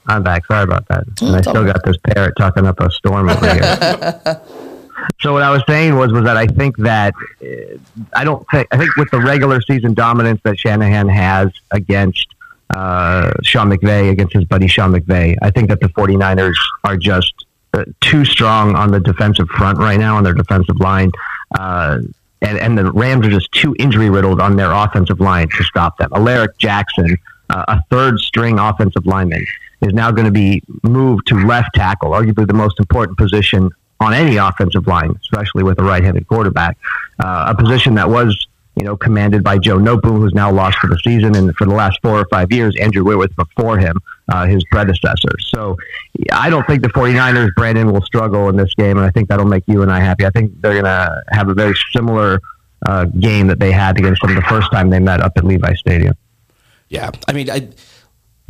I'm 0.08 0.22
back. 0.22 0.46
Sorry 0.46 0.62
about 0.62 0.86
that. 0.88 1.04
And 1.20 1.36
I 1.36 1.40
still 1.40 1.64
got 1.64 1.84
this 1.84 1.96
parrot 1.98 2.34
talking 2.36 2.66
up 2.66 2.80
a 2.80 2.90
storm 2.90 3.28
over 3.28 3.52
here. 3.52 4.42
so 5.20 5.32
what 5.32 5.42
I 5.42 5.50
was 5.50 5.62
saying 5.68 5.96
was 5.96 6.12
was 6.12 6.24
that 6.24 6.36
I 6.36 6.46
think 6.46 6.76
that 6.78 7.14
uh, 7.42 7.78
I 8.14 8.24
don't 8.24 8.46
think 8.50 8.68
I 8.70 8.78
think 8.78 8.94
with 8.96 9.10
the 9.10 9.20
regular 9.20 9.60
season 9.60 9.94
dominance 9.94 10.40
that 10.44 10.58
Shanahan 10.58 11.08
has 11.08 11.50
against 11.70 12.26
uh, 12.74 13.32
Sean 13.42 13.70
McVay 13.70 14.10
against 14.10 14.34
his 14.34 14.44
buddy 14.44 14.66
Sean 14.66 14.92
McVay. 14.92 15.36
I 15.42 15.50
think 15.50 15.68
that 15.68 15.80
the 15.80 15.88
49ers 15.88 16.56
are 16.84 16.96
just 16.96 17.46
uh, 17.74 17.84
too 18.00 18.24
strong 18.24 18.74
on 18.74 18.90
the 18.90 19.00
defensive 19.00 19.48
front 19.50 19.78
right 19.78 19.98
now 19.98 20.16
on 20.16 20.24
their 20.24 20.34
defensive 20.34 20.80
line. 20.80 21.10
Uh, 21.56 21.98
and, 22.42 22.58
and 22.58 22.78
the 22.78 22.92
Rams 22.92 23.26
are 23.26 23.30
just 23.30 23.50
too 23.52 23.74
injury 23.78 24.10
riddled 24.10 24.40
on 24.40 24.56
their 24.56 24.70
offensive 24.70 25.20
line 25.20 25.48
to 25.48 25.64
stop 25.64 25.98
them. 25.98 26.10
Alaric 26.12 26.58
Jackson, 26.58 27.16
uh, 27.50 27.64
a 27.68 27.82
third 27.90 28.18
string 28.18 28.58
offensive 28.58 29.06
lineman, 29.06 29.44
is 29.82 29.92
now 29.92 30.10
going 30.10 30.24
to 30.24 30.32
be 30.32 30.62
moved 30.82 31.26
to 31.28 31.34
left 31.46 31.74
tackle, 31.74 32.10
arguably 32.10 32.46
the 32.46 32.54
most 32.54 32.78
important 32.78 33.18
position 33.18 33.70
on 34.00 34.12
any 34.12 34.36
offensive 34.36 34.86
line, 34.86 35.14
especially 35.22 35.62
with 35.62 35.78
a 35.78 35.84
right-handed 35.84 36.26
quarterback. 36.28 36.76
Uh, 37.18 37.46
a 37.48 37.54
position 37.54 37.94
that 37.94 38.08
was, 38.08 38.46
you 38.74 38.84
know, 38.84 38.96
commanded 38.96 39.42
by 39.42 39.58
Joe 39.58 39.78
Nopu, 39.78 40.10
who's 40.10 40.34
now 40.34 40.50
lost 40.50 40.78
for 40.78 40.88
the 40.88 40.98
season, 40.98 41.34
and 41.34 41.54
for 41.56 41.66
the 41.66 41.74
last 41.74 41.98
four 42.02 42.18
or 42.20 42.26
five 42.30 42.52
years, 42.52 42.76
Andrew 42.80 43.04
Whitworth 43.04 43.34
before 43.36 43.78
him, 43.78 43.98
uh, 44.28 44.46
his 44.46 44.62
predecessor. 44.70 45.32
So 45.40 45.76
I 46.32 46.50
don't 46.50 46.66
think 46.66 46.82
the 46.82 46.88
49ers, 46.88 47.54
Brandon, 47.54 47.92
will 47.92 48.02
struggle 48.02 48.48
in 48.48 48.56
this 48.56 48.74
game, 48.74 48.98
and 48.98 49.06
I 49.06 49.10
think 49.10 49.28
that'll 49.28 49.46
make 49.46 49.64
you 49.66 49.82
and 49.82 49.90
I 49.90 50.00
happy. 50.00 50.26
I 50.26 50.30
think 50.30 50.60
they're 50.60 50.72
going 50.72 50.84
to 50.84 51.22
have 51.30 51.48
a 51.48 51.54
very 51.54 51.74
similar 51.94 52.40
uh, 52.84 53.06
game 53.06 53.46
that 53.46 53.58
they 53.58 53.72
had 53.72 53.98
against 53.98 54.20
them 54.22 54.34
the 54.34 54.42
first 54.42 54.70
time 54.72 54.90
they 54.90 55.00
met 55.00 55.20
up 55.20 55.32
at 55.36 55.44
Levi 55.44 55.74
Stadium. 55.74 56.14
Yeah, 56.88 57.10
I 57.26 57.32
mean, 57.32 57.50
I, 57.50 57.68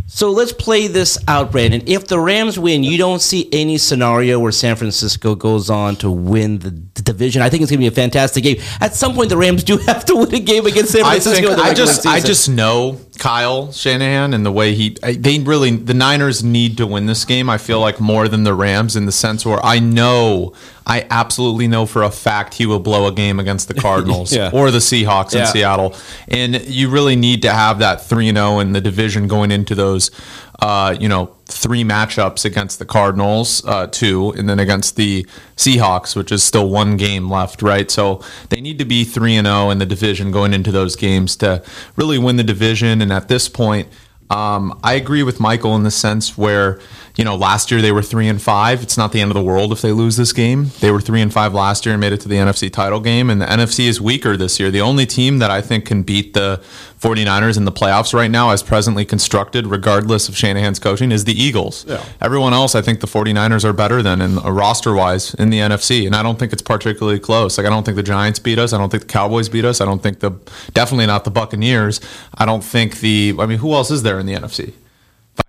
so 0.07 0.31
let's 0.31 0.53
play 0.53 0.87
this 0.87 1.19
out, 1.27 1.51
Brandon. 1.51 1.83
If 1.87 2.07
the 2.07 2.19
Rams 2.19 2.59
win, 2.59 2.85
you 2.85 2.97
don't 2.97 3.21
see 3.21 3.49
any 3.53 3.77
scenario 3.77 4.38
where 4.38 4.53
San 4.53 4.77
Francisco 4.77 5.35
goes 5.35 5.69
on 5.69 5.97
to 5.97 6.11
win 6.11 6.61
the, 6.61 6.71
division. 6.71 7.40
I 7.40 7.51
think 7.51 7.62
it's 7.62 7.71
going 7.71 7.81
to 7.81 7.90
be 7.90 7.92
a 7.92 8.03
fantastic 8.03 8.42
game. 8.42 8.57
At 8.81 8.95
some 8.95 9.14
point, 9.14 9.31
the 9.31 9.37
Rams 9.37 9.62
do 9.62 9.77
have 9.87 10.05
to 10.07 10.16
win 10.16 10.35
a 10.35 10.40
game 10.40 10.66
against 10.66 10.92
San 10.92 11.05
I 11.05 11.21
Francisco. 11.21 11.49
think 11.49 11.51
in 11.51 11.57
the 11.59 11.62
I 11.62 11.75
just 11.75 12.07
I 12.07 12.21
just 12.21 12.49
know 12.49 13.01
Kyle 13.18 13.72
Shanahan 13.72 14.33
and 14.35 14.44
the 14.44 14.52
way 14.52 14.74
he 14.74 14.90
they 15.02 15.38
really 15.40 15.70
the 15.76 15.94
Niners 15.94 16.42
need 16.44 16.76
to 16.79 16.87
win 16.87 17.07
this 17.07 17.24
game. 17.24 17.48
I 17.50 17.59
feel 17.59 17.81
like 17.81 18.00
more 18.00 18.29
than 18.29 18.44
the 18.44 18.55
Rams 18.55 18.96
in 18.96 19.07
the 19.07 19.12
sense 19.12 19.44
where 19.44 19.64
I 19.64 19.79
know 19.79 20.52
I 20.87 21.07
absolutely 21.11 21.66
know 21.68 21.87
for 21.87 22.02
a 22.02 22.11
fact 22.11 22.55
he 22.55 22.66
will 22.66 22.79
blow 22.81 23.07
a 23.07 23.12
game 23.12 23.38
against 23.40 23.68
the 23.68 23.74
Cardinals 23.87 24.33
Yeah. 24.35 24.50
or 24.52 24.70
the 24.70 24.79
Seahawks 24.79 25.35
in 25.38 25.46
Seattle, 25.46 25.94
and 26.29 26.61
you 26.66 26.88
really 26.90 27.16
need 27.16 27.42
to 27.42 27.52
have 27.52 27.81
that 27.81 28.05
three 28.07 28.29
and 28.29 28.38
zero 28.38 28.59
in 28.61 28.72
the 28.72 28.81
division 28.81 29.29
going 29.29 29.50
into 29.50 29.74
those. 29.74 30.11
Uh, 30.59 30.96
you 30.98 31.09
know, 31.09 31.36
three 31.47 31.85
matchups 31.85 32.45
against 32.45 32.79
the 32.79 32.85
Cardinals, 32.85 33.65
uh, 33.67 33.87
two, 33.87 34.31
and 34.37 34.49
then 34.49 34.59
against 34.59 34.97
the 34.97 35.25
Seahawks, 35.57 36.17
which 36.17 36.33
is 36.33 36.43
still 36.43 36.69
one 36.69 36.97
game 36.97 37.31
left, 37.31 37.63
right? 37.63 37.91
So 37.91 38.21
they 38.49 38.61
need 38.61 38.79
to 38.79 38.85
be 38.85 39.05
three 39.05 39.37
and 39.37 39.47
zero 39.47 39.71
in 39.71 39.79
the 39.79 39.87
division 39.87 40.31
going 40.31 40.53
into 40.53 40.73
those 40.73 40.97
games 40.97 41.37
to 41.37 41.63
really 41.97 42.19
win 42.19 42.37
the 42.37 42.45
division. 42.45 43.01
And 43.01 43.13
at 43.13 43.29
this 43.29 43.49
point, 43.49 43.89
um, 44.29 44.79
I 44.83 44.95
agree 44.95 45.23
with 45.23 45.39
Michael 45.39 45.77
in 45.77 45.85
the 45.85 45.91
sense 45.91 46.37
where 46.37 46.81
you 47.16 47.24
know 47.24 47.35
last 47.35 47.70
year 47.70 47.81
they 47.81 47.92
were 47.92 48.02
three 48.02 48.29
and 48.29 48.40
five. 48.40 48.83
It's 48.83 48.96
not 48.96 49.12
the 49.12 49.20
end 49.20 49.31
of 49.31 49.35
the 49.35 49.42
world 49.42 49.72
if 49.72 49.83
they 49.83 49.92
lose 49.92 50.16
this 50.16 50.33
game. 50.33 50.70
They 50.81 50.90
were 50.90 51.00
three 51.00 51.22
and 51.22 51.33
five 51.33 51.55
last 51.55 51.87
year 51.87 51.94
and 51.94 52.00
made 52.00 52.12
it 52.12 52.20
to 52.22 52.29
the 52.29 52.37
NFC 52.37 52.72
title 52.72 53.00
game, 53.00 53.31
and 53.31 53.40
the 53.40 53.46
NFC 53.46 53.87
is 53.87 54.00
weaker 54.00 54.37
this 54.37 54.61
year. 54.61 54.70
The 54.70 54.81
only 54.81 55.07
team 55.07 55.38
that 55.38 55.50
I 55.50 55.61
think 55.62 55.87
can 55.87 56.02
beat 56.02 56.35
the 56.35 56.61
49ers 57.00 57.57
in 57.57 57.64
the 57.64 57.72
playoffs 57.72 58.14
right 58.14 58.31
now, 58.31 58.50
as 58.50 58.62
presently 58.62 59.05
constructed, 59.05 59.66
regardless 59.66 60.29
of 60.29 60.37
Shanahan's 60.37 60.79
coaching, 60.79 61.12
is 61.12 61.24
the 61.24 61.33
Eagles. 61.33 61.85
Yeah. 61.87 62.05
Everyone 62.20 62.52
else, 62.52 62.74
I 62.74 62.83
think 62.83 63.00
the 63.00 63.07
49ers 63.07 63.64
are 63.64 63.72
better 63.72 64.02
than 64.02 64.20
in 64.20 64.38
uh, 64.38 64.50
roster 64.50 64.94
wise 64.94 65.35
in 65.35 65.50
the 65.50 65.59
NFC, 65.59 66.07
and 66.07 66.16
I 66.16 66.22
don't 66.22 66.38
think 66.38 66.52
it's 66.52 66.62
particularly 66.62 67.18
close. 67.18 67.59
Like 67.59 67.66
I 67.66 67.70
don't 67.70 67.85
think 67.85 67.96
the 67.96 68.02
Giants 68.02 68.38
beat 68.38 68.59
us. 68.59 68.72
I 68.72 68.79
don't 68.79 68.90
think 68.90 69.02
the 69.05 69.09
Cowboys 69.09 69.48
beat 69.48 69.64
us. 69.64 69.81
I 69.81 69.85
don't 69.85 70.02
think 70.02 70.20
the 70.20 70.33
definitely 70.72 71.07
not 71.07 71.24
the 71.24 71.31
Buccaneers. 71.31 72.00
I 72.35 72.46
don't 72.46 72.64
think 72.64 73.00
the. 73.00 73.35
I 73.38 73.46
mean, 73.46 73.59
who 73.59 73.72
else 73.72 73.90
is 73.90 74.02
there 74.02 74.18
in 74.18 74.26
the 74.26 74.35
NFC? 74.35 74.72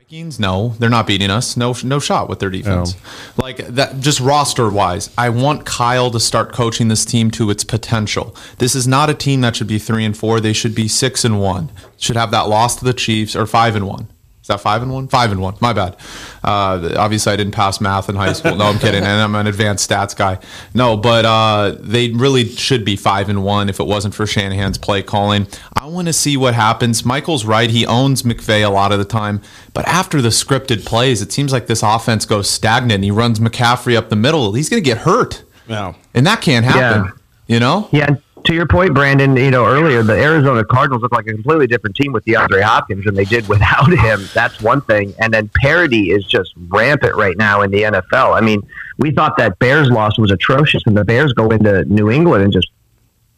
Vikings? 0.10 0.40
No, 0.40 0.70
they're 0.80 0.90
not 0.90 1.06
beating 1.06 1.30
us. 1.30 1.58
No, 1.58 1.76
no 1.84 2.00
shot 2.00 2.30
with 2.30 2.40
their 2.40 2.50
defense. 2.50 2.96
Like 3.36 3.58
that, 3.58 4.00
just 4.00 4.22
roster 4.22 4.70
wise, 4.70 5.10
I 5.18 5.28
want 5.28 5.66
Kyle 5.66 6.12
to 6.12 6.20
start 6.20 6.54
coaching 6.54 6.88
this 6.88 7.04
team 7.04 7.30
to 7.32 7.50
its 7.50 7.66
potential. 7.66 8.34
This 8.58 8.74
is 8.74 8.88
not 8.88 9.10
a 9.10 9.14
team 9.14 9.42
that 9.42 9.58
should 9.58 9.68
be 9.68 9.80
three 9.80 10.06
and 10.06 10.16
four. 10.16 10.40
They 10.40 10.54
should 10.54 10.74
be 10.74 10.88
six 10.88 11.26
and 11.26 11.42
one. 11.42 11.72
Should 11.98 12.16
have 12.16 12.32
that 12.32 12.48
loss 12.48 12.78
to 12.78 12.86
the 12.86 12.94
Chiefs 12.94 13.36
or 13.36 13.46
five 13.46 13.76
and 13.76 13.86
one. 13.86 14.08
Is 14.48 14.56
that 14.56 14.62
five 14.62 14.82
and 14.82 14.94
one? 14.94 15.10
Five 15.10 15.34
and 15.34 15.42
one. 15.42 15.56
My 15.60 15.74
bad. 15.74 15.98
Uh, 16.42 16.94
obviously, 16.96 17.34
I 17.34 17.36
didn't 17.36 17.52
pass 17.52 17.82
math 17.82 18.08
in 18.08 18.16
high 18.16 18.32
school. 18.32 18.56
No, 18.56 18.64
I'm 18.68 18.80
kidding. 18.80 19.04
And 19.04 19.22
I'm 19.22 19.36
an 19.36 19.46
advanced 19.46 19.90
stats 19.90 20.16
guy. 20.16 20.40
No, 20.74 20.96
but 20.96 21.26
uh, 21.26 21.76
they 21.78 22.12
really 22.12 22.48
should 22.48 22.86
be 22.86 22.96
five 22.96 23.28
and 23.28 23.44
one 23.44 23.68
if 23.68 23.82
it 23.82 23.84
wasn't 23.84 24.16
for 24.16 24.26
Shanahan's 24.26 24.78
play 24.78 25.04
calling. 25.04 25.48
I 25.74 25.88
want 25.88 26.08
to 26.08 26.14
see 26.14 26.38
what 26.38 26.54
happens. 26.54 27.04
Michael's 27.04 27.44
right. 27.44 27.70
He 27.70 27.86
owns 27.86 28.24
McVay 28.24 28.66
a 28.66 28.70
lot 28.70 28.94
of 28.94 29.00
the 29.00 29.06
time. 29.06 29.42
But 29.74 29.86
after 29.86 30.22
the 30.22 30.30
scripted 30.30 30.86
plays, 30.86 31.22
it 31.22 31.34
seems 31.34 31.52
like 31.52 31.68
this 31.68 31.84
offense 31.84 32.26
goes 32.26 32.50
stagnant. 32.50 32.94
And 32.94 33.04
he 33.04 33.12
runs 33.12 33.42
McCaffrey 33.42 33.98
up 33.98 34.08
the 34.08 34.16
middle. 34.16 34.54
He's 34.54 34.70
going 34.70 34.82
to 34.82 34.90
get 34.90 35.00
hurt. 35.00 35.44
Yeah. 35.68 35.94
And 36.14 36.26
that 36.26 36.40
can't 36.42 36.64
happen. 36.64 37.12
You 37.48 37.60
know? 37.60 37.90
Yeah, 37.92 38.06
and 38.08 38.24
to 38.48 38.54
your 38.54 38.66
point, 38.66 38.94
Brandon, 38.94 39.36
you 39.36 39.52
know, 39.52 39.66
earlier, 39.66 40.02
the 40.04 40.14
Arizona 40.14 40.64
Cardinals 40.64 41.02
look 41.02 41.12
like 41.12 41.28
a 41.28 41.34
completely 41.34 41.68
different 41.68 41.98
team 41.98 42.14
with 42.14 42.24
DeAndre 42.24 42.62
Hopkins 42.62 43.04
than 43.04 43.14
they 43.14 43.26
did 43.26 43.48
without 43.48 43.92
him. 43.94 44.22
That's 44.34 44.62
one 44.62 44.82
thing. 44.82 45.14
And 45.20 45.34
then 45.34 45.50
parity 45.56 46.12
is 46.12 46.26
just 46.26 46.54
rampant 46.70 47.16
right 47.16 47.38
now 47.38 47.62
in 47.62 47.72
the 47.72 47.84
NFL. 47.84 48.38
I 48.38 48.42
mean, 48.42 48.62
we 48.98 49.12
thought 49.12 49.38
that 49.38 49.60
Bears 49.60 49.90
loss 49.90 50.18
was 50.18 50.32
atrocious, 50.32 50.82
and 50.86 50.96
the 50.96 51.04
Bears 51.04 51.34
go 51.34 51.50
into 51.50 51.84
New 51.86 52.10
England 52.10 52.46
and 52.46 52.54
just 52.54 52.70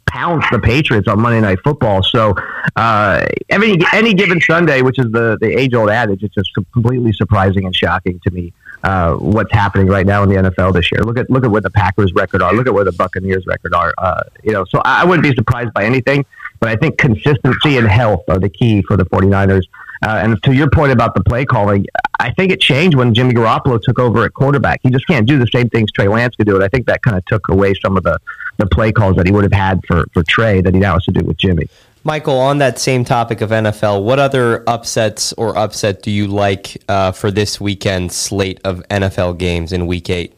pounce 0.06 0.46
the 0.52 0.60
Patriots 0.60 1.08
on 1.08 1.20
Monday 1.20 1.42
Night 1.42 1.60
Football. 1.64 2.04
So, 2.04 2.36
uh, 2.76 3.26
any 3.50 3.80
any 3.92 4.14
given 4.14 4.40
Sunday, 4.40 4.84
which 4.84 5.00
is 5.00 5.12
the 5.12 5.38
the 5.42 5.60
age 5.60 5.74
old 5.74 5.90
adage, 5.90 6.22
it's 6.24 6.36
just 6.36 6.52
completely 6.72 7.14
surprising 7.14 7.66
and 7.66 7.76
shocking 7.76 8.20
to 8.24 8.32
me 8.32 8.54
uh, 8.84 9.16
what's 9.16 9.52
happening 9.52 9.88
right 9.88 10.06
now 10.06 10.24
in 10.24 10.30
the 10.30 10.36
NFL 10.36 10.74
this 10.74 10.92
year. 10.92 11.02
Look 11.02 11.18
at 11.18 11.30
look 11.30 11.44
at 11.44 11.52
where 11.52 11.62
the 11.62 11.70
Packers' 11.70 12.14
record 12.14 12.42
are. 12.42 12.54
Look 12.54 12.68
at 12.68 12.74
where 12.74 12.86
the 12.86 12.92
Buccaneers' 12.94 13.46
record 13.46 13.74
are. 13.74 13.94
Uh, 13.98 14.24
you 14.44 14.52
know, 14.52 14.66
so 14.66 14.80
I 14.86 15.02
I 15.02 15.06
wouldn't 15.06 15.24
be 15.24 15.34
surprised 15.36 15.74
by 15.74 15.86
anything. 15.86 16.26
But 16.60 16.70
I 16.70 16.76
think 16.76 16.98
consistency 16.98 17.78
and 17.78 17.88
health 17.88 18.24
are 18.28 18.38
the 18.38 18.50
key 18.50 18.82
for 18.82 18.98
the 18.98 19.06
49ers. 19.06 19.64
Uh, 20.02 20.20
and 20.24 20.44
to 20.44 20.54
your 20.54 20.70
point 20.70 20.92
about 20.92 21.14
the 21.14 21.24
play 21.24 21.46
calling, 21.46 21.86
I 22.20 22.32
think 22.32 22.52
it 22.52 22.62
changed 22.62 22.96
when 22.96 23.14
Jimmy 23.14 23.34
Garoppolo 23.34 23.82
took 23.82 24.00
over 24.00 24.24
at 24.26 24.34
quarterback. 24.34 24.80
He 24.82 24.90
just 24.90 25.06
can't 25.08 25.28
do 25.28 25.38
the 25.38 25.48
same 25.48 25.70
things 25.70 25.92
Trey 25.92 26.08
Lance 26.08 26.36
could 26.36 26.48
do. 26.48 26.56
And 26.56 26.64
I 26.64 26.70
think 26.70 26.86
that 26.88 27.02
kind 27.02 27.18
of 27.18 27.26
took 27.26 27.50
away 27.50 27.74
some 27.76 27.98
of 27.98 28.04
the, 28.04 28.18
the 28.58 28.66
play 28.66 28.92
calls 28.92 29.16
that 29.18 29.26
he 29.26 29.32
would 29.32 29.44
have 29.44 29.54
had 29.54 29.82
for, 29.86 30.06
for 30.14 30.24
Trey 30.24 30.62
that 30.62 30.74
he 30.74 30.80
now 30.80 30.94
has 30.94 31.04
to 31.06 31.12
do 31.12 31.26
with 31.26 31.38
Jimmy. 31.38 31.68
Michael, 32.04 32.38
on 32.38 32.60
that 32.60 32.80
same 32.80 33.04
topic 33.04 33.42
of 33.42 33.50
NFL, 33.50 34.04
what 34.04 34.20
other 34.20 34.64
upsets 34.68 35.34
or 35.34 35.58
upset 35.58 36.02
do 36.02 36.12
you 36.12 36.28
like 36.28 36.82
uh, 36.88 37.12
for 37.12 37.30
this 37.30 37.60
weekend 37.60 38.12
slate 38.12 38.60
of 38.64 38.82
NFL 38.90 39.38
games 39.38 39.74
in 39.74 39.86
Week 39.86 40.10
Eight? 40.10 40.34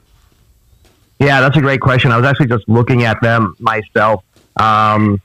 Yeah, 1.19 1.39
that's 1.39 1.55
a 1.55 1.61
great 1.61 1.81
question. 1.81 2.11
I 2.11 2.17
was 2.17 2.25
actually 2.25 2.47
just 2.47 2.67
looking 2.67 3.03
at 3.03 3.21
them 3.21 3.55
myself. 3.59 4.23
Um, 4.57 5.21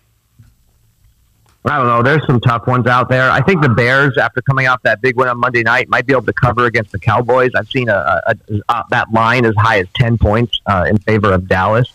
I 1.64 1.78
don't 1.78 1.86
know. 1.86 2.02
There's 2.02 2.24
some 2.26 2.38
tough 2.38 2.66
ones 2.66 2.86
out 2.86 3.08
there. 3.08 3.30
I 3.30 3.40
think 3.40 3.62
the 3.62 3.70
Bears, 3.70 4.18
after 4.18 4.42
coming 4.42 4.68
off 4.68 4.82
that 4.82 5.00
big 5.00 5.16
win 5.16 5.28
on 5.28 5.40
Monday 5.40 5.62
night, 5.62 5.88
might 5.88 6.06
be 6.06 6.12
able 6.12 6.26
to 6.26 6.32
cover 6.34 6.66
against 6.66 6.92
the 6.92 6.98
Cowboys. 6.98 7.50
I've 7.56 7.68
seen 7.68 7.88
a, 7.88 8.20
a, 8.26 8.36
a, 8.48 8.60
uh, 8.68 8.82
that 8.90 9.10
line 9.10 9.46
as 9.46 9.54
high 9.56 9.80
as 9.80 9.86
ten 9.94 10.18
points 10.18 10.60
uh, 10.66 10.84
in 10.86 10.98
favor 10.98 11.32
of 11.32 11.48
Dallas, 11.48 11.90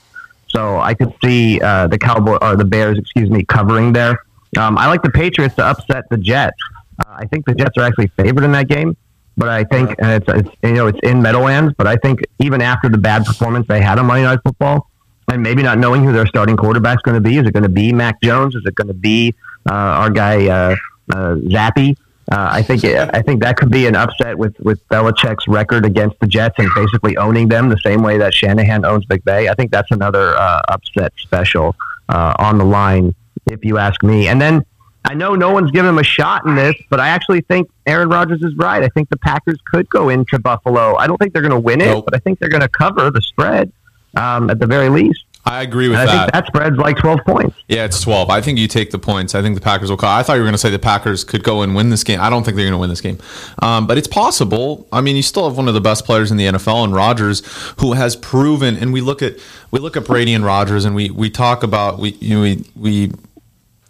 so 0.47 0.79
I 0.79 0.95
could 0.95 1.13
see 1.23 1.61
uh, 1.61 1.87
the 1.87 1.99
Cowboy 1.99 2.37
or 2.41 2.55
the 2.55 2.65
Bears, 2.65 2.97
excuse 2.97 3.29
me, 3.29 3.45
covering 3.45 3.93
there. 3.93 4.23
Um, 4.57 4.77
I 4.77 4.87
like 4.87 5.01
the 5.01 5.11
Patriots 5.11 5.55
to 5.55 5.65
upset 5.65 6.05
the 6.09 6.17
Jets. 6.17 6.57
Uh, 6.99 7.15
I 7.17 7.25
think 7.25 7.45
the 7.45 7.55
Jets 7.55 7.77
are 7.77 7.83
actually 7.83 8.07
favored 8.07 8.43
in 8.43 8.51
that 8.51 8.67
game, 8.67 8.97
but 9.37 9.49
I 9.49 9.63
think 9.63 9.95
and 9.99 10.21
it's, 10.21 10.27
it's 10.27 10.57
you 10.63 10.73
know 10.73 10.87
it's 10.87 10.99
in 11.03 11.21
Meadowlands. 11.21 11.73
But 11.77 11.87
I 11.87 11.95
think 11.95 12.21
even 12.39 12.61
after 12.61 12.89
the 12.89 12.97
bad 12.97 13.25
performance 13.25 13.67
they 13.67 13.81
had 13.81 13.97
on 13.97 14.07
Monday 14.07 14.23
Night 14.23 14.39
Football, 14.43 14.89
and 15.29 15.41
maybe 15.41 15.63
not 15.63 15.77
knowing 15.77 16.03
who 16.03 16.11
their 16.11 16.27
starting 16.27 16.57
quarterback's 16.57 17.01
going 17.01 17.15
to 17.15 17.21
be, 17.21 17.37
is 17.37 17.47
it 17.47 17.53
going 17.53 17.63
to 17.63 17.69
be 17.69 17.93
Mac 17.93 18.21
Jones? 18.21 18.55
Is 18.55 18.63
it 18.65 18.75
going 18.75 18.89
to 18.89 18.93
be 18.93 19.33
uh, 19.69 19.73
our 19.73 20.09
guy 20.09 20.47
uh, 20.47 20.75
uh, 21.13 21.35
Zappe? 21.35 21.95
Uh, 22.31 22.47
I 22.49 22.61
think 22.61 22.85
I 22.85 23.21
think 23.21 23.41
that 23.41 23.57
could 23.57 23.71
be 23.71 23.87
an 23.87 23.95
upset 23.95 24.37
with 24.37 24.57
with 24.59 24.87
Belichick's 24.89 25.47
record 25.47 25.85
against 25.85 26.19
the 26.19 26.27
Jets 26.27 26.55
and 26.59 26.69
basically 26.75 27.17
owning 27.17 27.49
them 27.49 27.67
the 27.67 27.79
same 27.83 28.03
way 28.03 28.17
that 28.19 28.33
Shanahan 28.33 28.85
owns 28.85 29.05
McVay. 29.07 29.49
I 29.49 29.53
think 29.53 29.71
that's 29.71 29.91
another 29.91 30.37
uh, 30.37 30.61
upset 30.69 31.11
special 31.17 31.75
uh, 32.07 32.33
on 32.39 32.57
the 32.57 32.63
line, 32.63 33.13
if 33.51 33.63
you 33.65 33.77
ask 33.77 34.01
me. 34.03 34.27
And 34.27 34.41
then 34.41 34.65
I 35.05 35.13
know 35.13 35.35
no 35.35 35.51
one's 35.51 35.71
given 35.71 35.89
him 35.89 35.97
a 35.97 36.03
shot 36.03 36.45
in 36.45 36.55
this, 36.55 36.75
but 36.89 36.99
I 36.99 37.07
actually 37.09 37.41
think 37.41 37.69
Aaron 37.87 38.09
Rodgers 38.09 38.41
is 38.43 38.55
right. 38.55 38.83
I 38.83 38.89
think 38.89 39.09
the 39.09 39.17
Packers 39.17 39.59
could 39.65 39.89
go 39.89 40.09
into 40.09 40.37
Buffalo. 40.39 40.95
I 40.95 41.07
don't 41.07 41.17
think 41.17 41.33
they're 41.33 41.41
going 41.41 41.51
to 41.53 41.59
win 41.59 41.81
it, 41.81 41.85
Nope. 41.87 42.05
but 42.05 42.15
I 42.15 42.19
think 42.19 42.39
they're 42.39 42.49
going 42.49 42.61
to 42.61 42.69
cover 42.69 43.09
the 43.09 43.21
spread 43.21 43.71
um, 44.15 44.49
at 44.49 44.59
the 44.59 44.67
very 44.67 44.89
least. 44.89 45.25
I 45.43 45.63
agree 45.63 45.87
with 45.87 45.97
And 45.97 46.07
I 46.07 46.13
that. 46.13 46.21
think 46.21 46.33
that 46.33 46.45
spread's 46.45 46.77
like 46.77 46.97
12 46.97 47.21
points. 47.25 47.57
Yeah, 47.67 47.85
it's 47.85 47.99
12. 48.01 48.29
I 48.29 48.41
think 48.41 48.59
you 48.59 48.67
take 48.67 48.91
the 48.91 48.99
points. 48.99 49.33
I 49.33 49.41
think 49.41 49.55
the 49.55 49.61
Packers 49.61 49.89
will 49.89 49.97
call. 49.97 50.15
I 50.15 50.21
thought 50.21 50.33
you 50.33 50.41
were 50.41 50.45
going 50.45 50.53
to 50.53 50.59
say 50.59 50.69
the 50.69 50.77
Packers 50.77 51.23
could 51.23 51.43
go 51.43 51.63
and 51.63 51.73
win 51.73 51.89
this 51.89 52.03
game. 52.03 52.21
I 52.21 52.29
don't 52.29 52.43
think 52.43 52.55
they're 52.57 52.65
going 52.67 52.73
to 52.73 52.77
win 52.77 52.91
this 52.91 53.01
game. 53.01 53.17
Um, 53.59 53.87
but 53.87 53.97
it's 53.97 54.07
possible. 54.07 54.87
I 54.91 55.01
mean, 55.01 55.15
you 55.15 55.23
still 55.23 55.49
have 55.49 55.57
one 55.57 55.67
of 55.67 55.73
the 55.73 55.81
best 55.81 56.05
players 56.05 56.29
in 56.29 56.37
the 56.37 56.45
NFL 56.45 56.83
and 56.83 56.93
Rodgers 56.93 57.41
who 57.79 57.93
has 57.93 58.15
proven 58.15 58.77
and 58.77 58.93
we 58.93 59.01
look 59.01 59.23
at 59.23 59.37
we 59.71 59.79
look 59.79 59.97
at 59.97 60.05
Brady 60.05 60.35
and 60.35 60.45
Rodgers 60.45 60.85
and 60.85 60.93
we 60.93 61.09
we 61.09 61.31
talk 61.31 61.63
about 61.63 61.97
we 61.97 62.11
you 62.19 62.35
know 62.35 62.41
we 62.43 62.63
we 62.75 63.11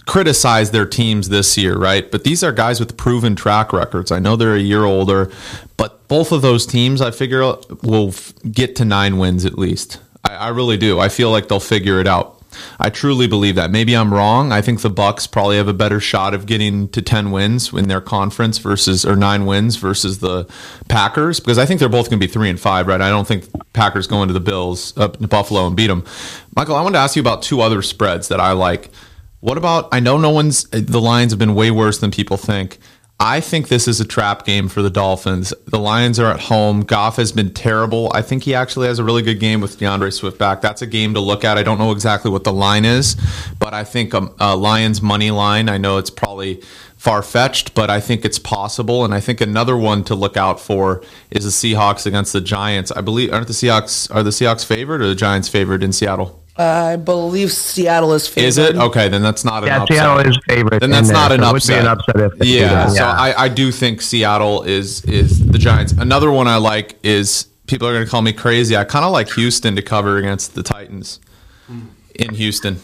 criticize 0.05 0.71
their 0.71 0.85
teams 0.85 1.29
this 1.29 1.57
year, 1.57 1.77
right? 1.77 2.09
But 2.11 2.23
these 2.23 2.43
are 2.43 2.51
guys 2.51 2.79
with 2.79 2.97
proven 2.97 3.35
track 3.35 3.71
records. 3.73 4.11
I 4.11 4.19
know 4.19 4.35
they're 4.35 4.55
a 4.55 4.59
year 4.59 4.83
older, 4.83 5.31
but 5.77 6.07
both 6.07 6.31
of 6.31 6.41
those 6.41 6.65
teams, 6.65 7.01
I 7.01 7.11
figure, 7.11 7.41
will 7.83 8.13
get 8.51 8.75
to 8.77 8.85
nine 8.85 9.17
wins 9.17 9.45
at 9.45 9.57
least. 9.57 9.99
I, 10.27 10.35
I 10.35 10.47
really 10.49 10.77
do. 10.77 10.99
I 10.99 11.09
feel 11.09 11.31
like 11.31 11.47
they'll 11.47 11.59
figure 11.59 11.99
it 11.99 12.07
out. 12.07 12.41
I 12.79 12.89
truly 12.89 13.27
believe 13.27 13.55
that. 13.55 13.71
Maybe 13.71 13.95
I'm 13.95 14.13
wrong. 14.13 14.51
I 14.51 14.61
think 14.61 14.81
the 14.81 14.89
Bucs 14.89 15.29
probably 15.29 15.57
have 15.57 15.67
a 15.67 15.73
better 15.73 15.99
shot 15.99 16.33
of 16.33 16.45
getting 16.45 16.89
to 16.89 17.01
10 17.01 17.31
wins 17.31 17.71
in 17.73 17.87
their 17.87 18.01
conference 18.01 18.57
versus 18.57 19.05
or 19.05 19.15
9 19.15 19.45
wins 19.45 19.77
versus 19.77 20.19
the 20.19 20.45
Packers 20.89 21.39
because 21.39 21.57
I 21.57 21.65
think 21.65 21.79
they're 21.79 21.89
both 21.89 22.09
going 22.09 22.19
to 22.19 22.27
be 22.27 22.31
3 22.31 22.49
and 22.49 22.59
5, 22.59 22.87
right? 22.87 23.01
I 23.01 23.09
don't 23.09 23.27
think 23.27 23.45
Packers 23.73 24.07
go 24.07 24.21
into 24.21 24.33
the 24.33 24.39
Bills 24.39 24.95
up 24.97 25.17
to 25.19 25.27
Buffalo 25.27 25.67
and 25.67 25.75
beat 25.75 25.87
them. 25.87 26.03
Michael, 26.55 26.75
I 26.75 26.81
wanted 26.81 26.97
to 26.97 26.99
ask 26.99 27.15
you 27.15 27.21
about 27.21 27.41
two 27.41 27.61
other 27.61 27.81
spreads 27.81 28.27
that 28.27 28.39
I 28.39 28.51
like. 28.51 28.89
What 29.41 29.57
about 29.57 29.89
I 29.91 29.99
know 29.99 30.17
no 30.17 30.29
one's 30.29 30.63
the 30.69 31.01
Lions 31.01 31.31
have 31.31 31.39
been 31.39 31.55
way 31.55 31.71
worse 31.71 31.99
than 31.99 32.11
people 32.11 32.37
think. 32.37 32.79
I 33.19 33.39
think 33.39 33.67
this 33.67 33.87
is 33.87 34.01
a 34.01 34.05
trap 34.05 34.47
game 34.47 34.67
for 34.67 34.81
the 34.81 34.89
Dolphins. 34.89 35.53
The 35.67 35.77
Lions 35.77 36.19
are 36.19 36.31
at 36.31 36.39
home. 36.39 36.81
Goff 36.81 37.17
has 37.17 37.31
been 37.31 37.53
terrible. 37.53 38.11
I 38.15 38.23
think 38.23 38.41
he 38.41 38.55
actually 38.55 38.87
has 38.87 38.97
a 38.97 39.03
really 39.03 39.21
good 39.21 39.39
game 39.39 39.61
with 39.61 39.77
D'Andre 39.77 40.09
Swift 40.09 40.39
back. 40.39 40.61
That's 40.61 40.81
a 40.81 40.87
game 40.87 41.13
to 41.13 41.19
look 41.19 41.45
at. 41.45 41.55
I 41.55 41.61
don't 41.61 41.77
know 41.77 41.91
exactly 41.91 42.31
what 42.31 42.45
the 42.45 42.51
line 42.51 42.83
is, 42.83 43.15
but 43.59 43.75
I 43.75 43.83
think 43.83 44.15
a, 44.15 44.27
a 44.39 44.55
Lions 44.55 45.03
money 45.03 45.29
line. 45.29 45.69
I 45.69 45.77
know 45.77 45.99
it's 45.99 46.09
probably 46.09 46.63
far 47.01 47.23
fetched, 47.23 47.73
but 47.73 47.89
I 47.89 47.99
think 47.99 48.23
it's 48.25 48.37
possible. 48.37 49.03
And 49.03 49.11
I 49.11 49.19
think 49.19 49.41
another 49.41 49.75
one 49.75 50.03
to 50.03 50.13
look 50.13 50.37
out 50.37 50.59
for 50.59 51.01
is 51.31 51.45
the 51.45 51.49
Seahawks 51.73 52.05
against 52.05 52.31
the 52.31 52.41
Giants. 52.41 52.91
I 52.91 53.01
believe 53.01 53.33
aren't 53.33 53.47
the 53.47 53.53
Seahawks 53.53 54.13
are 54.13 54.21
the 54.21 54.29
Seahawks 54.29 54.63
favored 54.63 55.01
or 55.01 55.07
the 55.07 55.15
Giants 55.15 55.49
favored 55.49 55.81
in 55.81 55.93
Seattle? 55.93 56.39
I 56.57 56.97
believe 56.97 57.51
Seattle 57.51 58.13
is 58.13 58.27
favored. 58.27 58.47
Is 58.47 58.57
it 58.59 58.75
okay? 58.75 59.09
Then 59.09 59.23
that's 59.23 59.43
not 59.43 59.63
an 59.63 59.69
upset. 59.69 59.97
Seattle 59.97 60.19
is 60.19 60.37
favorite. 60.47 60.79
Then 60.79 60.89
in 60.89 60.91
that's 60.91 61.07
there, 61.07 61.17
not 61.17 61.31
an 61.31 61.39
so 61.39 61.49
it 61.49 61.53
would 61.53 61.53
be 61.53 61.57
upset. 61.57 61.79
an 61.79 61.87
upset 61.87 62.15
if 62.17 62.37
they 62.37 62.45
do 62.45 62.51
yeah, 62.51 62.87
so. 62.89 63.03
I, 63.03 63.45
I 63.45 63.49
do 63.49 63.71
think 63.71 64.03
Seattle 64.03 64.61
is 64.61 65.03
is 65.05 65.43
the 65.43 65.57
Giants. 65.57 65.93
Another 65.93 66.29
one 66.29 66.47
I 66.47 66.57
like 66.57 66.99
is 67.01 67.47
people 67.65 67.87
are 67.87 67.93
going 67.93 68.05
to 68.05 68.11
call 68.11 68.21
me 68.21 68.31
crazy. 68.31 68.77
I 68.77 68.83
kind 68.83 69.05
of 69.05 69.11
like 69.11 69.31
Houston 69.31 69.75
to 69.75 69.81
cover 69.81 70.17
against 70.17 70.53
the 70.53 70.61
Titans 70.61 71.19
in 72.13 72.35
Houston. 72.35 72.79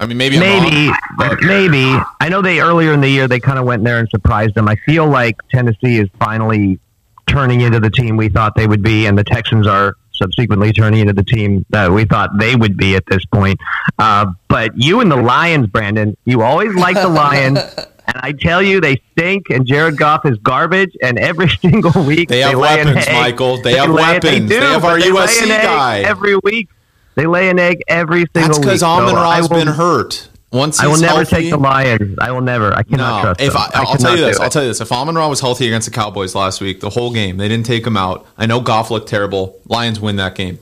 I 0.00 0.06
mean, 0.06 0.16
maybe 0.16 0.36
I'm 0.36 0.40
maybe, 0.40 0.86
wrong, 0.88 0.96
but 1.18 1.42
maybe. 1.42 1.84
I 2.20 2.28
know 2.30 2.40
they 2.42 2.60
earlier 2.60 2.92
in 2.94 3.00
the 3.02 3.08
year 3.08 3.28
they 3.28 3.38
kind 3.38 3.58
of 3.58 3.64
went 3.66 3.84
there 3.84 3.98
and 3.98 4.08
surprised 4.08 4.54
them. 4.54 4.66
I 4.66 4.76
feel 4.86 5.06
like 5.06 5.36
Tennessee 5.50 5.98
is 5.98 6.08
finally 6.18 6.80
turning 7.26 7.60
into 7.60 7.78
the 7.80 7.90
team 7.90 8.16
we 8.16 8.28
thought 8.30 8.54
they 8.56 8.66
would 8.66 8.82
be, 8.82 9.06
and 9.06 9.16
the 9.18 9.24
Texans 9.24 9.66
are 9.66 9.94
subsequently 10.12 10.72
turning 10.72 11.00
into 11.00 11.12
the 11.12 11.22
team 11.22 11.64
that 11.70 11.90
we 11.92 12.04
thought 12.04 12.30
they 12.38 12.56
would 12.56 12.76
be 12.76 12.96
at 12.96 13.04
this 13.06 13.24
point. 13.26 13.58
Uh, 13.98 14.26
but 14.48 14.72
you 14.76 15.00
and 15.00 15.10
the 15.12 15.16
Lions, 15.16 15.66
Brandon, 15.68 16.16
you 16.24 16.42
always 16.42 16.74
like 16.74 16.96
the 16.96 17.08
Lions. 17.08 17.58
And 18.12 18.20
I 18.24 18.32
tell 18.32 18.60
you, 18.60 18.80
they 18.80 19.00
stink, 19.12 19.50
and 19.50 19.64
Jared 19.64 19.96
Goff 19.96 20.26
is 20.26 20.36
garbage. 20.38 20.96
And 21.00 21.16
every 21.16 21.48
single 21.62 21.92
week, 22.04 22.28
They 22.28 22.40
have 22.40 22.58
lay 22.58 22.80
an 22.80 22.88
weapons, 22.88 23.06
egg. 23.06 23.14
Michael. 23.14 23.62
They 23.62 23.74
have 23.76 23.88
lay- 23.88 24.02
weapons. 24.02 24.40
do, 24.40 24.48
They 24.48 24.56
have 24.66 24.84
our 24.84 24.98
USC 24.98 25.42
an 25.44 25.48
guy. 25.50 26.00
every 26.00 26.34
week. 26.42 26.68
They 27.20 27.26
lay 27.26 27.50
an 27.50 27.58
egg 27.58 27.82
every 27.86 28.20
single 28.20 28.32
time. 28.34 28.42
that's 28.48 28.58
week. 28.58 28.64
because 28.64 28.80
So 28.80 28.86
Amon 28.86 29.14
Ra's 29.14 29.48
will- 29.50 29.58
been 29.58 29.66
hurt. 29.68 30.28
Once 30.52 30.80
I 30.80 30.86
will 30.88 30.96
never 30.98 31.16
healthy- 31.18 31.36
take 31.36 31.50
the 31.50 31.58
Lions. 31.58 32.18
I 32.20 32.32
will 32.32 32.40
never. 32.40 32.72
I 32.76 32.82
cannot 32.82 33.16
No, 33.18 33.22
trust 33.22 33.40
if 33.40 33.52
them. 33.52 33.62
I, 33.62 33.64
I'll 33.66 33.70
cannot 33.86 34.00
tell 34.00 34.16
you 34.16 34.24
this. 34.24 34.40
I'll 34.40 34.50
tell 34.50 34.62
you 34.62 34.68
this. 34.68 34.80
If 34.80 34.90
Amon 34.90 35.14
Ra 35.14 35.28
was 35.28 35.38
healthy 35.40 35.66
against 35.68 35.86
the 35.88 35.94
Cowboys 35.94 36.34
last 36.34 36.60
week, 36.60 36.80
the 36.80 36.90
whole 36.90 37.12
game, 37.12 37.36
they 37.36 37.46
didn't 37.46 37.66
take 37.66 37.86
him 37.86 37.96
out. 37.96 38.26
I 38.36 38.46
know 38.46 38.58
Goff 38.60 38.90
looked 38.90 39.08
terrible. 39.08 39.60
Lions 39.66 40.00
win 40.00 40.16
that 40.16 40.34
game. 40.34 40.58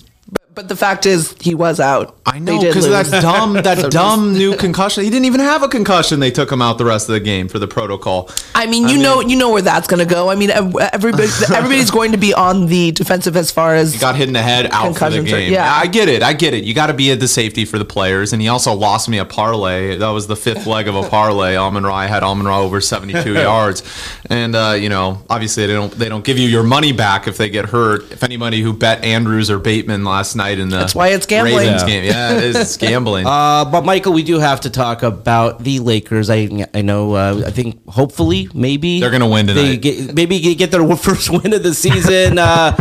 But 0.59 0.69
the 0.69 0.75
fact 0.75 1.07
is, 1.07 1.37
he 1.41 1.55
was 1.55 1.79
out. 1.79 2.19
I 2.27 2.41
know 2.41 2.61
because 2.61 2.89
that 2.89 3.23
dumb, 3.23 3.53
that 3.63 3.93
dumb 3.93 4.33
new 4.33 4.57
concussion. 4.57 5.05
He 5.05 5.09
didn't 5.09 5.27
even 5.27 5.39
have 5.39 5.63
a 5.63 5.69
concussion. 5.69 6.19
They 6.19 6.33
took 6.33 6.51
him 6.51 6.61
out 6.61 6.79
the 6.79 6.85
rest 6.85 7.09
of 7.09 7.13
the 7.13 7.21
game 7.21 7.47
for 7.47 7.61
the 7.61 7.69
protocol. 7.69 8.29
I 8.57 8.67
mean, 8.67 8.89
you 8.89 8.99
know, 8.99 9.21
you 9.21 9.37
know 9.37 9.53
where 9.53 9.63
that's 9.63 9.87
going 9.87 10.05
to 10.05 10.13
go. 10.13 10.29
I 10.31 10.35
mean, 10.35 10.51
everybody, 10.51 11.29
everybody's 11.55 11.93
going 11.93 12.11
to 12.11 12.19
be 12.19 12.35
on 12.35 12.67
the 12.67 12.91
defensive 12.91 13.37
as 13.37 13.53
far 13.53 13.77
as 13.77 13.95
He 13.95 14.01
got 14.01 14.17
hit 14.17 14.27
in 14.27 14.35
the 14.35 14.43
head 14.43 14.67
out 14.73 14.99
for 14.99 15.09
the 15.11 15.23
game. 15.23 15.53
yeah. 15.53 15.73
I 15.73 15.87
get 15.87 16.09
it. 16.09 16.25
I 16.25 16.33
get 16.33 16.55
it. 16.55 16.65
You 16.65 16.75
got 16.75 16.89
to 16.89 16.95
be 16.95 17.13
at 17.13 17.21
the 17.21 17.29
safety 17.29 17.65
for 17.65 17.79
the 17.79 17.85
players. 17.85 18.33
And 18.33 18.43
he 18.43 18.49
also 18.49 18.75
lost 18.75 19.09
me 19.09 19.19
a 19.19 19.25
parlay. 19.25 19.97
That 19.97 20.11
was 20.11 20.27
the 20.27 20.35
fifth 20.35 20.67
leg 20.67 20.89
of 20.89 20.97
a 20.97 21.09
parlay. 21.09 21.55
Amon 21.55 21.85
Ra 21.85 21.95
I 21.95 22.07
had 22.07 22.25
Amon 22.25 22.49
Ra 22.49 22.61
over 22.61 22.81
72 22.81 23.33
yards. 23.35 23.85
And, 24.29 24.57
uh, 24.57 24.75
you 24.77 24.89
know, 24.89 25.23
obviously 25.31 25.69
they 25.69 25.75
don't 25.75 25.93
they 25.93 26.09
don't 26.09 26.25
give 26.25 26.37
you 26.37 26.49
your 26.49 26.65
money 26.65 26.91
back 26.91 27.29
if 27.29 27.37
they 27.37 27.49
get 27.49 27.67
hurt. 27.67 28.11
If 28.11 28.25
anybody 28.25 28.61
who 28.61 28.73
bet 28.73 29.05
Andrews 29.05 29.53
or 29.53 29.61
Bateman 29.61 30.03
last 30.03 30.35
night 30.35 30.48
in 30.57 30.69
the 30.71 30.79
That's 30.79 30.95
why 30.95 31.09
it's 31.09 31.27
gambling. 31.27 31.57
Ravens 31.59 31.83
Yeah. 31.83 31.89
game. 31.89 32.05
Yeah, 32.05 32.37
it 32.37 32.45
is. 32.45 32.57
It's 32.57 32.77
gambling. 32.77 33.27
Uh, 33.39 33.65
but 33.67 33.85
Michael, 33.85 34.13
we 34.13 34.23
do 34.23 34.39
have 34.39 34.61
to 34.63 34.71
talk 34.71 35.03
about 35.03 35.63
the 35.65 35.81
Lakers. 35.81 36.31
I 36.31 36.49
I 36.73 36.83
know. 36.83 37.15
Uh, 37.15 37.43
I 37.47 37.51
think 37.51 37.87
hopefully, 37.89 38.49
maybe 38.55 39.01
They're 39.01 39.11
gonna 39.11 39.29
win 39.29 39.47
today. 39.47 39.69
They 39.71 39.77
get, 39.77 40.15
maybe 40.15 40.55
get 40.55 40.71
their 40.71 40.87
first 40.97 41.29
win 41.31 41.53
of 41.53 41.63
the 41.63 41.75
season. 41.75 42.39
Uh, 42.39 42.73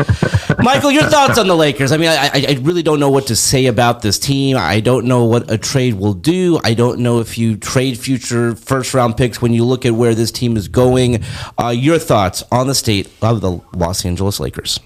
Michael, 0.59 0.91
your 0.91 1.03
thoughts 1.03 1.37
on 1.37 1.47
the 1.47 1.55
Lakers? 1.55 1.91
I 1.91 1.97
mean, 1.97 2.09
I, 2.09 2.27
I 2.27 2.45
I 2.49 2.59
really 2.61 2.83
don't 2.83 2.99
know 2.99 3.09
what 3.09 3.27
to 3.27 3.35
say 3.35 3.65
about 3.65 4.01
this 4.01 4.17
team. 4.19 4.55
I 4.57 4.79
don't 4.79 5.05
know 5.05 5.25
what 5.25 5.51
a 5.51 5.57
trade 5.57 5.95
will 5.95 6.13
do. 6.13 6.59
I 6.63 6.73
don't 6.73 6.99
know 6.99 7.19
if 7.19 7.37
you 7.37 7.57
trade 7.57 7.97
future 7.97 8.55
first 8.55 8.93
round 8.93 9.17
picks 9.17 9.41
when 9.41 9.53
you 9.53 9.65
look 9.65 9.85
at 9.85 9.93
where 9.93 10.15
this 10.15 10.31
team 10.31 10.55
is 10.55 10.67
going. 10.67 11.23
Uh, 11.59 11.69
your 11.69 11.99
thoughts 11.99 12.43
on 12.51 12.67
the 12.67 12.75
state 12.75 13.09
of 13.21 13.41
the 13.41 13.59
Los 13.73 14.05
Angeles 14.05 14.39
Lakers? 14.39 14.79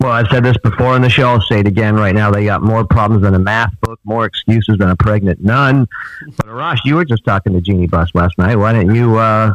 Well, 0.00 0.12
I've 0.12 0.28
said 0.28 0.44
this 0.44 0.56
before 0.58 0.94
in 0.94 1.02
the 1.02 1.10
show. 1.10 1.28
I'll 1.28 1.40
say 1.40 1.60
it 1.60 1.66
again 1.66 1.96
right 1.96 2.14
now. 2.14 2.30
They 2.30 2.44
got 2.44 2.62
more 2.62 2.84
problems 2.84 3.22
than 3.24 3.34
a 3.34 3.38
math 3.38 3.72
book, 3.80 3.98
more 4.04 4.24
excuses 4.26 4.78
than 4.78 4.90
a 4.90 4.96
pregnant 4.96 5.42
nun. 5.42 5.88
But 6.36 6.46
Arash, 6.46 6.78
you 6.84 6.94
were 6.94 7.04
just 7.04 7.24
talking 7.24 7.52
to 7.54 7.60
Jeanie 7.60 7.88
Buss 7.88 8.14
last 8.14 8.38
night. 8.38 8.54
Why 8.56 8.72
didn't 8.72 8.94
you 8.94 9.16
uh, 9.18 9.54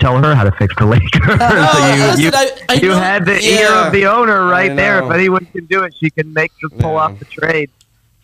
tell 0.00 0.22
her 0.22 0.34
how 0.34 0.44
to 0.44 0.52
fix 0.52 0.74
the 0.76 0.86
Lakers? 0.86 1.12
so 1.22 2.16
you, 2.16 2.24
you, 2.24 2.30
I- 2.32 2.50
I 2.70 2.74
you 2.74 2.88
know- 2.88 2.96
had 2.98 3.26
the 3.26 3.38
ear 3.44 3.70
of 3.72 3.92
the 3.92 4.06
owner 4.06 4.46
right 4.46 4.74
there. 4.74 5.02
If 5.04 5.10
anyone 5.12 5.44
can 5.46 5.66
do 5.66 5.82
it, 5.84 5.94
she 5.94 6.08
can 6.10 6.32
make 6.32 6.52
her 6.62 6.70
pull 6.78 6.96
off 6.96 7.18
the 7.18 7.26
trade 7.26 7.70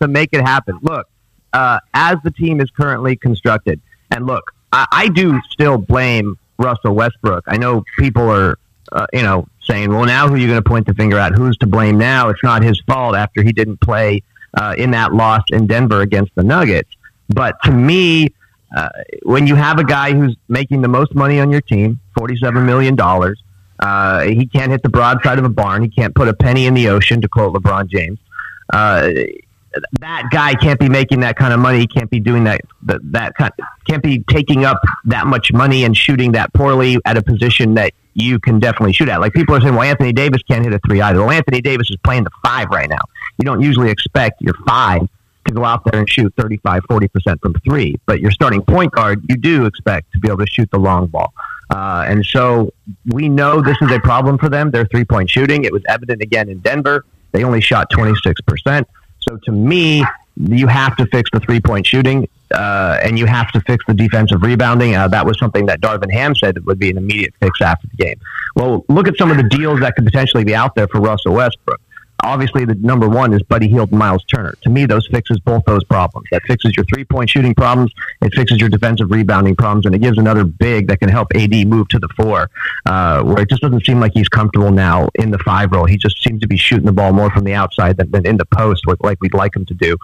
to 0.01 0.09
make 0.09 0.31
it 0.33 0.41
happen. 0.41 0.79
Look, 0.81 1.09
uh, 1.53 1.81
as 1.93 2.17
the 2.25 2.31
team 2.31 2.63
is 2.63 2.71
currently 2.71 3.17
constructed, 3.17 3.83
and 4.11 4.27
look, 4.27 4.55
I, 4.73 4.87
I 4.91 5.09
do 5.09 5.39
still 5.51 5.77
blame 5.77 6.39
Russell 6.59 6.95
Westbrook. 6.95 7.45
I 7.47 7.59
know 7.59 7.85
people 7.99 8.31
are, 8.31 8.59
uh, 8.93 9.07
you 9.13 9.23
know, 9.23 9.47
saying, 9.63 9.91
well, 9.91 10.05
now 10.05 10.29
who 10.29 10.35
are 10.35 10.39
you 10.39 10.47
going 10.47 10.63
to 10.63 10.69
point 10.69 10.87
the 10.87 10.95
finger 10.95 11.19
at? 11.19 11.33
Who's 11.33 11.57
to 11.59 11.67
blame 11.67 11.99
now? 11.99 12.29
It's 12.29 12.43
not 12.43 12.63
his 12.63 12.81
fault 12.87 13.17
after 13.17 13.43
he 13.43 13.53
didn't 13.53 13.81
play 13.81 14.23
uh, 14.55 14.75
in 14.77 14.91
that 14.93 15.13
loss 15.13 15.43
in 15.51 15.67
Denver 15.67 16.01
against 16.01 16.35
the 16.35 16.43
Nuggets. 16.43 16.91
But 17.29 17.57
to 17.65 17.71
me, 17.71 18.29
uh, 18.77 18.89
when 19.23 19.47
you 19.47 19.55
have 19.55 19.79
a 19.79 19.85
guy 19.85 20.13
who's 20.13 20.37
making 20.49 20.83
the 20.83 20.89
most 20.89 21.15
money 21.15 21.41
on 21.41 21.51
your 21.51 21.61
team, 21.61 22.01
$47 22.19 22.65
million, 22.65 22.99
uh, 23.79 24.23
he 24.23 24.47
can't 24.47 24.71
hit 24.71 24.83
the 24.83 24.89
broadside 24.89 25.39
of 25.39 25.45
a 25.45 25.49
barn. 25.49 25.83
He 25.83 25.89
can't 25.89 26.15
put 26.15 26.29
a 26.29 26.35
penny 26.35 26.67
in 26.67 26.75
the 26.75 26.89
ocean, 26.89 27.21
to 27.23 27.29
quote 27.29 27.55
LeBron 27.55 27.89
James. 27.89 28.19
That 30.01 30.29
guy 30.33 30.55
can't 30.55 30.81
be 30.81 30.89
making 30.89 31.21
that 31.21 31.37
kind 31.37 31.53
of 31.53 31.61
money. 31.61 31.87
Can't 31.87 32.11
be 32.11 32.21
doing 32.21 32.45
that. 32.45 32.61
That, 32.83 33.01
that 33.13 33.35
kind, 33.35 33.53
can't 33.89 34.03
be 34.03 34.25
taking 34.29 34.65
up 34.65 34.81
that 35.05 35.27
much 35.27 35.53
money 35.53 35.85
and 35.85 35.97
shooting 35.97 36.33
that 36.33 36.53
poorly 36.53 36.99
at 37.05 37.17
a 37.17 37.23
position 37.23 37.75
that 37.75 37.93
you 38.15 38.39
can 38.41 38.59
definitely 38.59 38.93
shoot 38.93 39.09
at. 39.09 39.21
Like 39.21 39.33
people 39.33 39.55
are 39.55 39.61
saying, 39.61 39.75
well, 39.75 39.85
Anthony 39.85 40.13
Davis 40.13 40.43
can't 40.43 40.65
hit 40.65 40.73
a 40.73 40.81
three 40.87 41.01
either. 41.01 41.21
Well, 41.21 41.31
Anthony 41.31 41.61
Davis 41.61 41.91
is 41.91 41.97
playing 42.03 42.25
the 42.25 42.31
five 42.43 42.69
right 42.71 42.89
now. 42.89 43.03
You 43.39 43.45
don't 43.45 43.63
usually 43.63 43.91
expect 43.91 44.43
your 44.43 44.55
five 44.67 45.03
to 45.47 45.55
go 45.55 45.65
out 45.65 45.85
there 45.85 46.01
and 46.01 46.09
shoot 46.09 46.33
35, 46.37 46.83
40% 46.85 47.41
from 47.41 47.55
three, 47.65 47.97
but 48.07 48.21
your 48.21 48.31
starting 48.31 48.63
point 48.63 48.93
guard, 48.93 49.25
you 49.29 49.37
do 49.37 49.67
expect 49.67 50.13
to 50.13 50.19
be 50.19 50.29
able 50.29 50.39
to 50.39 50.47
shoot 50.47 50.71
the 50.71 50.79
long 50.79 51.07
ball. 51.07 51.33
Uh, 51.71 52.05
and 52.07 52.27
so 52.27 52.73
we 53.07 53.29
know 53.29 53.63
this 53.63 53.77
is 53.81 53.91
a 53.93 54.01
problem 54.01 54.37
for 54.39 54.49
them. 54.49 54.71
Their 54.71 54.87
three 54.87 55.05
point 55.05 55.31
shooting. 55.31 55.65
It 55.65 55.73
was 55.73 55.83
evident 55.89 56.21
again 56.21 56.49
in 56.49 56.59
Denver. 56.59 57.05
They 57.33 57.45
only 57.45 57.61
shot 57.61 57.91
26%. 57.93 58.85
So 59.21 59.37
to 59.45 59.53
me, 59.53 60.05
you 60.37 60.67
have 60.67 60.97
to 60.97 61.07
fix 61.07 61.31
the 61.31 61.41
three 61.41 61.61
point 61.61 61.87
shooting, 61.87 62.29
uh, 62.55 62.99
and 63.03 63.19
you 63.19 63.27
have 63.27 63.51
to 63.53 63.61
fix 63.61 63.85
the 63.87 63.95
defensive 63.95 64.43
rebounding. 64.43 64.95
Uh, 64.97 65.09
that 65.09 65.27
was 65.27 65.39
something 65.39 65.67
that 65.67 65.81
Darvin 65.81 66.11
Ham 66.13 66.35
said 66.35 66.65
would 66.67 66.79
be 66.79 66.91
an 66.91 66.97
immediate 66.97 67.35
fix 67.41 67.61
after 67.61 67.87
the 67.89 67.97
game. 67.97 68.19
Well, 68.57 68.85
look 68.89 69.09
at 69.09 69.17
some 69.17 69.31
of 69.31 69.37
the 69.37 69.43
deals 69.45 69.81
that 69.81 69.95
could 69.95 70.05
potentially 70.05 70.45
be 70.45 70.55
out 70.55 70.75
there 70.75 70.89
for 70.89 71.01
Russell 71.01 71.35
Westbrook. 71.35 71.81
Obviously, 72.23 72.65
the 72.65 72.75
number 72.75 73.09
one 73.09 73.33
is 73.33 73.43
Buddy 73.43 73.69
Hield 73.69 73.91
and 73.91 73.99
Miles 73.99 74.25
Turner. 74.25 74.55
To 74.63 74.71
me, 74.71 74.87
those 74.87 75.07
fixes 75.09 75.39
both 75.41 75.65
those 75.65 75.85
problems. 75.85 76.27
That 76.31 76.43
fixes 76.47 76.77
your 76.77 76.85
three 76.87 77.05
point 77.05 77.31
shooting 77.31 77.55
problems. 77.55 77.93
It 78.23 78.35
fixes 78.35 78.59
your 78.61 78.69
defensive 78.69 79.11
rebounding 79.11 79.57
problems, 79.57 79.87
and 79.87 79.95
it 79.95 80.01
gives 80.01 80.19
another 80.19 80.45
big 80.45 80.89
that 80.89 81.01
can 81.01 81.09
help 81.09 81.29
AD 81.35 81.67
move 81.67 81.89
to 81.89 81.99
the 81.99 82.09
four, 82.17 82.51
uh, 82.87 83.23
where 83.23 83.43
it 83.43 83.49
just 83.49 83.63
doesn't 83.63 83.85
seem 83.85 84.01
like 84.01 84.13
he's 84.15 84.29
comfortable 84.29 84.71
now 84.71 85.09
in 85.15 85.31
the 85.31 85.39
five 85.39 85.73
role. 85.73 85.87
He 85.87 85.97
just 85.97 86.23
seems 86.23 86.41
to 86.41 86.47
be 86.47 86.57
shooting 86.57 86.87
the 86.87 86.93
ball 86.93 87.13
more 87.13 87.31
from 87.31 87.45
the 87.45 87.55
outside 87.55 87.97
than, 87.97 88.11
than 88.11 88.27
in 88.27 88.37
the 88.37 88.47
post, 88.47 88.85
like- 88.87 89.21
we'd 89.21 89.35
like 89.35 89.55
him 89.55 89.67
to 89.67 89.75
do. 89.75 89.97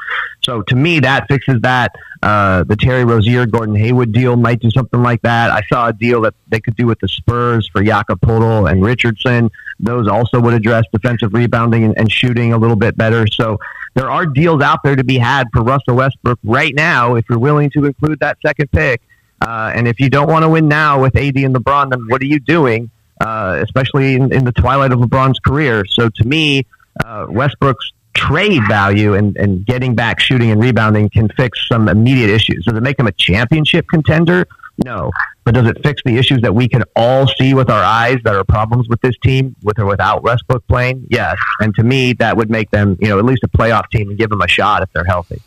So 0.44 0.62
to 0.62 0.76
me, 0.76 1.00
that 1.00 1.26
fixes 1.28 1.60
that. 1.62 1.94
Uh, 2.22 2.64
the 2.64 2.76
Terry 2.76 3.04
Rozier, 3.04 3.46
Gordon 3.46 3.74
Hayward 3.76 4.12
deal 4.12 4.36
might 4.36 4.60
do 4.60 4.70
something 4.70 5.02
like 5.02 5.22
that. 5.22 5.50
I 5.50 5.62
saw 5.68 5.88
a 5.88 5.92
deal 5.92 6.22
that 6.22 6.34
they 6.48 6.60
could 6.60 6.76
do 6.76 6.86
with 6.86 6.98
the 7.00 7.08
Spurs 7.08 7.68
for 7.68 7.82
Jakob 7.82 8.20
Poeltl 8.20 8.70
and 8.70 8.82
Richardson. 8.82 9.50
Those 9.78 10.08
also 10.08 10.40
would 10.40 10.54
address 10.54 10.84
defensive 10.92 11.34
rebounding 11.34 11.84
and, 11.84 11.96
and 11.98 12.05
shooting 12.08 12.52
a 12.52 12.58
little 12.58 12.76
bit 12.76 12.96
better. 12.96 13.26
So 13.26 13.58
there 13.94 14.10
are 14.10 14.26
deals 14.26 14.62
out 14.62 14.80
there 14.84 14.96
to 14.96 15.04
be 15.04 15.18
had 15.18 15.46
for 15.52 15.62
Russell 15.62 15.96
Westbrook 15.96 16.38
right 16.44 16.74
now 16.74 17.14
if 17.14 17.24
you're 17.28 17.38
willing 17.38 17.70
to 17.70 17.84
include 17.86 18.20
that 18.20 18.38
second 18.44 18.70
pick. 18.70 19.00
Uh, 19.40 19.72
and 19.74 19.86
if 19.86 20.00
you 20.00 20.08
don't 20.08 20.28
want 20.28 20.42
to 20.44 20.48
win 20.48 20.68
now 20.68 21.00
with 21.00 21.16
AD 21.16 21.36
and 21.36 21.54
LeBron, 21.54 21.90
then 21.90 22.06
what 22.08 22.20
are 22.22 22.26
you 22.26 22.40
doing? 22.40 22.90
Uh, 23.20 23.60
especially 23.62 24.14
in, 24.14 24.32
in, 24.32 24.44
the 24.44 24.52
twilight 24.52 24.92
of 24.92 24.98
LeBron's 24.98 25.38
career. 25.38 25.84
So 25.86 26.10
to 26.10 26.24
me, 26.24 26.66
uh, 27.04 27.26
Westbrook's 27.28 27.92
trade 28.12 28.62
value 28.68 29.14
and, 29.14 29.36
and 29.36 29.64
getting 29.64 29.94
back 29.94 30.20
shooting 30.20 30.50
and 30.50 30.60
rebounding 30.60 31.08
can 31.08 31.28
fix 31.30 31.66
some 31.68 31.88
immediate 31.88 32.30
issues. 32.30 32.64
Does 32.64 32.76
it 32.76 32.82
make 32.82 32.98
him 32.98 33.06
a 33.06 33.12
championship 33.12 33.88
contender? 33.88 34.46
No. 34.84 35.10
But 35.44 35.54
does 35.54 35.66
it 35.66 35.82
fix 35.82 36.02
the 36.04 36.18
issues 36.18 36.42
that 36.42 36.54
we 36.54 36.68
can 36.68 36.84
all 36.94 37.26
see 37.26 37.54
with 37.54 37.70
our 37.70 37.82
eyes 37.82 38.18
that 38.24 38.34
are 38.34 38.44
problems 38.44 38.88
with 38.88 39.00
this 39.00 39.16
team, 39.22 39.56
with 39.62 39.78
or 39.78 39.86
without 39.86 40.22
Westbrook 40.22 40.66
playing? 40.66 41.06
Yes. 41.08 41.36
And 41.60 41.74
to 41.76 41.82
me, 41.82 42.12
that 42.14 42.36
would 42.36 42.50
make 42.50 42.70
them, 42.70 42.96
you 43.00 43.08
know, 43.08 43.18
at 43.18 43.24
least 43.24 43.42
a 43.44 43.48
playoff 43.48 43.88
team 43.90 44.10
and 44.10 44.18
give 44.18 44.30
them 44.30 44.42
a 44.42 44.48
shot 44.48 44.82
if 44.82 44.92
they're 44.92 45.04
healthy. 45.04 45.40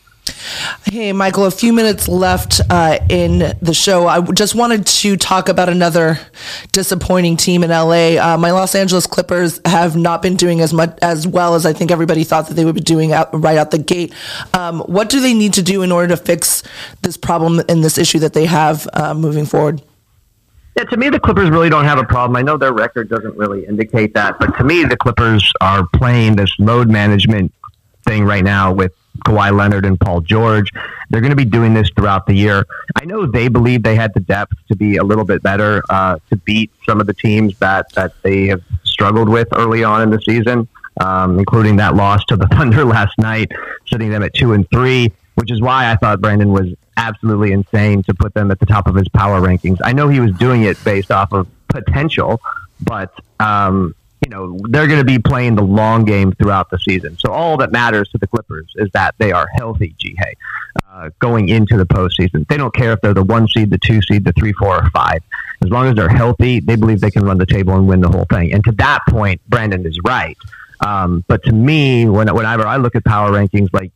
Hey, 0.86 1.12
Michael, 1.12 1.46
a 1.46 1.52
few 1.52 1.74
minutes 1.74 2.08
left 2.08 2.62
uh, 2.70 3.00
in 3.10 3.58
the 3.62 3.74
show. 3.74 4.08
I 4.08 4.22
just 4.22 4.56
wanted 4.56 4.88
to 4.88 5.18
talk 5.18 5.50
about 5.50 5.70
another 5.70 6.20
disappointing 6.72 7.38
team 7.38 7.64
in 7.64 7.70
LA. 7.70 8.18
Uh, 8.18 8.38
my 8.38 8.52
Los 8.52 8.76
Angeles 8.76 9.06
Clippers 9.06 9.60
have 9.66 9.96
not 9.96 10.22
been 10.22 10.36
doing 10.36 10.62
as 10.62 10.74
much 10.74 10.98
as 11.02 11.28
well 11.28 11.56
as 11.56 11.66
I 11.66 11.74
think 11.74 11.92
everybody 11.92 12.24
thought 12.24 12.48
that 12.48 12.54
they 12.54 12.66
would 12.66 12.76
be 12.76 12.82
doing 12.82 13.12
out, 13.12 13.30
right 13.34 13.58
out 13.58 13.72
the 13.72 13.80
gate. 13.80 14.14
Um, 14.54 14.80
what 14.82 15.10
do 15.10 15.20
they 15.20 15.34
need 15.34 15.54
to 15.54 15.62
do 15.62 15.82
in 15.82 15.92
order 15.92 16.16
to 16.16 16.18
fix 16.18 16.64
this 17.02 17.18
problem 17.18 17.62
and 17.68 17.84
this 17.84 17.98
issue 17.98 18.20
that 18.20 18.34
they 18.34 18.46
have 18.46 18.88
uh, 18.94 19.14
moving 19.14 19.46
forward? 19.46 19.82
Yeah, 20.78 20.86
to 20.86 20.98
me, 20.98 21.10
the 21.10 21.20
Clippers 21.20 21.50
really 21.50 21.70
don't 21.70 21.86
have 21.86 21.98
a 21.98 22.06
problem. 22.06 22.38
I 22.38 22.42
know 22.42 22.56
their 22.56 22.74
record 22.74 23.10
doesn't 23.10 23.36
really 23.36 23.66
indicate 23.66 24.14
that, 24.14 24.40
but 24.40 24.58
to 24.58 24.64
me, 24.64 24.86
the 24.86 24.96
Clippers 24.96 25.52
are 25.60 25.86
playing 25.94 26.38
this 26.38 26.54
load 26.58 26.90
management 26.90 27.54
thing 28.06 28.24
right 28.24 28.44
now 28.44 28.72
with 28.72 28.94
Kawhi 29.26 29.56
Leonard 29.56 29.86
and 29.86 30.00
Paul 30.00 30.22
George. 30.22 30.72
They're 31.10 31.22
going 31.22 31.32
to 31.32 31.36
be 31.36 31.46
doing 31.46 31.74
this 31.74 31.90
throughout 31.90 32.26
the 32.26 32.34
year. 32.34 32.66
I 32.96 33.06
know 33.06 33.26
they 33.26 33.48
believe 33.48 33.84
they 33.84 33.96
had 33.96 34.14
the 34.14 34.20
depth 34.20 34.54
to 34.68 34.76
be 34.76 34.98
a 34.98 35.04
little 35.04 35.26
bit 35.26 35.42
better 35.42 35.82
uh, 35.90 36.18
to 36.30 36.36
beat 36.38 36.72
some 36.86 37.02
of 37.02 37.08
the 37.08 37.14
teams 37.14 37.58
that 37.60 37.92
that 37.94 38.14
they 38.22 38.48
have 38.48 38.62
struggled 38.84 39.30
with 39.30 39.48
early 39.54 39.84
on 39.84 40.02
in 40.02 40.10
the 40.10 40.22
season, 40.22 40.68
um, 41.02 41.40
including 41.40 41.78
that 41.78 41.96
loss 41.96 42.24
to 42.26 42.36
the 42.36 42.48
Thunder 42.52 42.86
last 42.86 43.18
night, 43.18 43.52
sitting 43.88 44.10
them 44.10 44.24
at 44.24 44.34
two 44.34 44.54
and 44.54 44.70
three. 44.70 45.12
Which 45.36 45.52
is 45.52 45.62
why 45.62 45.90
I 45.90 45.96
thought 45.96 46.20
Brandon 46.20 46.52
was 46.52 46.68
absolutely 46.98 47.54
insane 47.54 48.04
to 48.04 48.14
put 48.14 48.34
them 48.34 48.52
at 48.52 48.60
the 48.60 48.66
top 48.66 48.88
of 48.88 48.96
his 48.96 49.08
power 49.08 49.40
rankings. 49.40 49.78
I 49.82 49.94
know 49.94 50.10
he 50.10 50.20
was 50.20 50.34
doing 50.34 50.64
it 50.64 50.84
based 50.84 51.12
off 51.12 51.32
of 51.32 51.48
potential, 51.70 52.42
but 52.82 53.14
um, 53.40 53.96
you 54.24 54.30
know, 54.30 54.58
they're 54.70 54.88
going 54.88 55.00
to 55.00 55.06
be 55.06 55.20
playing 55.20 55.56
the 55.56 55.64
long 55.64 56.04
game 56.04 56.34
throughout 56.34 56.70
the 56.70 56.78
season. 56.80 57.18
So 57.18 57.32
all 57.32 57.58
that 57.58 57.72
matters 57.72 58.10
to 58.10 58.18
the 58.18 58.28
Clippers 58.28 58.74
is 58.76 58.90
that 58.94 59.16
they 59.18 59.32
are 59.32 59.48
healthy, 59.56 59.96
Ji 59.98 60.16
Hae, 60.20 60.34
uh, 60.92 61.10
going 61.20 61.48
into 61.48 61.78
the 61.78 61.86
postseason. 61.86 62.48
They 62.48 62.58
don't 62.58 62.74
care 62.74 62.92
if 62.92 63.02
they're 63.02 63.14
the 63.14 63.24
one 63.24 63.48
seed, 63.48 63.70
the 63.70 63.78
two 63.78 64.02
seed, 64.02 64.26
the 64.26 64.34
three, 64.34 64.54
four, 64.54 64.76
or 64.84 64.90
five. 64.90 65.20
As 65.64 65.70
long 65.70 65.88
as 65.88 65.96
they're 65.96 66.10
healthy, 66.10 66.60
they 66.60 66.76
believe 66.76 67.00
they 67.00 67.12
can 67.12 67.24
run 67.24 67.38
the 67.38 67.46
table 67.46 67.76
and 67.76 67.88
win 67.88 68.02
the 68.02 68.10
whole 68.10 68.26
thing. 68.26 68.54
And 68.54 68.64
to 68.66 68.72
that 68.74 69.02
point, 69.08 69.42
Brandon 69.48 69.86
is 69.86 69.98
right. 70.04 70.38
Um, 70.86 71.24
but 71.28 71.44
to 71.44 71.52
me, 71.52 72.08
when, 72.08 72.34
whenever 72.34 72.66
I 72.66 72.78
look 72.78 72.96
at 72.96 73.06
power 73.06 73.32
rankings, 73.32 73.70
like 73.74 73.92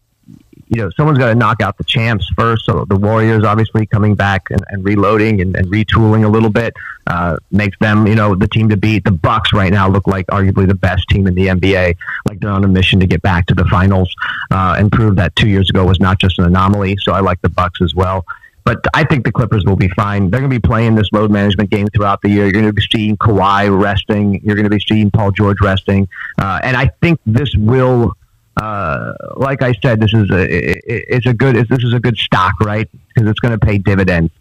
you 0.74 0.82
know, 0.82 0.90
someone's 0.92 1.20
got 1.20 1.28
to 1.28 1.36
knock 1.36 1.62
out 1.62 1.78
the 1.78 1.84
champs 1.84 2.28
first. 2.36 2.66
So 2.66 2.86
the 2.86 2.96
Warriors, 2.96 3.44
obviously, 3.44 3.86
coming 3.86 4.16
back 4.16 4.50
and, 4.50 4.64
and 4.70 4.84
reloading 4.84 5.42
and, 5.42 5.56
and, 5.56 5.68
retooling 5.68 6.26
a 6.26 6.28
little 6.28 6.50
bit 6.50 6.74
uh, 7.08 7.38
makes 7.52 7.78
them, 7.80 8.08
you 8.08 8.16
know, 8.16 8.34
the 8.34 8.48
team 8.48 8.70
to 8.70 8.78
beat. 8.78 9.04
The 9.04 9.12
Bucks 9.12 9.54
right 9.54 9.72
now 9.72 9.88
look 9.88 10.08
like 10.08 10.26
arguably 10.28 10.68
the 10.68 10.76
best 10.76 11.08
team 11.10 11.28
in 11.28 11.36
the 11.36 11.48
NBA. 11.48 11.96
Like 12.28 12.40
they're 12.40 12.50
on 12.50 12.64
a 12.64 12.68
mission 12.68 13.00
to 13.02 13.06
get 13.06 13.22
back 13.22 13.46
to 13.48 13.54
the 13.54 13.66
finals 13.66 14.14
uh, 14.52 14.76
and 14.78 14.92
prove 14.92 15.16
that 15.18 15.36
two 15.36 15.50
years 15.50 15.70
ago 15.70 15.86
was 15.86 16.00
not 16.00 16.20
just 16.20 16.40
an 16.40 16.46
anomaly. 16.46 16.98
So 17.02 17.12
I 17.12 17.20
like 17.20 17.42
the 17.42 17.50
Bucks 17.50 17.82
as 17.82 17.94
well. 17.94 18.26
But 18.66 18.80
I 18.94 19.04
think 19.04 19.26
the 19.26 19.32
Clippers 19.32 19.66
will 19.66 19.76
be 19.76 19.90
fine. 19.90 20.30
They're 20.30 20.40
going 20.40 20.50
to 20.50 20.60
be 20.60 20.66
playing 20.66 20.96
this 20.96 21.10
load 21.12 21.30
management 21.30 21.70
game 21.70 21.88
throughout 21.88 22.22
the 22.22 22.30
year. 22.30 22.46
You're 22.46 22.54
going 22.54 22.66
to 22.66 22.74
be 22.74 22.86
seeing 22.90 23.18
Kawhi 23.18 23.78
resting. 23.78 24.42
You're 24.42 24.56
going 24.56 24.64
to 24.64 24.70
be 24.70 24.80
seeing 24.80 25.12
Paul 25.12 25.32
George 25.32 25.60
resting. 25.62 26.08
Uh, 26.40 26.62
and 26.64 26.78
I 26.78 26.88
think 27.02 27.20
this 27.26 27.54
will 27.58 28.14
uh, 28.58 29.14
like 29.36 29.62
I 29.62 29.74
said, 29.74 30.00
this 30.00 30.14
is 30.14 30.30
a 30.30 30.46
it's 31.14 31.26
a 31.26 31.34
good 31.34 31.56
this 31.56 31.84
is 31.84 31.94
a 31.94 32.00
good 32.00 32.18
stock, 32.18 32.60
right? 32.62 32.90
Because 33.08 33.30
it's 33.30 33.40
going 33.40 33.58
to 33.58 33.66
pay 33.66 33.78
dividends 33.78 34.32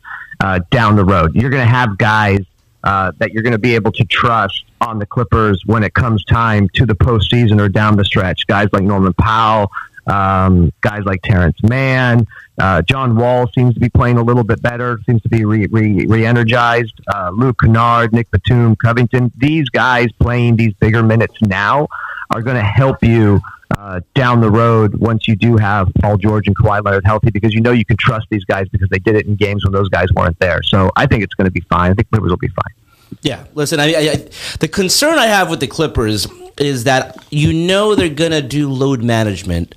uh, 0.40 0.60
down 0.70 0.96
the 0.96 1.04
road. 1.04 1.34
You're 1.34 1.50
going 1.50 1.66
to 1.66 1.74
have 1.74 1.96
guys 1.96 2.40
uh, 2.84 3.12
that 3.18 3.32
you're 3.32 3.42
going 3.42 3.52
to 3.52 3.58
be 3.58 3.74
able 3.74 3.92
to 3.92 4.04
trust 4.04 4.64
on 4.80 4.98
the 4.98 5.06
Clippers 5.06 5.62
when 5.66 5.82
it 5.82 5.94
comes 5.94 6.24
time 6.24 6.68
to 6.74 6.84
the 6.84 6.94
postseason 6.94 7.60
or 7.60 7.68
down 7.68 7.96
the 7.96 8.04
stretch. 8.04 8.46
Guys 8.46 8.68
like 8.72 8.82
Norman 8.82 9.14
Powell, 9.14 9.70
um, 10.06 10.72
guys 10.82 11.02
like 11.06 11.22
Terrence 11.22 11.62
Mann, 11.62 12.26
uh, 12.60 12.82
John 12.82 13.16
Wall 13.16 13.48
seems 13.54 13.74
to 13.74 13.80
be 13.80 13.88
playing 13.88 14.18
a 14.18 14.22
little 14.22 14.44
bit 14.44 14.60
better. 14.60 15.00
Seems 15.06 15.22
to 15.22 15.28
be 15.28 15.44
re, 15.44 15.66
re, 15.68 16.04
re-energized. 16.04 17.00
Uh, 17.08 17.30
Luke 17.32 17.60
Kennard, 17.60 18.12
Nick 18.12 18.30
Batum, 18.30 18.76
Covington. 18.76 19.32
These 19.38 19.70
guys 19.70 20.08
playing 20.20 20.56
these 20.56 20.74
bigger 20.74 21.02
minutes 21.02 21.36
now 21.40 21.88
are 22.32 22.42
going 22.42 22.56
to 22.56 22.62
help 22.62 23.02
you 23.02 23.40
uh, 23.78 24.00
down 24.14 24.40
the 24.40 24.50
road 24.50 24.94
once 24.96 25.26
you 25.26 25.36
do 25.36 25.56
have 25.56 25.90
Paul 26.00 26.16
George 26.16 26.46
and 26.46 26.56
Kawhi 26.56 26.84
Leonard 26.84 27.04
healthy 27.04 27.30
because 27.30 27.54
you 27.54 27.60
know 27.60 27.72
you 27.72 27.84
can 27.84 27.96
trust 27.96 28.26
these 28.30 28.44
guys 28.44 28.68
because 28.68 28.88
they 28.90 28.98
did 28.98 29.16
it 29.16 29.26
in 29.26 29.36
games 29.36 29.64
when 29.64 29.72
those 29.72 29.88
guys 29.88 30.08
weren't 30.14 30.38
there. 30.38 30.62
So 30.62 30.90
I 30.96 31.06
think 31.06 31.22
it's 31.22 31.34
going 31.34 31.46
to 31.46 31.50
be 31.50 31.60
fine. 31.60 31.90
I 31.90 31.94
think 31.94 32.10
Clippers 32.10 32.30
will 32.30 32.36
be 32.36 32.48
fine. 32.48 33.18
Yeah, 33.22 33.44
listen, 33.54 33.78
I, 33.78 33.94
I, 33.94 34.28
the 34.60 34.68
concern 34.68 35.18
I 35.18 35.26
have 35.26 35.50
with 35.50 35.60
the 35.60 35.66
Clippers 35.66 36.26
is 36.58 36.84
that 36.84 37.24
you 37.30 37.52
know 37.52 37.94
they're 37.94 38.08
going 38.08 38.30
to 38.30 38.42
do 38.42 38.70
load 38.70 39.02
management, 39.02 39.74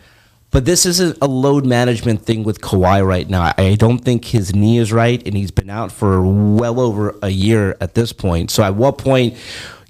but 0.52 0.66
this 0.66 0.86
isn't 0.86 1.18
a 1.22 1.28
load 1.28 1.66
management 1.66 2.22
thing 2.22 2.44
with 2.44 2.62
Kawhi 2.62 3.06
right 3.06 3.30
now. 3.30 3.54
I 3.58 3.76
don't 3.76 4.00
think 4.00 4.26
his 4.26 4.56
knee 4.56 4.78
is 4.78 4.94
right, 4.94 5.22
and 5.26 5.36
he's 5.36 5.52
been 5.52 5.70
out 5.70 5.92
for 5.92 6.22
well 6.24 6.80
over 6.80 7.18
a 7.22 7.30
year 7.30 7.76
at 7.82 7.94
this 7.94 8.14
point. 8.14 8.52
So 8.52 8.64
at 8.64 8.76
what 8.76 8.98
point 8.98 9.38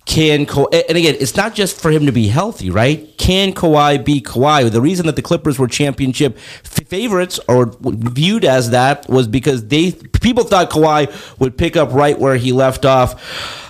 can 0.05 0.45
Ka- 0.45 0.67
and 0.71 0.97
again, 0.97 1.15
it's 1.19 1.35
not 1.35 1.55
just 1.55 1.81
for 1.81 1.89
him 1.91 2.05
to 2.05 2.11
be 2.11 2.27
healthy, 2.27 2.69
right? 2.69 3.17
Can 3.17 3.53
Kawhi 3.53 4.03
be 4.05 4.21
Kawhi? 4.21 4.71
The 4.71 4.81
reason 4.81 5.07
that 5.07 5.15
the 5.15 5.21
Clippers 5.21 5.57
were 5.57 5.67
championship 5.67 6.37
f- 6.63 6.87
favorites 6.87 7.39
or 7.47 7.75
viewed 7.81 8.45
as 8.45 8.69
that 8.69 9.09
was 9.09 9.27
because 9.27 9.67
they 9.67 9.91
people 9.91 10.43
thought 10.43 10.69
Kawhi 10.69 11.39
would 11.39 11.57
pick 11.57 11.75
up 11.75 11.91
right 11.91 12.17
where 12.17 12.37
he 12.37 12.51
left 12.51 12.85
off. 12.85 13.63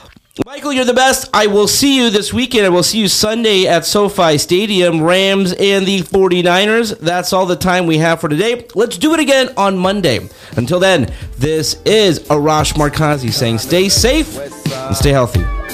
Michael, 0.45 0.73
you're 0.73 0.83
the 0.83 0.93
best. 0.93 1.29
I 1.33 1.47
will 1.47 1.69
see 1.69 1.95
you 1.95 2.09
this 2.09 2.33
weekend. 2.33 2.65
I 2.65 2.69
will 2.69 2.83
see 2.83 2.99
you 2.99 3.07
Sunday 3.07 3.67
at 3.67 3.85
SoFi 3.85 4.37
Stadium, 4.37 5.01
Rams 5.01 5.53
and 5.53 5.85
the 5.87 6.01
49ers. 6.01 6.99
That's 6.99 7.31
all 7.31 7.45
the 7.45 7.55
time 7.55 7.87
we 7.87 7.99
have 7.99 8.19
for 8.19 8.27
today. 8.27 8.67
Let's 8.75 8.97
do 8.97 9.13
it 9.13 9.21
again 9.21 9.53
on 9.55 9.77
Monday. 9.77 10.27
Until 10.57 10.81
then, 10.81 11.13
this 11.37 11.81
is 11.85 12.19
Arash 12.23 12.73
Markazi 12.73 13.31
saying 13.31 13.59
stay 13.59 13.87
safe 13.87 14.37
and 14.73 14.93
stay 14.97 15.11
healthy. 15.11 15.64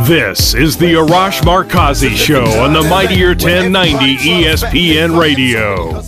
This 0.00 0.54
is 0.54 0.78
the 0.78 0.94
Arash 0.94 1.42
Markazi 1.42 2.16
Show 2.16 2.44
on 2.62 2.72
the 2.72 2.80
Mightier 2.82 3.28
1090 3.28 4.16
ESPN 4.16 5.20
Radio. 5.20 6.00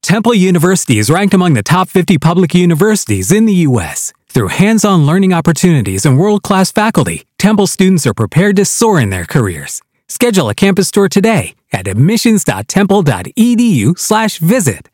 Temple 0.00 0.32
University 0.32 1.00
is 1.00 1.10
ranked 1.10 1.34
among 1.34 1.54
the 1.54 1.64
top 1.64 1.88
50 1.88 2.18
public 2.18 2.54
universities 2.54 3.32
in 3.32 3.46
the 3.46 3.54
U.S. 3.54 4.12
Through 4.28 4.46
hands 4.48 4.84
on 4.84 5.06
learning 5.06 5.32
opportunities 5.32 6.06
and 6.06 6.16
world 6.16 6.44
class 6.44 6.70
faculty, 6.70 7.24
Temple 7.36 7.66
students 7.66 8.06
are 8.06 8.14
prepared 8.14 8.54
to 8.56 8.64
soar 8.64 9.00
in 9.00 9.10
their 9.10 9.24
careers. 9.24 9.82
Schedule 10.06 10.48
a 10.48 10.54
campus 10.54 10.92
tour 10.92 11.08
today 11.08 11.56
at 11.72 11.88
admissions.temple.edu/slash 11.88 14.38
visit. 14.38 14.88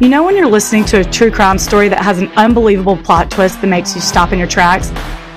You 0.00 0.08
know, 0.08 0.22
when 0.22 0.36
you're 0.36 0.46
listening 0.46 0.84
to 0.86 1.00
a 1.00 1.04
true 1.04 1.32
crime 1.32 1.58
story 1.58 1.88
that 1.88 2.04
has 2.04 2.20
an 2.20 2.28
unbelievable 2.36 2.96
plot 2.96 3.32
twist 3.32 3.60
that 3.62 3.66
makes 3.66 3.96
you 3.96 4.00
stop 4.00 4.32
in 4.32 4.38
your 4.38 4.46
tracks? 4.46 4.92